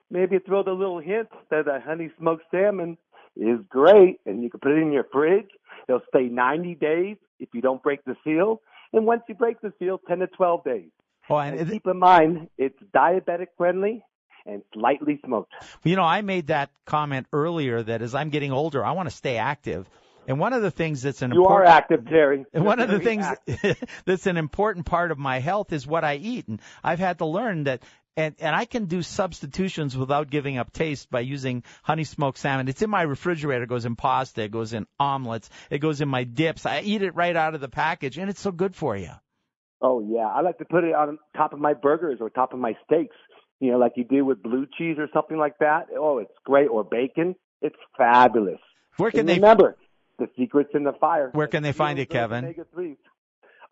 Maybe 0.09 0.39
throw 0.39 0.63
the 0.63 0.71
little 0.71 0.99
hint 0.99 1.29
that 1.49 1.67
a 1.67 1.79
honey 1.79 2.11
smoked 2.19 2.43
salmon 2.51 2.97
is 3.35 3.59
great 3.69 4.19
and 4.25 4.43
you 4.43 4.49
can 4.49 4.59
put 4.59 4.71
it 4.71 4.81
in 4.81 4.91
your 4.91 5.05
fridge. 5.11 5.49
It'll 5.87 6.01
stay 6.09 6.23
90 6.23 6.75
days 6.75 7.17
if 7.39 7.49
you 7.53 7.61
don't 7.61 7.81
break 7.81 8.03
the 8.05 8.15
seal. 8.23 8.61
And 8.93 9.05
once 9.05 9.23
you 9.27 9.35
break 9.35 9.61
the 9.61 9.73
seal, 9.79 9.99
10 10.07 10.19
to 10.19 10.27
12 10.27 10.63
days. 10.63 10.89
Oh, 11.29 11.37
and, 11.37 11.59
and 11.59 11.69
keep 11.69 11.85
in 11.87 11.99
mind, 11.99 12.49
it's 12.57 12.77
diabetic 12.93 13.47
friendly 13.57 14.03
and 14.45 14.63
lightly 14.73 15.19
smoked. 15.25 15.53
You 15.83 15.95
know, 15.95 16.03
I 16.03 16.21
made 16.21 16.47
that 16.47 16.69
comment 16.85 17.27
earlier 17.33 17.83
that 17.83 18.01
as 18.01 18.15
I'm 18.15 18.29
getting 18.29 18.51
older, 18.51 18.83
I 18.83 18.91
want 18.91 19.09
to 19.09 19.15
stay 19.15 19.37
active. 19.37 19.89
And 20.27 20.39
one 20.39 20.53
of 20.53 20.61
the 20.61 20.71
things 20.71 21.01
that's 21.01 21.21
an 21.21 21.31
you 21.31 21.41
important, 21.41 21.69
are 21.69 21.71
active, 21.71 22.05
Terry. 22.05 22.45
And 22.53 22.65
one 22.65 22.79
of 22.79 22.89
the 22.89 22.99
things 22.99 23.25
that's 24.05 24.27
an 24.27 24.37
important 24.37 24.85
part 24.85 25.11
of 25.11 25.17
my 25.17 25.39
health 25.39 25.71
is 25.71 25.87
what 25.87 26.03
I 26.03 26.15
eat, 26.15 26.47
and 26.47 26.61
I've 26.83 26.99
had 26.99 27.19
to 27.19 27.25
learn 27.25 27.65
that. 27.65 27.83
And, 28.17 28.33
and 28.39 28.55
I 28.55 28.65
can 28.65 28.85
do 28.85 29.03
substitutions 29.03 29.95
without 29.95 30.31
giving 30.31 30.57
up 30.57 30.73
taste 30.73 31.11
by 31.11 31.19
using 31.19 31.63
honey 31.83 32.03
smoked 32.03 32.39
salmon. 32.39 32.67
It's 32.67 32.81
in 32.81 32.89
my 32.89 33.03
refrigerator. 33.03 33.65
It 33.65 33.69
goes 33.69 33.85
in 33.85 33.95
pasta. 33.95 34.41
It 34.41 34.49
goes 34.49 34.73
in 34.73 34.87
omelets. 34.99 35.51
It 35.69 35.77
goes 35.77 36.01
in 36.01 36.09
my 36.09 36.23
dips. 36.23 36.65
I 36.65 36.81
eat 36.81 37.03
it 37.03 37.13
right 37.13 37.35
out 37.35 37.53
of 37.53 37.61
the 37.61 37.69
package, 37.69 38.17
and 38.17 38.27
it's 38.27 38.41
so 38.41 38.51
good 38.51 38.75
for 38.75 38.97
you. 38.97 39.11
Oh 39.81 40.01
yeah, 40.01 40.27
I 40.27 40.41
like 40.41 40.57
to 40.57 40.65
put 40.65 40.83
it 40.83 40.93
on 40.93 41.17
top 41.35 41.53
of 41.53 41.59
my 41.59 41.73
burgers 41.73 42.17
or 42.19 42.29
top 42.29 42.53
of 42.53 42.59
my 42.59 42.73
steaks 42.85 43.15
you 43.59 43.71
know, 43.71 43.77
like 43.77 43.93
you 43.95 44.03
do 44.03 44.23
with 44.23 44.43
blue 44.43 44.67
cheese 44.77 44.97
or 44.99 45.07
something 45.13 45.37
like 45.37 45.57
that. 45.59 45.87
Oh, 45.97 46.19
it's 46.19 46.31
great. 46.45 46.67
Or 46.67 46.83
bacon. 46.83 47.35
It's 47.61 47.75
fabulous. 47.97 48.59
Where 48.97 49.11
can 49.11 49.21
and 49.21 49.29
they 49.29 49.33
remember 49.35 49.77
the 50.19 50.27
secrets 50.37 50.71
in 50.73 50.83
the 50.83 50.93
fire? 50.93 51.29
Where 51.33 51.47
can 51.47 51.63
they 51.63 51.71
find 51.71 51.97
it, 51.99 52.09
Kevin? 52.09 52.45
Omega-3s. 52.45 52.97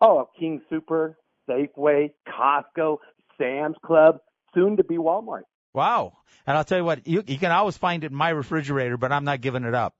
Oh, 0.00 0.28
King 0.38 0.60
Super, 0.68 1.16
Safeway, 1.48 2.12
Costco, 2.28 2.98
Sam's 3.38 3.76
Club, 3.84 4.18
soon 4.54 4.76
to 4.76 4.84
be 4.84 4.96
Walmart. 4.96 5.42
Wow. 5.72 6.14
And 6.46 6.56
I'll 6.56 6.64
tell 6.64 6.78
you 6.78 6.84
what, 6.84 7.06
you, 7.06 7.22
you 7.26 7.38
can 7.38 7.50
always 7.50 7.76
find 7.76 8.04
it 8.04 8.10
in 8.10 8.16
my 8.16 8.30
refrigerator, 8.30 8.96
but 8.96 9.12
I'm 9.12 9.24
not 9.24 9.40
giving 9.40 9.64
it 9.64 9.74
up. 9.74 9.94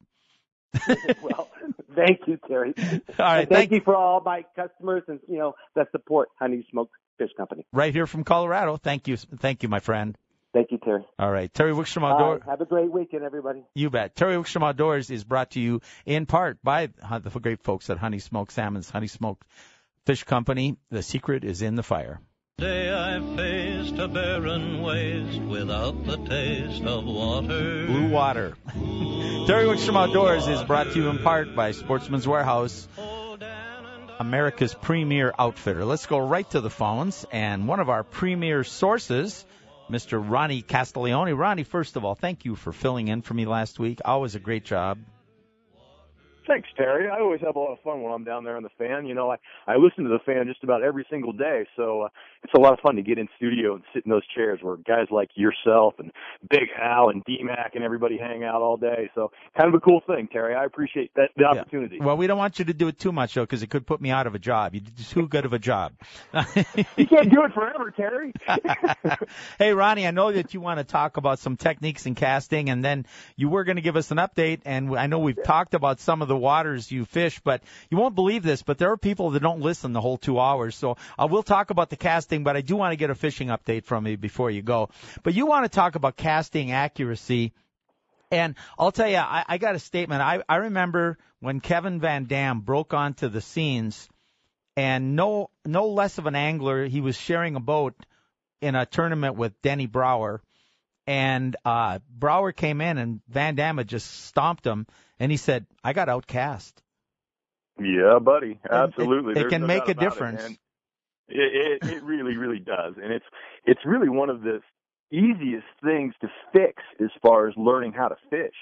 well, 1.23 1.49
thank 1.95 2.21
you, 2.27 2.39
Terry. 2.49 2.75
All 2.79 2.93
right. 3.19 3.49
Thank, 3.49 3.51
thank 3.51 3.73
you 3.73 3.81
for 3.85 3.95
all 3.95 4.21
my 4.25 4.45
customers 4.55 5.03
and, 5.09 5.21
you 5.29 5.39
know, 5.39 5.55
that 5.75 5.91
support 5.93 6.29
Honey 6.39 6.67
Smoked 6.71 6.93
Fish 7.19 7.31
Company. 7.37 7.67
Right 7.73 7.93
here 7.93 8.07
from 8.07 8.25
Colorado. 8.25 8.77
Thank 8.77 9.09
you. 9.09 9.17
Thank 9.17 9.63
you, 9.63 9.69
my 9.69 9.81
friend. 9.81 10.17
Thank 10.53 10.71
you, 10.71 10.79
Terry. 10.79 11.05
All 11.19 11.31
right. 11.31 11.53
Terry 11.53 11.73
Wickstrom 11.73 12.11
Outdoors. 12.11 12.41
Uh, 12.47 12.51
have 12.51 12.61
a 12.63 12.65
great 12.65 12.91
weekend, 12.91 13.25
everybody. 13.25 13.63
You 13.75 13.91
bet. 13.91 14.17
Terry 14.17 14.37
Wickstrom 14.37 14.67
Outdoors 14.67 15.11
is 15.11 15.23
brought 15.23 15.51
to 15.51 15.61
you 15.61 15.83
in 16.07 16.25
part 16.25 16.63
by 16.63 16.87
the 16.87 17.41
great 17.41 17.63
folks 17.63 17.91
at 17.91 17.99
Honey 17.99 18.21
Smoked 18.21 18.53
Salmon's 18.53 18.89
Honey 18.89 19.09
Smoked 19.09 19.47
Fish 20.07 20.25
Company. 20.25 20.79
The 20.91 21.03
secret 21.03 21.45
is 21.45 21.61
in 21.61 21.75
the 21.75 21.83
fire. 21.83 22.21
Day 22.59 22.91
I 22.91 23.21
faced 23.37 23.99
a 23.99 24.09
barren 24.09 24.81
waste 24.81 25.43
without 25.43 26.07
the 26.07 26.17
taste 26.17 26.83
of 26.85 27.05
water. 27.05 27.85
Blue 27.85 28.09
water. 28.09 28.57
Terry 28.73 29.67
Wickstrom 29.67 29.95
Outdoors 29.95 30.49
is 30.49 30.63
brought 30.63 30.91
to 30.93 30.95
you 30.95 31.11
in 31.11 31.19
part 31.19 31.55
by 31.55 31.73
Sportsman's 31.73 32.27
Warehouse. 32.27 32.89
America's 34.19 34.73
premier 34.73 35.35
outfitter. 35.39 35.85
Let's 35.85 36.07
go 36.07 36.17
right 36.17 36.49
to 36.53 36.63
the 36.63 36.71
phones. 36.71 37.27
And 37.31 37.69
one 37.69 37.79
of 37.79 37.91
our 37.91 38.03
premier 38.03 38.65
sources, 38.65 39.45
Mr. 39.91 40.19
Ronnie 40.27 40.63
Castiglione. 40.63 41.35
Ronnie, 41.35 41.65
first 41.65 41.97
of 41.97 42.07
all, 42.07 42.15
thank 42.15 42.47
you 42.47 42.55
for 42.55 42.73
filling 42.73 43.09
in 43.09 43.21
for 43.21 43.35
me 43.35 43.45
last 43.45 43.79
week. 43.79 44.01
Always 44.03 44.35
a 44.35 44.41
great 44.41 44.65
job. 44.65 44.97
Thanks, 46.47 46.69
Terry. 46.77 47.09
I 47.09 47.21
always 47.21 47.41
have 47.41 47.57
a 47.57 47.59
lot 47.59 47.73
of 47.73 47.81
fun 47.81 48.03
when 48.03 48.13
I'm 48.13 48.23
down 48.23 48.45
there 48.45 48.57
on 48.57 48.63
the 48.63 48.71
fan. 48.79 49.07
You 49.07 49.15
know, 49.15 49.31
I 49.31 49.37
I 49.67 49.77
listen 49.77 50.05
to 50.05 50.11
the 50.11 50.21
fan 50.25 50.47
just 50.47 50.63
about 50.63 50.83
every 50.83 51.05
single 51.11 51.33
day, 51.33 51.67
so 51.75 52.03
uh, 52.03 52.09
it's 52.47 52.55
a 52.55 52.61
lot 52.61 52.73
of 52.73 52.79
fun 52.79 52.95
to 52.95 53.03
get 53.03 53.19
in 53.19 53.29
studio 53.37 53.75
and 53.75 53.83
sit 53.93 54.05
in 54.05 54.11
those 54.11 54.27
chairs 54.35 54.61
where 54.63 54.77
guys 54.77 55.07
like 55.11 55.31
yourself 55.35 55.95
and 55.99 56.13
Big 56.49 56.69
Al 56.81 57.09
and 57.09 57.25
D-Mac 57.25 57.73
and 57.75 57.83
everybody 57.83 58.17
hang 58.17 58.45
out 58.45 58.63
all 58.63 58.77
day. 58.77 59.11
So 59.17 59.33
kind 59.57 59.69
of 59.69 59.75
a 59.75 59.81
cool 59.81 60.01
thing, 60.07 60.29
Terry. 60.33 60.55
I 60.55 60.65
appreciate 60.65 61.11
that 61.17 61.31
the 61.37 61.45
opportunity. 61.45 61.97
Yeah. 61.97 62.05
Well, 62.05 62.17
we 62.17 62.29
don't 62.29 62.39
want 62.39 62.61
you 62.61 62.67
to 62.67 62.73
do 62.73 62.87
it 62.87 63.01
too 63.01 63.11
much 63.11 63.35
though, 63.35 63.43
because 63.43 63.65
it 63.65 63.71
could 63.71 63.85
put 63.85 64.01
me 64.01 64.11
out 64.11 64.29
of 64.29 64.37
a 64.37 64.39
job. 64.39 64.75
You 64.75 64.81
did 64.81 64.97
too 64.97 65.27
good 65.27 65.45
of 65.45 65.53
a 65.53 65.59
job. 65.59 65.93
you 66.97 67.07
can't 67.07 67.31
do 67.31 67.43
it 67.45 67.53
forever, 67.53 67.91
Terry. 67.91 68.33
hey, 69.59 69.73
Ronnie, 69.73 70.07
I 70.07 70.13
know 70.13 70.31
that 70.31 70.55
you 70.55 70.61
want 70.61 70.79
to 70.79 70.85
talk 70.85 71.17
about 71.17 71.41
some 71.41 71.57
techniques 71.57 72.07
in 72.07 72.15
casting, 72.15 72.71
and 72.71 72.85
then 72.85 73.07
you 73.35 73.49
were 73.49 73.65
going 73.65 73.77
to 73.77 73.83
give 73.83 73.97
us 73.97 74.13
an 74.13 74.19
update, 74.19 74.61
and 74.65 74.97
I 74.97 75.09
know 75.09 75.19
we've 75.19 75.37
yeah. 75.37 75.45
talked 75.45 75.75
about 75.75 75.99
some 75.99 76.23
of 76.23 76.29
the 76.29 76.37
waters 76.37 76.93
you 76.93 77.07
fish, 77.07 77.41
but 77.43 77.63
you 77.91 77.99
won't 77.99 78.15
believe 78.15 78.45
this, 78.45 78.63
but 78.63 78.79
there 78.79 78.93
are 78.93 78.97
people 78.97 79.31
that 79.31 79.43
don't 79.43 79.61
listen 79.61 79.93
the 79.93 80.01
whole 80.01 80.19
two 80.19 80.39
hours. 80.39 80.77
So 80.77 80.97
uh, 81.19 81.27
we'll 81.29 81.43
talk 81.43 81.71
about 81.71 81.91
the 81.91 81.97
casting, 81.97 82.36
but 82.45 82.57
I 82.57 82.61
do 82.61 82.77
want 82.77 82.93
to 82.93 82.97
get 82.97 83.11
a 83.11 83.15
fishing 83.15 83.49
update 83.49 83.85
from 83.85 84.07
you 84.07 84.17
before 84.17 84.51
you 84.51 84.63
go. 84.63 84.91
But 85.23 85.35
you 85.35 85.47
want 85.47 85.65
to 85.65 85.69
talk 85.69 85.95
about 85.95 86.17
casting 86.17 86.73
accuracy. 86.73 87.53
And 88.31 88.57
I'll 88.79 88.93
tell 88.93 89.09
you, 89.09 89.19
I, 89.19 89.45
I 89.47 89.59
got 89.59 89.75
a 89.75 89.79
statement. 89.79 90.21
I, 90.23 90.43
I 90.49 90.57
remember 90.57 91.19
when 91.41 91.61
Kevin 91.61 92.01
Van 92.01 92.25
Dam 92.25 92.61
broke 92.61 92.93
onto 92.93 93.29
the 93.29 93.41
scenes, 93.41 94.09
and 94.77 95.17
no 95.17 95.51
no 95.65 95.89
less 95.89 96.19
of 96.19 96.27
an 96.27 96.35
angler, 96.35 96.87
he 96.87 97.01
was 97.01 97.17
sharing 97.17 97.57
a 97.57 97.61
boat 97.61 97.95
in 98.61 98.75
a 98.75 98.87
tournament 98.87 99.37
with 99.37 99.61
Denny 99.63 99.87
Brauer, 99.87 100.43
and 101.07 101.55
uh, 101.65 102.01
Brauer 102.11 102.53
came 102.53 102.81
in 102.81 102.99
and 102.99 103.21
Van 103.29 103.55
Dam 103.55 103.79
had 103.79 103.89
just 103.89 104.25
stomped 104.27 104.67
him, 104.67 104.87
and 105.19 105.31
he 105.31 105.37
said, 105.37 105.67
"I 105.85 105.93
got 105.93 106.09
outcast." 106.09 106.83
Yeah, 107.79 108.19
buddy, 108.19 108.59
absolutely. 108.69 109.33
It, 109.33 109.39
it, 109.39 109.47
it 109.47 109.51
can 109.51 109.63
no 109.63 109.67
make 109.67 109.89
a 109.89 109.95
difference. 109.95 110.45
It, 110.45 110.59
it, 111.29 111.81
it, 111.83 111.91
it 111.91 112.03
really, 112.03 112.37
really 112.37 112.59
does, 112.59 112.95
and 113.03 113.13
it's 113.13 113.25
it's 113.65 113.81
really 113.85 114.09
one 114.09 114.31
of 114.31 114.43
the 114.43 114.61
easiest 115.13 115.67
things 115.85 116.15
to 116.21 116.29
fix 116.53 116.83
as 117.01 117.11
far 117.23 117.49
as 117.49 117.55
learning 117.57 117.93
how 117.93 118.09
to 118.09 118.17
fish. 118.29 118.55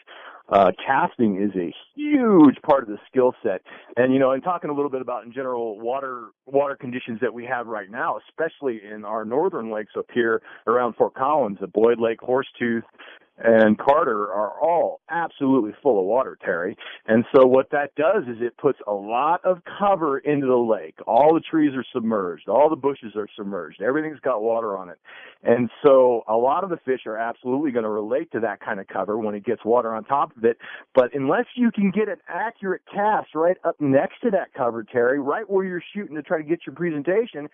Uh, 0.51 0.71
casting 0.87 1.43
is 1.43 1.51
a 1.57 1.73
huge 1.95 2.57
part 2.67 2.83
of 2.83 2.89
the 2.89 2.99
skill 3.09 3.35
set. 3.43 3.63
And, 3.97 4.13
you 4.13 4.19
know, 4.19 4.33
and 4.33 4.45
talking 4.45 4.69
a 4.69 4.75
little 4.75 4.91
bit 4.91 5.01
about 5.01 5.25
in 5.25 5.33
general 5.33 5.81
water, 5.81 6.29
water 6.45 6.77
conditions 6.77 7.19
that 7.23 7.33
we 7.33 7.47
have 7.47 7.67
right 7.67 7.91
now, 7.91 8.19
especially 8.29 8.81
in 8.85 9.07
our 9.07 9.25
northern 9.25 9.73
lakes 9.73 9.93
up 9.97 10.07
here 10.13 10.43
around 10.67 10.97
Fort 10.97 11.15
Collins, 11.15 11.57
the 11.63 11.67
Boyd 11.67 11.99
Lake, 11.99 12.21
Horsetooth, 12.21 12.83
and 13.37 13.77
Carter 13.79 14.33
are 14.33 14.61
all 14.61 15.01
absolutely 15.11 15.73
full 15.83 15.99
of 15.99 16.07
water, 16.07 16.39
Terry. 16.45 16.77
And 17.07 17.25
so 17.35 17.47
what 17.47 17.71
that 17.71 17.95
does 17.97 18.25
is 18.29 18.37
it 18.41 18.57
puts 18.57 18.79
a 18.87 18.93
lot 18.93 19.45
of 19.45 19.59
cover 19.79 20.19
into 20.19 20.47
the 20.47 20.57
lake. 20.57 20.95
All 21.07 21.35
the 21.35 21.41
trees 21.41 21.73
are 21.75 21.85
submerged. 21.93 22.49
All 22.49 22.71
the 22.71 22.77
bushes 22.77 23.15
are 23.17 23.27
submerged. 23.37 23.83
Everything's 23.83 24.21
got 24.21 24.43
water 24.43 24.77
on 24.77 24.89
it. 24.89 24.99
And 25.43 25.69
so 25.83 26.23
a 26.29 26.37
lot 26.37 26.65
of 26.65 26.71
the 26.71 26.79
fish 26.85 27.01
are 27.07 27.19
absolutely 27.19 27.73
going 27.73 27.83
to 27.83 27.91
relate 27.91 28.31
to 28.33 28.41
that 28.41 28.61
kind 28.61 28.79
of 28.79 28.87
cover 28.87 29.19
when 29.19 29.35
it 29.35 29.45
gets 29.45 29.65
water 29.65 29.95
on 29.95 30.05
top 30.05 30.37
of 30.37 30.45
it. 30.45 30.59
But 30.95 31.15
unless 31.15 31.47
you 31.57 31.71
can 31.71 31.91
get 31.91 32.09
an 32.09 32.19
accurate 32.29 32.83
cast 32.93 33.35
right 33.35 33.57
up 33.65 33.81
next 33.81 34.21
to 34.23 34.31
that 34.31 34.55
cover, 34.55 34.85
Terry, 34.85 35.19
right 35.19 35.49
where 35.49 35.65
you're 35.65 35.83
shooting 35.95 36.15
to 36.17 36.23
try 36.23 36.39
to 36.39 36.45
get 36.45 36.61
your 36.67 36.75
presentation, 36.75 37.49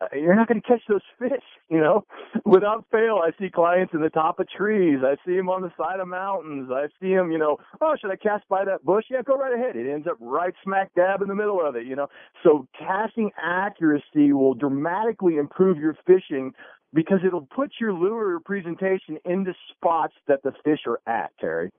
Uh, 0.00 0.06
you're 0.14 0.34
not 0.34 0.48
going 0.48 0.60
to 0.60 0.66
catch 0.66 0.82
those 0.88 1.00
fish, 1.18 1.42
you 1.68 1.78
know. 1.80 2.04
Without 2.44 2.84
fail, 2.90 3.20
I 3.22 3.30
see 3.38 3.50
clients 3.50 3.92
in 3.94 4.00
the 4.00 4.10
top 4.10 4.40
of 4.40 4.48
trees. 4.48 4.98
I 5.04 5.16
see 5.26 5.36
them 5.36 5.48
on 5.48 5.62
the 5.62 5.72
side 5.76 6.00
of 6.00 6.08
mountains. 6.08 6.70
I 6.72 6.86
see 7.00 7.14
them, 7.14 7.30
you 7.30 7.38
know, 7.38 7.58
oh, 7.80 7.94
should 8.00 8.10
I 8.10 8.16
cast 8.16 8.48
by 8.48 8.64
that 8.64 8.84
bush? 8.84 9.04
Yeah, 9.10 9.22
go 9.22 9.36
right 9.36 9.54
ahead. 9.54 9.76
It 9.76 9.90
ends 9.90 10.06
up 10.06 10.16
right 10.20 10.54
smack 10.64 10.94
dab 10.94 11.22
in 11.22 11.28
the 11.28 11.34
middle 11.34 11.64
of 11.64 11.76
it, 11.76 11.86
you 11.86 11.96
know. 11.96 12.08
So 12.42 12.66
casting 12.78 13.30
accuracy 13.42 14.32
will 14.32 14.54
dramatically 14.54 15.36
improve 15.36 15.78
your 15.78 15.96
fishing 16.06 16.52
because 16.92 17.18
it'll 17.24 17.46
put 17.54 17.72
your 17.80 17.92
lure 17.92 18.40
presentation 18.40 19.18
into 19.24 19.54
spots 19.70 20.14
that 20.26 20.42
the 20.42 20.52
fish 20.64 20.80
are 20.86 21.00
at, 21.06 21.30
Terry. 21.40 21.70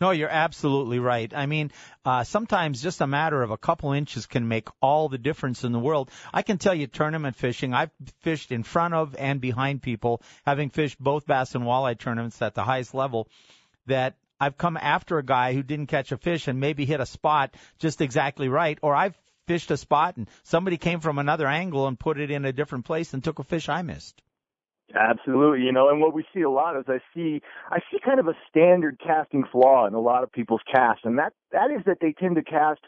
No, 0.00 0.12
you're 0.12 0.30
absolutely 0.30 0.98
right. 0.98 1.30
I 1.34 1.44
mean, 1.44 1.72
uh, 2.06 2.24
sometimes 2.24 2.82
just 2.82 3.02
a 3.02 3.06
matter 3.06 3.42
of 3.42 3.50
a 3.50 3.58
couple 3.58 3.92
inches 3.92 4.24
can 4.24 4.48
make 4.48 4.68
all 4.80 5.10
the 5.10 5.18
difference 5.18 5.62
in 5.62 5.72
the 5.72 5.78
world. 5.78 6.10
I 6.32 6.40
can 6.40 6.56
tell 6.56 6.74
you 6.74 6.86
tournament 6.86 7.36
fishing, 7.36 7.74
I've 7.74 7.90
fished 8.20 8.50
in 8.50 8.62
front 8.62 8.94
of 8.94 9.14
and 9.16 9.42
behind 9.42 9.82
people, 9.82 10.22
having 10.46 10.70
fished 10.70 10.98
both 10.98 11.26
bass 11.26 11.54
and 11.54 11.64
walleye 11.64 11.98
tournaments 11.98 12.40
at 12.40 12.54
the 12.54 12.64
highest 12.64 12.94
level, 12.94 13.28
that 13.86 14.16
I've 14.40 14.56
come 14.56 14.78
after 14.78 15.18
a 15.18 15.22
guy 15.22 15.52
who 15.52 15.62
didn't 15.62 15.88
catch 15.88 16.12
a 16.12 16.16
fish 16.16 16.48
and 16.48 16.60
maybe 16.60 16.86
hit 16.86 17.00
a 17.00 17.06
spot 17.06 17.54
just 17.78 18.00
exactly 18.00 18.48
right, 18.48 18.78
or 18.80 18.94
I've 18.94 19.18
fished 19.46 19.70
a 19.70 19.76
spot 19.76 20.16
and 20.16 20.30
somebody 20.44 20.78
came 20.78 21.00
from 21.00 21.18
another 21.18 21.46
angle 21.46 21.86
and 21.86 22.00
put 22.00 22.18
it 22.18 22.30
in 22.30 22.46
a 22.46 22.52
different 22.54 22.86
place 22.86 23.12
and 23.12 23.22
took 23.22 23.38
a 23.38 23.44
fish 23.44 23.68
I 23.68 23.82
missed. 23.82 24.22
Absolutely, 24.94 25.64
you 25.64 25.72
know, 25.72 25.88
and 25.88 26.00
what 26.00 26.14
we 26.14 26.24
see 26.34 26.42
a 26.42 26.50
lot 26.50 26.76
is 26.76 26.84
I 26.88 26.98
see 27.14 27.40
I 27.70 27.78
see 27.90 27.98
kind 28.04 28.18
of 28.18 28.26
a 28.26 28.34
standard 28.48 29.00
casting 29.04 29.44
flaw 29.50 29.86
in 29.86 29.94
a 29.94 30.00
lot 30.00 30.24
of 30.24 30.32
people's 30.32 30.62
casts, 30.72 31.02
and 31.04 31.18
that 31.18 31.32
that 31.52 31.70
is 31.70 31.82
that 31.86 31.98
they 32.00 32.12
tend 32.12 32.36
to 32.36 32.42
cast 32.42 32.80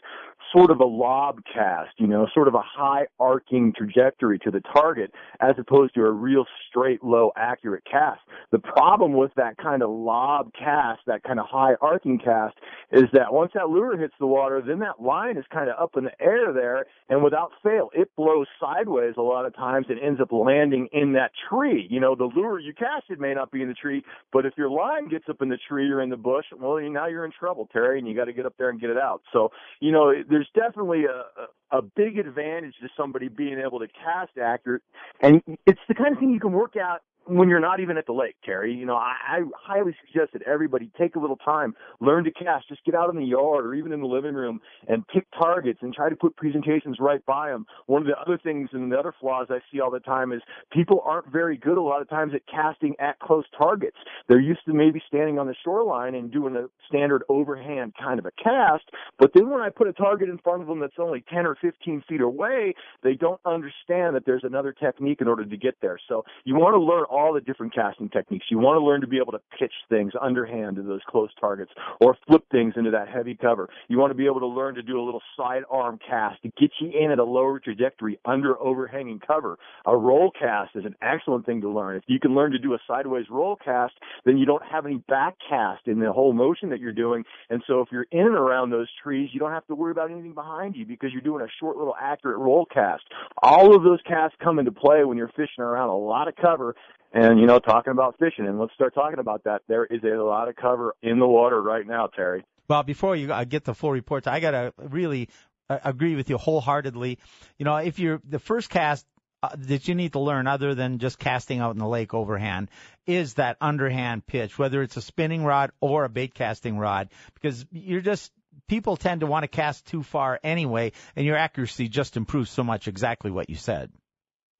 sort 0.53 0.69
of 0.69 0.79
a 0.79 0.85
lob 0.85 1.39
cast, 1.51 1.91
you 1.97 2.05
know, 2.05 2.27
sort 2.33 2.47
of 2.47 2.53
a 2.53 2.61
high 2.61 3.05
arcing 3.19 3.73
trajectory 3.75 4.37
to 4.39 4.51
the 4.51 4.61
target 4.73 5.11
as 5.39 5.55
opposed 5.57 5.95
to 5.95 6.01
a 6.01 6.11
real 6.11 6.45
straight, 6.69 7.03
low, 7.03 7.31
accurate 7.35 7.83
cast. 7.89 8.21
The 8.51 8.59
problem 8.59 9.13
with 9.13 9.31
that 9.35 9.57
kind 9.57 9.81
of 9.81 9.89
lob 9.89 10.51
cast, 10.53 11.01
that 11.07 11.23
kind 11.23 11.39
of 11.39 11.47
high 11.49 11.73
arcing 11.81 12.19
cast, 12.19 12.55
is 12.91 13.05
that 13.13 13.33
once 13.33 13.51
that 13.55 13.69
lure 13.69 13.97
hits 13.97 14.13
the 14.19 14.27
water, 14.27 14.61
then 14.65 14.79
that 14.79 15.01
line 15.01 15.37
is 15.37 15.45
kind 15.51 15.69
of 15.69 15.75
up 15.81 15.91
in 15.97 16.03
the 16.03 16.21
air 16.21 16.53
there, 16.53 16.85
and 17.09 17.23
without 17.23 17.51
fail, 17.63 17.89
it 17.93 18.11
blows 18.15 18.47
sideways 18.59 19.15
a 19.17 19.21
lot 19.21 19.45
of 19.45 19.55
times 19.55 19.87
and 19.89 19.99
ends 19.99 20.21
up 20.21 20.31
landing 20.31 20.87
in 20.91 21.13
that 21.13 21.31
tree. 21.49 21.87
You 21.89 21.99
know, 21.99 22.15
the 22.15 22.25
lure 22.35 22.59
you 22.59 22.73
casted 22.73 23.19
may 23.19 23.33
not 23.33 23.51
be 23.51 23.61
in 23.61 23.69
the 23.69 23.73
tree, 23.73 24.03
but 24.31 24.45
if 24.45 24.53
your 24.57 24.69
line 24.69 25.09
gets 25.09 25.25
up 25.29 25.41
in 25.41 25.49
the 25.49 25.57
tree 25.67 25.89
or 25.89 26.01
in 26.01 26.09
the 26.09 26.17
bush, 26.17 26.45
well, 26.57 26.79
now 26.79 27.07
you're 27.07 27.25
in 27.25 27.31
trouble, 27.31 27.67
Terry, 27.71 27.97
and 27.97 28.07
you 28.07 28.15
got 28.15 28.25
to 28.25 28.33
get 28.33 28.45
up 28.45 28.52
there 28.57 28.69
and 28.69 28.79
get 28.79 28.89
it 28.89 28.97
out. 28.97 29.21
So, 29.31 29.51
you 29.79 29.91
know, 29.91 30.13
there's 30.29 30.49
definitely 30.53 31.05
a, 31.05 31.77
a 31.77 31.81
big 31.81 32.17
advantage 32.17 32.75
to 32.81 32.89
somebody 32.95 33.27
being 33.27 33.59
able 33.59 33.79
to 33.79 33.87
cast 33.87 34.37
accurate, 34.37 34.81
and 35.21 35.41
it's 35.65 35.79
the 35.93 36.03
kind 36.03 36.13
of 36.13 36.19
thing 36.19 36.31
you 36.31 36.39
can 36.39 36.51
work 36.51 36.75
out 36.75 37.01
when 37.25 37.47
you're 37.47 37.59
not 37.59 37.79
even 37.79 37.97
at 37.97 38.05
the 38.05 38.11
lake, 38.13 38.35
Terry. 38.43 38.73
You 38.73 38.85
know, 38.85 38.95
I, 38.95 39.15
I 39.27 39.39
highly 39.55 39.95
suggest 40.05 40.33
that 40.33 40.41
everybody 40.43 40.91
take 40.97 41.15
a 41.15 41.19
little 41.19 41.37
time, 41.37 41.73
learn 42.01 42.23
to 42.25 42.31
cast, 42.31 42.67
just 42.67 42.83
get 42.83 42.95
out 42.95 43.09
in 43.09 43.15
the 43.15 43.25
yard 43.25 43.65
or 43.65 43.73
even 43.75 43.91
in 43.91 44.01
the 44.01 44.07
living 44.07 44.33
room 44.33 44.59
and 44.87 45.07
pick 45.07 45.25
targets 45.31 45.79
and 45.81 45.93
try 45.93 46.09
to 46.09 46.15
put 46.15 46.35
presentations 46.35 46.97
right 46.99 47.25
by 47.25 47.49
them. 47.49 47.65
One 47.85 48.01
of 48.01 48.07
the 48.07 48.19
other 48.19 48.37
things 48.37 48.69
and 48.73 48.91
the 48.91 48.97
other 48.97 49.13
flaws 49.19 49.47
I 49.49 49.59
see 49.71 49.79
all 49.79 49.91
the 49.91 49.99
time 49.99 50.31
is 50.31 50.41
people 50.71 51.01
aren't 51.05 51.31
very 51.31 51.57
good 51.57 51.77
a 51.77 51.81
lot 51.81 52.01
of 52.01 52.09
times 52.09 52.33
at 52.35 52.41
casting 52.47 52.95
at 52.99 53.19
close 53.19 53.45
targets. 53.57 53.97
They're 54.27 54.41
used 54.41 54.65
to 54.65 54.73
maybe 54.73 55.01
standing 55.07 55.39
on 55.39 55.47
the 55.47 55.55
shoreline 55.63 56.15
and 56.15 56.31
doing 56.31 56.55
a 56.55 56.65
standard 56.87 57.23
overhand 57.29 57.93
kind 58.01 58.19
of 58.19 58.25
a 58.25 58.31
cast, 58.31 58.83
but 59.17 59.31
then 59.33 59.49
when 59.49 59.61
I 59.61 59.69
put 59.69 59.87
a 59.87 59.93
target 59.93 60.29
in 60.29 60.37
front 60.39 60.61
of 60.61 60.67
them 60.67 60.79
that's 60.79 60.93
only 60.99 61.23
10 61.33 61.45
or 61.45 61.55
15 61.61 62.03
feet 62.07 62.21
away, 62.21 62.73
they 63.01 63.13
don't 63.13 63.39
understand 63.45 64.15
that 64.15 64.25
there's 64.25 64.43
another 64.43 64.73
technique 64.73 65.21
in 65.21 65.27
order 65.27 65.45
to 65.45 65.57
get 65.57 65.75
there. 65.83 65.99
So 66.09 66.25
you 66.45 66.55
want 66.55 66.73
to 66.73 66.79
learn 66.79 67.03
all 67.11 67.33
the 67.33 67.41
different 67.41 67.75
casting 67.75 68.09
techniques. 68.09 68.47
You 68.49 68.57
want 68.57 68.77
to 68.79 68.83
learn 68.83 69.01
to 69.01 69.07
be 69.07 69.17
able 69.17 69.33
to 69.33 69.41
pitch 69.59 69.73
things 69.89 70.13
underhand 70.19 70.77
to 70.77 70.81
those 70.81 71.01
close 71.07 71.29
targets 71.39 71.71
or 72.01 72.17
flip 72.27 72.43
things 72.51 72.73
into 72.75 72.89
that 72.91 73.07
heavy 73.07 73.35
cover. 73.39 73.69
You 73.87 73.99
want 73.99 74.11
to 74.11 74.15
be 74.15 74.25
able 74.25 74.39
to 74.39 74.47
learn 74.47 74.75
to 74.75 74.81
do 74.81 74.99
a 74.99 75.03
little 75.03 75.21
side 75.37 75.63
arm 75.69 75.99
cast 75.99 76.41
to 76.41 76.49
get 76.59 76.71
you 76.79 76.89
in 76.89 77.11
at 77.11 77.19
a 77.19 77.23
lower 77.23 77.59
trajectory 77.59 78.19
under 78.25 78.59
overhanging 78.59 79.19
cover. 79.19 79.59
A 79.85 79.95
roll 79.95 80.31
cast 80.31 80.75
is 80.75 80.85
an 80.85 80.95
excellent 81.01 81.45
thing 81.45 81.61
to 81.61 81.69
learn. 81.69 81.97
If 81.97 82.03
you 82.07 82.19
can 82.19 82.33
learn 82.33 82.51
to 82.51 82.59
do 82.59 82.73
a 82.73 82.79
sideways 82.87 83.25
roll 83.29 83.55
cast, 83.55 83.93
then 84.25 84.37
you 84.37 84.45
don't 84.45 84.63
have 84.63 84.85
any 84.85 84.97
back 85.07 85.35
cast 85.47 85.87
in 85.87 85.99
the 85.99 86.11
whole 86.11 86.33
motion 86.33 86.69
that 86.69 86.79
you're 86.79 86.93
doing. 86.93 87.23
And 87.49 87.61
so 87.67 87.81
if 87.81 87.89
you're 87.91 88.07
in 88.11 88.21
and 88.21 88.35
around 88.35 88.69
those 88.69 88.87
trees, 89.03 89.29
you 89.33 89.39
don't 89.39 89.51
have 89.51 89.67
to 89.67 89.75
worry 89.75 89.91
about 89.91 90.11
anything 90.11 90.33
behind 90.33 90.75
you 90.75 90.85
because 90.85 91.11
you're 91.11 91.21
doing 91.21 91.43
a 91.43 91.51
short 91.59 91.77
little 91.77 91.95
accurate 91.99 92.37
roll 92.37 92.65
cast. 92.65 93.03
All 93.41 93.75
of 93.75 93.83
those 93.83 93.99
casts 94.07 94.37
come 94.41 94.59
into 94.59 94.71
play 94.71 95.03
when 95.03 95.17
you're 95.17 95.31
fishing 95.35 95.59
around 95.59 95.72
a 95.77 95.97
lot 95.97 96.27
of 96.27 96.35
cover 96.35 96.75
and, 97.11 97.39
you 97.39 97.45
know, 97.45 97.59
talking 97.59 97.91
about 97.91 98.17
fishing, 98.17 98.47
and 98.47 98.59
let's 98.59 98.73
start 98.73 98.95
talking 98.95 99.19
about 99.19 99.43
that. 99.43 99.61
There 99.67 99.85
is 99.85 100.03
a 100.03 100.21
lot 100.21 100.49
of 100.49 100.55
cover 100.55 100.95
in 101.03 101.19
the 101.19 101.27
water 101.27 101.61
right 101.61 101.85
now, 101.85 102.07
Terry. 102.07 102.43
Well, 102.67 102.83
before 102.83 103.15
you 103.15 103.27
get 103.45 103.65
the 103.65 103.73
full 103.73 103.91
reports, 103.91 104.25
I 104.25 104.39
got 104.39 104.51
to 104.51 104.73
really 104.77 105.29
uh, 105.69 105.79
agree 105.83 106.15
with 106.15 106.29
you 106.29 106.37
wholeheartedly. 106.37 107.19
You 107.57 107.65
know, 107.65 107.75
if 107.77 107.99
you're 107.99 108.21
the 108.27 108.39
first 108.39 108.69
cast 108.69 109.05
uh, 109.43 109.49
that 109.57 109.87
you 109.87 109.95
need 109.95 110.13
to 110.13 110.19
learn 110.19 110.47
other 110.47 110.73
than 110.73 110.99
just 110.99 111.19
casting 111.19 111.59
out 111.59 111.73
in 111.73 111.77
the 111.77 111.87
lake 111.87 112.13
overhand 112.13 112.69
is 113.05 113.33
that 113.35 113.57
underhand 113.59 114.25
pitch, 114.25 114.57
whether 114.57 114.81
it's 114.81 114.97
a 114.97 115.01
spinning 115.01 115.43
rod 115.43 115.71
or 115.81 116.05
a 116.05 116.09
bait 116.09 116.33
casting 116.33 116.77
rod, 116.77 117.09
because 117.33 117.65
you're 117.71 118.01
just 118.01 118.31
people 118.67 118.95
tend 118.95 119.19
to 119.19 119.27
want 119.27 119.43
to 119.43 119.49
cast 119.49 119.85
too 119.85 120.01
far 120.01 120.39
anyway, 120.43 120.93
and 121.15 121.25
your 121.25 121.35
accuracy 121.35 121.89
just 121.89 122.15
improves 122.17 122.49
so 122.49 122.63
much. 122.63 122.87
Exactly 122.87 123.29
what 123.29 123.49
you 123.49 123.55
said. 123.55 123.91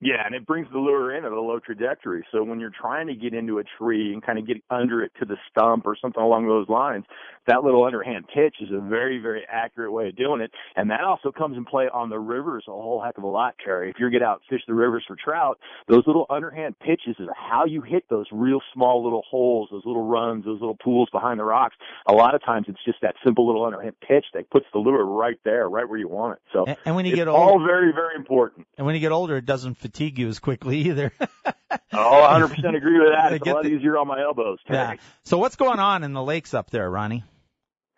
Yeah, 0.04 0.26
and 0.26 0.36
it 0.36 0.45
brings 0.45 0.68
the 0.70 0.80
lure 0.80 1.16
in 1.16 1.24
at 1.24 1.32
a 1.32 1.39
low 1.39 1.60
trajectory. 1.60 2.26
So 2.30 2.43
when 2.43 2.60
you're 2.60 2.74
trying 2.78 3.08
to 3.08 3.16
get 3.16 3.34
into 3.34 3.60
a 3.60 3.64
tree 3.64 4.12
and 4.12 4.22
kind 4.22 4.38
of 4.38 4.45
get 4.45 4.58
under 4.70 5.01
it 5.01 5.14
to 5.20 5.26
the 5.26 5.38
stump 5.49 5.86
or 5.86 5.95
something 5.95 6.22
along 6.22 6.45
those 6.47 6.68
lines, 6.68 7.06
that 7.48 7.64
little 7.64 7.84
underhand 7.84 8.26
pitch 8.34 8.56
is 8.62 8.70
a 8.72 8.80
very, 8.80 9.20
very 9.20 9.44
accurate 9.50 9.91
way 9.91 10.10
of 10.10 10.16
doing 10.16 10.41
it. 10.41 10.52
And 10.76 10.89
that 10.91 11.02
also 11.02 11.32
comes 11.32 11.58
in 11.58 11.66
play 11.66 11.89
on 11.94 12.10
the 12.10 12.20
rivers 12.20 12.66
a 12.68 12.72
whole 12.72 13.02
heck 13.04 13.18
of 13.18 13.24
a 13.24 13.28
lot, 13.28 13.56
Terry. 13.64 13.89
If 13.89 13.98
you 14.00 14.10
get 14.10 14.22
out 14.22 14.41
fish 14.50 14.62
the 14.68 14.74
rivers 14.74 15.04
for 15.08 15.16
trout, 15.16 15.60
those 15.88 16.04
little 16.08 16.26
underhand 16.30 16.78
pitches 16.80 17.16
are 17.20 17.34
how 17.36 17.66
you 17.66 17.82
hit 17.82 18.04
those 18.10 18.26
real 18.32 18.62
small 18.74 19.04
little 19.04 19.24
holes, 19.30 19.70
those 19.72 19.84
little 19.86 20.08
runs, 20.08 20.46
those 20.46 20.60
little 20.60 20.78
pools 20.84 21.10
behind 21.12 21.39
the 21.39 21.44
rocks. 21.44 21.76
A 22.08 22.14
lot 22.14 22.36
of 22.36 22.44
times 22.44 22.66
it's 22.70 22.84
just 22.86 23.00
that 23.02 23.16
simple 23.24 23.46
little 23.46 23.66
underhand 23.66 23.96
pitch 24.00 24.26
that 24.34 24.50
puts 24.50 24.66
the 24.74 24.80
lure 24.80 25.06
right 25.06 25.39
there, 25.44 25.70
right 25.70 25.88
where 25.88 26.00
you 26.00 26.08
want 26.08 26.34
it. 26.34 26.41
So 26.52 26.66
and, 26.66 26.78
and 26.86 26.96
when 26.96 27.06
you 27.06 27.16
get 27.16 27.28
older, 27.28 27.41
all 27.41 27.66
very, 27.66 27.91
very 27.94 28.16
important. 28.16 28.68
And 28.78 28.86
when 28.86 28.96
you 28.96 29.02
get 29.02 29.12
older, 29.12 29.38
it 29.38 29.46
doesn't 29.46 29.76
fatigue 29.76 30.18
you 30.20 30.28
as 30.30 30.39
quickly 30.39 30.78
either. 30.89 31.12
oh, 31.94 32.28
100% 32.32 32.76
agree 32.76 33.00
with 33.00 33.10
that. 33.16 33.34
It's 33.34 33.48
a 33.48 33.54
lot 33.54 33.64
the, 33.64 33.72
easier 33.72 33.98
on 33.98 34.08
my 34.08 34.22
elbows. 34.22 34.60
Yeah. 34.70 34.96
So 35.24 35.38
what's 35.38 35.56
going 35.56 35.80
on 35.80 36.04
in 36.04 36.14
the 36.14 36.24
lakes 36.24 36.54
up 36.54 36.70
there, 36.70 36.89
Ronnie? 36.89 37.24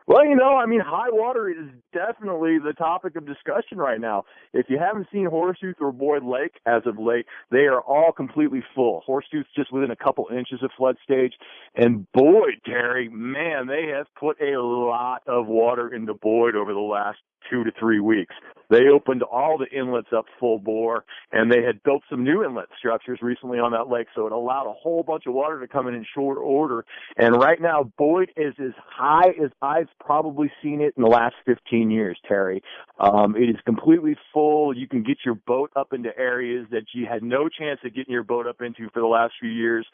Well, 0.08 0.24
you 0.24 0.36
know, 0.36 0.56
I 0.56 0.68
mean, 0.68 0.82
high 0.82 1.10
water 1.10 1.50
is 1.50 1.68
definitely 1.92 2.60
the 2.60 2.74
topic 2.74 3.16
of 3.16 3.26
discussion 3.26 3.80
right 3.80 4.00
now. 4.00 4.26
If 4.54 4.68
you 4.70 4.78
haven't 4.78 5.08
seen 5.12 5.28
Horsetooth 5.28 5.82
or 5.82 5.92
Boyd 5.92 6.24
Lake 6.24 6.54
as 6.68 6.84
of 6.86 7.00
late, 7.00 7.26
they 7.50 7.66
are 7.66 7.82
all 7.82 8.12
completely 8.12 8.64
full. 8.76 9.04
Horsetooth's 9.08 9.50
just 9.56 9.74
within 9.74 9.90
a 9.90 9.96
couple 9.96 10.28
inches 10.32 10.62
of 10.62 10.70
flood 10.78 10.98
stage. 11.04 11.34
And 11.74 12.06
Boyd, 12.14 12.62
Terry, 12.66 13.10
man, 13.10 13.66
they 13.66 13.88
have 13.96 14.06
put 14.20 14.40
a 14.40 14.62
lot 14.62 15.24
of 15.26 15.48
water 15.48 15.92
into 15.92 16.14
Boyd 16.14 16.56
over 16.56 16.72
the 16.72 16.80
last 16.80 17.18
two 17.50 17.64
to 17.64 17.72
three 17.80 18.00
weeks. 18.00 18.36
They 18.70 18.88
opened 18.94 19.24
all 19.24 19.58
the 19.58 19.68
inlets 19.78 20.10
up 20.16 20.26
full 20.40 20.60
bore 20.60 21.06
and 21.32 21.52
they 21.52 21.64
had 21.64 21.84
built 21.84 22.04
some 22.10 22.24
new 22.24 22.44
inlet 22.44 22.68
structures 22.78 23.20
recently 23.22 23.60
on 23.60 23.72
that 23.72 23.90
lake. 23.90 24.08
So 24.16 24.26
it 24.26 24.32
allowed 24.32 24.70
a 24.70 24.74
whole 24.74 25.04
bunch 25.04 25.24
of 25.28 25.34
water 25.34 25.60
to 25.60 25.68
come 25.68 25.88
in 25.88 25.94
in 25.94 26.06
short 26.14 26.38
order. 26.38 26.86
And 27.18 27.36
right 27.36 27.62
now, 27.62 27.92
Boyd 27.98 28.32
is 28.36 28.54
as 28.60 28.74
high 28.78 29.30
as 29.44 29.52
I've 29.62 29.90
probably 30.00 30.52
seen 30.62 30.82
it 30.82 30.94
in 30.98 31.04
the 31.04 31.10
last 31.10 31.36
15 31.46 31.92
years, 31.92 32.18
Terry. 32.28 32.62
Um, 33.00 33.36
it 33.36 33.50
is 33.50 33.58
completely 33.66 34.16
full. 34.34 34.76
You 34.76 34.88
can 34.88 35.04
get 35.04 35.18
your 35.26 35.36
boat 35.36 35.72
up 35.76 35.94
into 35.94 36.18
areas 36.18 36.68
that 36.72 36.86
you 36.94 37.06
had 37.10 37.24
no 37.24 37.50
chance 37.50 37.80
of 37.84 37.94
getting 37.94 38.14
your 38.14 38.24
boat 38.24 38.48
up 38.48 38.62
into 38.62 38.90
for 38.94 39.02
the 39.02 39.08
last 39.08 39.34
few 39.40 39.50
years. 39.50 39.86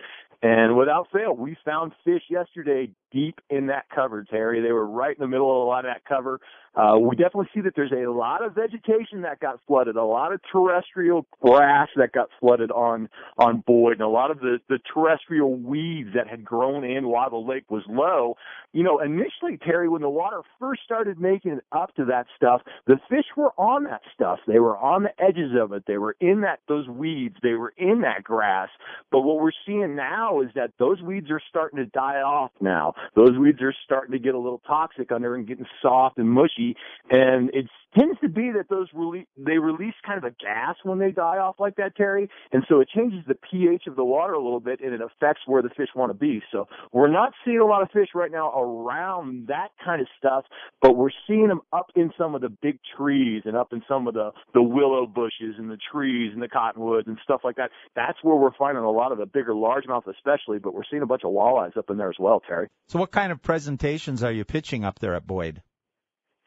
And 0.43 0.75
without 0.75 1.07
fail, 1.13 1.35
we 1.35 1.55
found 1.63 1.91
fish 2.03 2.23
yesterday 2.29 2.89
deep 3.11 3.39
in 3.49 3.67
that 3.67 3.85
cover, 3.93 4.23
Terry. 4.23 4.61
They 4.61 4.71
were 4.71 4.87
right 4.87 5.15
in 5.15 5.21
the 5.21 5.27
middle 5.27 5.51
of 5.51 5.67
a 5.67 5.69
lot 5.69 5.85
of 5.85 5.93
that 5.93 6.05
cover. 6.05 6.39
Uh, 6.75 6.97
we 6.97 7.15
definitely 7.15 7.49
see 7.53 7.61
that 7.61 7.73
there's 7.75 7.91
a 7.91 8.09
lot 8.09 8.43
of 8.43 8.55
vegetation 8.55 9.21
that 9.23 9.39
got 9.39 9.59
flooded, 9.67 9.95
a 9.95 10.03
lot 10.03 10.31
of 10.31 10.39
terrestrial 10.51 11.25
grass 11.41 11.89
that 11.97 12.11
got 12.13 12.29
flooded 12.39 12.71
on 12.71 13.09
on 13.37 13.63
Boyd, 13.65 13.93
and 13.93 14.01
a 14.01 14.07
lot 14.07 14.31
of 14.31 14.39
the 14.39 14.59
the 14.69 14.79
terrestrial 14.93 15.53
weeds 15.53 16.09
that 16.15 16.27
had 16.27 16.45
grown 16.45 16.83
in 16.83 17.07
while 17.07 17.29
the 17.29 17.37
lake 17.37 17.69
was 17.69 17.83
low. 17.89 18.35
You 18.71 18.83
know, 18.83 18.99
initially, 18.99 19.57
Terry, 19.57 19.89
when 19.89 20.01
the 20.01 20.09
water 20.09 20.41
first 20.59 20.81
started 20.85 21.19
making 21.19 21.53
it 21.53 21.63
up 21.73 21.93
to 21.95 22.05
that 22.05 22.27
stuff, 22.37 22.61
the 22.87 22.97
fish 23.09 23.25
were 23.35 23.51
on 23.57 23.83
that 23.85 24.01
stuff. 24.13 24.39
They 24.47 24.59
were 24.59 24.77
on 24.77 25.03
the 25.03 25.21
edges 25.21 25.51
of 25.59 25.73
it. 25.73 25.83
They 25.87 25.97
were 25.97 26.15
in 26.21 26.41
that 26.41 26.59
those 26.69 26.87
weeds. 26.87 27.35
They 27.43 27.53
were 27.53 27.73
in 27.77 28.01
that 28.01 28.23
grass. 28.23 28.69
But 29.11 29.21
what 29.21 29.41
we're 29.41 29.51
seeing 29.65 29.95
now 29.95 30.39
is 30.41 30.49
that 30.55 30.71
those 30.79 31.01
weeds 31.01 31.29
are 31.31 31.41
starting 31.49 31.77
to 31.79 31.85
die 31.85 32.21
off 32.21 32.51
now. 32.61 32.93
Those 33.15 33.37
weeds 33.37 33.61
are 33.61 33.75
starting 33.83 34.13
to 34.13 34.19
get 34.19 34.35
a 34.35 34.39
little 34.39 34.61
toxic 34.65 35.11
under 35.11 35.35
and 35.35 35.45
getting 35.45 35.65
soft 35.81 36.17
and 36.17 36.29
mushy, 36.29 36.60
and 37.09 37.49
it 37.53 37.67
tends 37.97 38.19
to 38.21 38.29
be 38.29 38.51
that 38.55 38.69
those 38.69 38.87
release 38.93 39.27
they 39.37 39.57
release 39.57 39.93
kind 40.05 40.17
of 40.17 40.23
a 40.23 40.31
gas 40.31 40.75
when 40.83 40.99
they 40.99 41.11
die 41.11 41.37
off 41.37 41.55
like 41.59 41.75
that, 41.75 41.95
Terry, 41.95 42.29
and 42.51 42.63
so 42.69 42.79
it 42.79 42.89
changes 42.95 43.19
the 43.27 43.35
pH 43.35 43.83
of 43.87 43.95
the 43.95 44.05
water 44.05 44.33
a 44.33 44.41
little 44.41 44.59
bit, 44.59 44.79
and 44.81 44.93
it 44.93 45.01
affects 45.01 45.41
where 45.45 45.61
the 45.61 45.69
fish 45.69 45.89
want 45.95 46.09
to 46.09 46.17
be. 46.17 46.41
So 46.51 46.67
we're 46.91 47.11
not 47.11 47.33
seeing 47.43 47.59
a 47.59 47.65
lot 47.65 47.81
of 47.81 47.89
fish 47.91 48.09
right 48.15 48.31
now 48.31 48.51
around 48.51 49.47
that 49.47 49.69
kind 49.83 50.01
of 50.01 50.07
stuff, 50.17 50.45
but 50.81 50.95
we're 50.95 51.09
seeing 51.27 51.47
them 51.47 51.61
up 51.73 51.87
in 51.95 52.11
some 52.17 52.35
of 52.35 52.41
the 52.41 52.49
big 52.49 52.79
trees 52.97 53.43
and 53.45 53.55
up 53.55 53.73
in 53.73 53.81
some 53.87 54.07
of 54.07 54.13
the 54.13 54.31
the 54.53 54.63
willow 54.63 55.05
bushes 55.05 55.55
and 55.57 55.69
the 55.69 55.77
trees 55.91 56.31
and 56.33 56.41
the 56.41 56.47
cottonwoods 56.47 57.07
and 57.07 57.17
stuff 57.23 57.41
like 57.43 57.55
that. 57.57 57.71
That's 57.95 58.17
where 58.23 58.35
we're 58.35 58.55
finding 58.57 58.83
a 58.83 58.91
lot 58.91 59.11
of 59.11 59.17
the 59.17 59.25
bigger 59.25 59.53
largemouth, 59.53 60.07
especially, 60.07 60.59
but 60.59 60.73
we're 60.73 60.83
seeing 60.89 61.01
a 61.01 61.05
bunch 61.05 61.23
of 61.23 61.31
walleyes 61.31 61.75
up 61.77 61.89
in 61.89 61.97
there 61.97 62.09
as 62.09 62.19
well, 62.19 62.41
Terry. 62.47 62.67
So 62.87 62.99
what 62.99 63.11
kind 63.11 63.31
of 63.31 63.41
presentations 63.41 64.23
are 64.23 64.31
you 64.31 64.45
pitching 64.45 64.83
up 64.83 64.99
there 64.99 65.15
at 65.15 65.27
Boyd? 65.27 65.61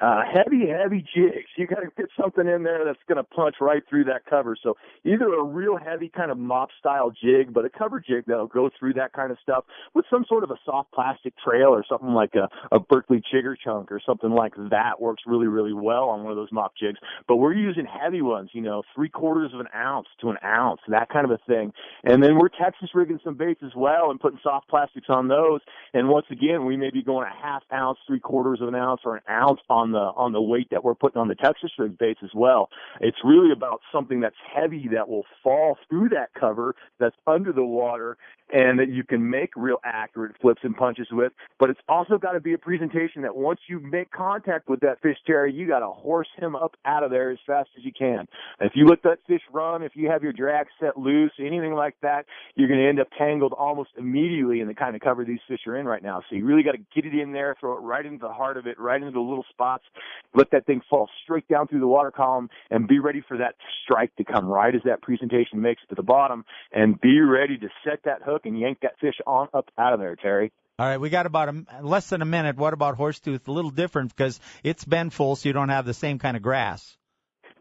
Uh, 0.01 0.23
heavy, 0.25 0.67
heavy 0.69 1.05
jigs. 1.15 1.47
You 1.57 1.67
got 1.67 1.81
to 1.81 1.89
get 1.97 2.07
something 2.21 2.47
in 2.49 2.65
there 2.65 2.85
that's 2.85 2.99
going 3.09 3.17
to 3.17 3.25
punch 3.25 3.57
right 3.61 3.83
through 3.89 4.05
that 4.05 4.27
cover. 4.29 4.57
So 4.61 4.75
either 5.05 5.33
a 5.33 5.43
real 5.43 5.77
heavy 5.77 6.11
kind 6.15 6.31
of 6.31 6.39
mop 6.39 6.71
style 6.79 7.11
jig, 7.11 7.55
but 7.55 7.65
a 7.65 7.71
cover 7.71 8.01
jig 8.01 8.25
that'll 8.27 8.49
go 8.49 8.71
through 8.79 8.95
that 8.95 9.13
kind 9.13 9.31
of 9.31 9.39
stuff 9.43 9.65
with 9.95 10.05
some 10.11 10.25
sort 10.29 10.43
of 10.43 10.51
a 10.51 10.57
soft 10.65 10.93
plastic 10.93 11.35
trail 11.39 11.69
or 11.69 11.85
something 11.89 12.13
like 12.13 12.35
a, 12.35 12.49
a 12.75 12.81
Berkley 12.81 13.23
Chigger 13.33 13.55
chunk 13.63 13.93
or 13.93 14.01
something 14.05 14.31
like 14.31 14.55
that 14.71 15.01
works 15.01 15.23
really, 15.27 15.47
really 15.47 15.73
well 15.73 16.09
on 16.09 16.23
one 16.25 16.33
of 16.33 16.37
those 16.37 16.53
mop 16.53 16.73
jigs. 16.77 16.99
But 17.29 17.37
we're 17.37 17.55
using 17.55 17.87
heavy 17.87 18.21
ones, 18.21 18.51
you 18.53 18.63
know, 18.63 18.83
three 18.95 19.09
quarters 19.09 19.53
of 19.55 19.61
an 19.61 19.69
ounce 19.75 20.09
to 20.21 20.31
an 20.31 20.37
ounce, 20.45 20.81
that 20.89 21.09
kind 21.09 21.25
of 21.25 21.31
a 21.31 21.39
thing. 21.47 21.73
And 22.03 22.23
then 22.23 22.37
we're 22.37 22.49
Texas 22.49 22.91
rigging 22.95 23.21
some 23.25 23.37
baits 23.37 23.61
as 23.65 23.73
well 23.77 24.11
and 24.11 24.19
putting 24.19 24.41
soft 24.43 24.69
plastics 24.69 25.07
on 25.09 25.29
those. 25.29 25.61
And 25.93 26.09
once 26.09 26.27
again, 26.31 26.67
we 26.67 26.77
may 26.77 26.91
be 26.91 27.03
going 27.03 27.27
a 27.27 27.43
half 27.43 27.63
ounce, 27.73 27.99
three 28.07 28.21
quarters 28.21 28.61
of 28.61 28.69
an 28.69 28.75
ounce, 28.75 29.03
or 29.05 29.17
an 29.17 29.23
ounce 29.31 29.61
on 29.71 29.84
the 29.93 29.99
on 29.99 30.33
the 30.33 30.43
weight 30.43 30.69
that 30.71 30.85
we're 30.85 30.95
putting 30.95 31.21
on 31.21 31.29
the 31.29 31.35
Texas 31.35 31.71
rig 31.79 31.99
baits 31.99 32.21
as 32.23 32.31
well. 32.35 32.69
It's 33.01 33.19
really 33.25 33.53
about 33.53 33.81
something 33.93 34.21
that's 34.21 34.37
heavy 34.55 34.89
that 34.93 35.09
will 35.09 35.25
fall 35.43 35.77
through 35.89 36.11
that 36.11 36.31
cover 36.39 36.75
that's 36.99 37.17
under 37.27 37.53
the 37.53 37.65
water 37.65 38.17
and 38.53 38.79
that 38.79 38.89
you 38.89 39.03
can 39.05 39.29
make 39.29 39.51
real 39.57 39.79
accurate 39.85 40.37
flips 40.41 40.61
and 40.63 40.77
punches 40.77 41.09
with. 41.11 41.33
But 41.59 41.71
it's 41.71 41.81
also 41.89 42.19
got 42.19 42.33
to 42.33 42.41
be 42.41 42.53
a 42.53 42.59
presentation 42.59 43.23
that 43.23 43.35
once 43.35 43.61
you 43.69 43.81
make 43.81 44.11
contact 44.11 44.69
with 44.69 44.81
that 44.81 45.01
fish, 45.03 45.17
Terry, 45.27 45.53
you 45.53 45.67
got 45.67 45.81
to 45.81 45.89
horse 45.89 46.29
him 46.37 46.55
up 46.55 46.77
out 46.85 47.03
of 47.03 47.11
there 47.11 47.31
as 47.31 47.39
fast 47.47 47.71
as 47.77 47.85
you 47.85 47.93
can. 47.97 48.29
If 48.61 48.73
you 48.75 48.87
let 48.87 49.03
that 49.05 49.19
fish 49.27 49.41
run, 49.53 49.83
if 49.83 49.93
you 49.95 50.11
have 50.11 50.23
your 50.23 50.33
drag 50.33 50.67
set 50.79 50.97
loose, 50.99 51.33
anything 51.39 51.75
like 51.75 51.97
that, 52.03 52.27
you're 52.55 52.69
going 52.69 52.81
to 52.81 52.89
end 52.89 53.01
up 53.01 53.09
tangled 53.19 53.55
almost 53.55 53.91
immediately 53.99 54.61
in 54.61 54.69
the 54.69 54.75
kind 54.75 54.95
of 54.95 55.01
cover 55.01 55.25
these 55.25 55.41
fish 55.49 55.61
are 55.67 55.77
in 55.77 55.87
right 55.87 56.03
now. 56.03 56.23
So 56.29 56.37
you 56.37 56.45
really 56.45 56.63
got 56.63 56.73
to 56.73 56.85
get 56.95 57.07
it 57.07 57.19
in 57.19 57.33
there, 57.33 57.57
throw 57.59 57.77
it 57.77 57.81
right 57.81 58.05
into 58.05 58.27
the 58.27 58.33
heart 58.33 58.57
of 58.57 58.67
it, 58.67 58.79
right 58.79 59.01
into 59.01 59.13
the 59.13 59.21
little 59.21 59.45
spots, 59.75 59.85
let 60.35 60.51
that 60.53 60.67
thing 60.67 60.81
fall 60.89 61.09
straight 61.23 61.47
down 61.49 61.69
through 61.69 61.81
the 61.81 61.87
water 61.87 62.11
column, 62.11 62.49
and 62.71 62.89
be 62.89 62.99
ready 62.99 63.23
for 63.27 63.39
that 63.39 63.55
strike 63.85 64.15
to 64.17 64.25
come 64.25 64.47
right 64.47 64.75
as 64.75 64.83
that 64.85 65.03
presentation 65.03 65.61
makes 65.61 65.83
it 65.83 65.89
to 65.91 65.95
the 65.95 66.03
bottom, 66.03 66.45
and 66.73 67.01
be 67.01 67.21
ready 67.21 67.59
to 67.59 67.69
set 67.85 68.01
that 68.05 68.23
hook 68.23 68.43
and 68.45 68.59
yank 68.59 68.79
that 68.83 68.99
fish 69.01 69.17
on 69.27 69.49
up 69.55 69.71
out 69.79 69.93
of 69.93 70.01
there, 70.01 70.17
Terry. 70.17 70.53
All 70.79 70.87
right, 70.87 70.99
we 70.99 71.09
got 71.09 71.27
about 71.27 71.49
a, 71.51 71.65
less 71.83 72.09
than 72.09 72.21
a 72.21 72.25
minute. 72.25 72.57
What 72.57 72.73
about 72.73 72.99
Horsetooth? 72.99 73.47
A 73.47 73.53
little 73.53 73.71
different 73.71 74.15
because 74.15 74.41
it's 74.65 74.85
been 74.85 75.11
full, 75.11 75.37
so 75.37 75.49
you 75.49 75.53
don't 75.53 75.69
have 75.69 75.87
the 75.87 75.95
same 75.95 76.19
kind 76.19 76.37
of 76.37 76.43
grass. 76.43 76.97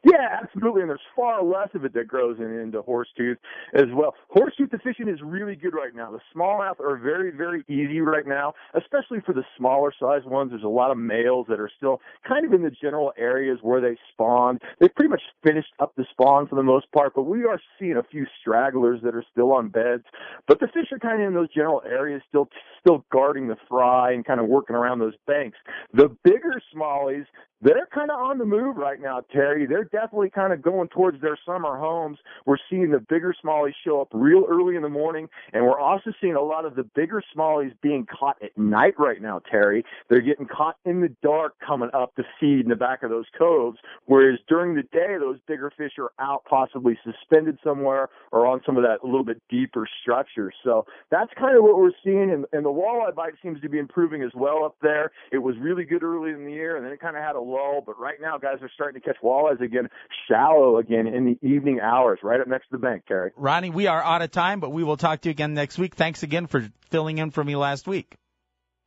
Yeah, 0.03 0.39
absolutely. 0.41 0.81
And 0.81 0.89
there's 0.89 0.99
far 1.15 1.41
less 1.43 1.69
of 1.73 1.85
it 1.85 1.93
that 1.93 2.07
grows 2.07 2.37
in, 2.39 2.45
into 2.59 2.81
horsetooth 2.81 3.37
as 3.73 3.85
well. 3.93 4.13
Horsetooth 4.35 4.71
fishing 4.83 5.07
is 5.07 5.19
really 5.23 5.55
good 5.55 5.73
right 5.73 5.95
now. 5.95 6.11
The 6.11 6.19
smallmouth 6.35 6.79
are 6.81 6.97
very, 6.97 7.31
very 7.31 7.63
easy 7.69 8.01
right 8.01 8.27
now, 8.27 8.53
especially 8.73 9.19
for 9.25 9.33
the 9.33 9.43
smaller 9.57 9.93
size 9.97 10.23
ones. 10.25 10.51
There's 10.51 10.63
a 10.63 10.67
lot 10.67 10.91
of 10.91 10.97
males 10.97 11.45
that 11.47 11.59
are 11.59 11.69
still 11.77 12.01
kind 12.27 12.45
of 12.45 12.51
in 12.53 12.63
the 12.63 12.71
general 12.71 13.13
areas 13.17 13.59
where 13.61 13.79
they 13.79 13.97
spawn. 14.11 14.59
They've 14.79 14.93
pretty 14.93 15.09
much 15.09 15.21
finished 15.41 15.71
up 15.79 15.93
the 15.95 16.05
spawn 16.11 16.47
for 16.47 16.55
the 16.55 16.63
most 16.63 16.91
part, 16.91 17.13
but 17.15 17.23
we 17.23 17.45
are 17.45 17.59
seeing 17.79 17.95
a 17.95 18.03
few 18.03 18.25
stragglers 18.41 18.99
that 19.03 19.15
are 19.15 19.23
still 19.31 19.53
on 19.53 19.69
beds. 19.69 20.03
But 20.47 20.59
the 20.59 20.67
fish 20.67 20.91
are 20.91 20.99
kind 20.99 21.21
of 21.21 21.27
in 21.29 21.33
those 21.33 21.53
general 21.53 21.81
areas, 21.85 22.21
still, 22.27 22.49
still 22.81 23.05
guarding 23.09 23.47
the 23.47 23.57
fry 23.69 24.11
and 24.11 24.25
kind 24.25 24.41
of 24.41 24.47
working 24.47 24.75
around 24.75 24.99
those 24.99 25.15
banks. 25.27 25.57
The 25.93 26.09
bigger 26.25 26.61
smallies, 26.75 27.25
they're 27.61 27.87
kind 27.93 28.11
of 28.11 28.19
on 28.19 28.37
the 28.37 28.45
move 28.45 28.75
right 28.75 28.99
now, 28.99 29.21
Terry. 29.31 29.65
They're 29.65 29.89
definitely 29.93 30.31
kind 30.31 30.51
of 30.51 30.61
going 30.61 30.89
towards 30.89 31.21
their 31.21 31.37
summer 31.45 31.77
homes. 31.77 32.17
We're 32.45 32.57
seeing 32.69 32.91
the 32.91 32.99
bigger 32.99 33.33
smallies 33.43 33.73
show 33.85 34.01
up 34.01 34.09
real 34.11 34.45
early 34.49 34.75
in 34.75 34.81
the 34.81 34.89
morning, 34.89 35.29
and 35.53 35.63
we're 35.63 35.79
also 35.79 36.11
seeing 36.19 36.35
a 36.35 36.41
lot 36.41 36.65
of 36.65 36.75
the 36.75 36.83
bigger 36.83 37.23
smallies 37.33 37.73
being 37.81 38.05
caught 38.05 38.41
at 38.43 38.57
night 38.57 38.95
right 38.97 39.21
now, 39.21 39.39
Terry. 39.49 39.85
They're 40.09 40.21
getting 40.21 40.47
caught 40.47 40.77
in 40.83 40.99
the 41.01 41.15
dark 41.21 41.53
coming 41.65 41.89
up 41.93 42.15
to 42.15 42.23
feed 42.39 42.61
in 42.61 42.69
the 42.69 42.75
back 42.75 43.03
of 43.03 43.11
those 43.11 43.27
coves, 43.37 43.77
whereas 44.05 44.39
during 44.49 44.75
the 44.75 44.83
day, 44.83 45.15
those 45.19 45.37
bigger 45.47 45.71
fish 45.77 45.93
are 45.99 46.11
out 46.19 46.43
possibly 46.49 46.97
suspended 47.03 47.59
somewhere 47.63 48.09
or 48.31 48.47
on 48.47 48.61
some 48.65 48.77
of 48.77 48.83
that 48.83 48.97
a 49.03 49.05
little 49.05 49.23
bit 49.23 49.41
deeper 49.49 49.87
structure. 50.01 50.51
So 50.63 50.85
that's 51.11 51.31
kind 51.39 51.55
of 51.55 51.63
what 51.63 51.77
we're 51.77 51.91
seeing, 52.03 52.31
and, 52.31 52.45
and 52.51 52.65
the 52.65 52.69
walleye 52.69 53.13
bite 53.13 53.33
seems 53.43 53.61
to 53.61 53.69
be 53.69 53.77
improving 53.77 54.23
as 54.23 54.31
well 54.33 54.65
up 54.65 54.75
there. 54.81 55.11
It 55.31 55.37
was 55.37 55.55
really 55.59 55.83
good 55.83 56.01
early 56.01 56.31
in 56.31 56.45
the 56.45 56.51
year, 56.51 56.75
and 56.77 56.85
then 56.85 56.91
it 56.91 56.99
kind 56.99 57.15
of 57.15 57.23
had 57.23 57.35
a 57.35 57.41
lull. 57.41 57.83
But 57.85 57.99
right 57.99 58.19
now, 58.19 58.37
guys 58.39 58.57
are 58.61 58.71
starting 58.73 58.99
to 58.99 59.05
catch 59.05 59.17
walleyes 59.23 59.61
again, 59.85 59.97
shallow 60.27 60.77
again 60.77 61.07
in 61.07 61.25
the 61.25 61.47
evening 61.47 61.79
hours, 61.81 62.19
right 62.23 62.39
up 62.39 62.47
next 62.47 62.65
to 62.69 62.73
the 62.73 62.77
bank, 62.77 63.03
Terry. 63.07 63.31
Ronnie, 63.35 63.69
we 63.69 63.87
are 63.87 64.03
out 64.03 64.21
of 64.21 64.31
time, 64.31 64.59
but 64.59 64.71
we 64.71 64.83
will 64.83 64.97
talk 64.97 65.21
to 65.21 65.29
you 65.29 65.31
again 65.31 65.53
next 65.53 65.77
week. 65.77 65.95
Thanks 65.95 66.23
again 66.23 66.47
for 66.47 66.67
filling 66.89 67.17
in 67.17 67.31
for 67.31 67.43
me 67.43 67.55
last 67.55 67.87
week. 67.87 68.15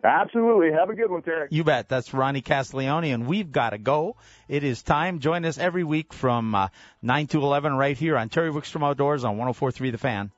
Absolutely. 0.05 0.71
Have 0.73 0.91
a 0.91 0.95
good 0.95 1.11
one, 1.11 1.23
Terry. 1.23 1.49
You 1.51 1.65
bet. 1.65 1.89
That's 1.89 2.13
Ronnie 2.13 2.43
Castiglione, 2.43 3.13
and 3.13 3.27
we've 3.27 3.51
got 3.51 3.71
to 3.71 3.79
go. 3.79 4.17
It 4.47 4.63
is 4.63 4.83
time. 4.83 5.21
Join 5.21 5.45
us 5.45 5.59
every 5.59 5.85
week 5.85 6.13
from 6.13 6.55
uh, 6.55 6.69
9 7.03 7.27
to 7.29 7.43
11 7.43 7.75
right 7.75 7.97
here 7.97 8.17
on 8.17 8.29
Terry 8.29 8.51
Wickstrom 8.51 8.87
Outdoors 8.87 9.25
on 9.25 9.37
104.3 9.37 9.93
The 9.93 9.99
Fan. 9.99 10.31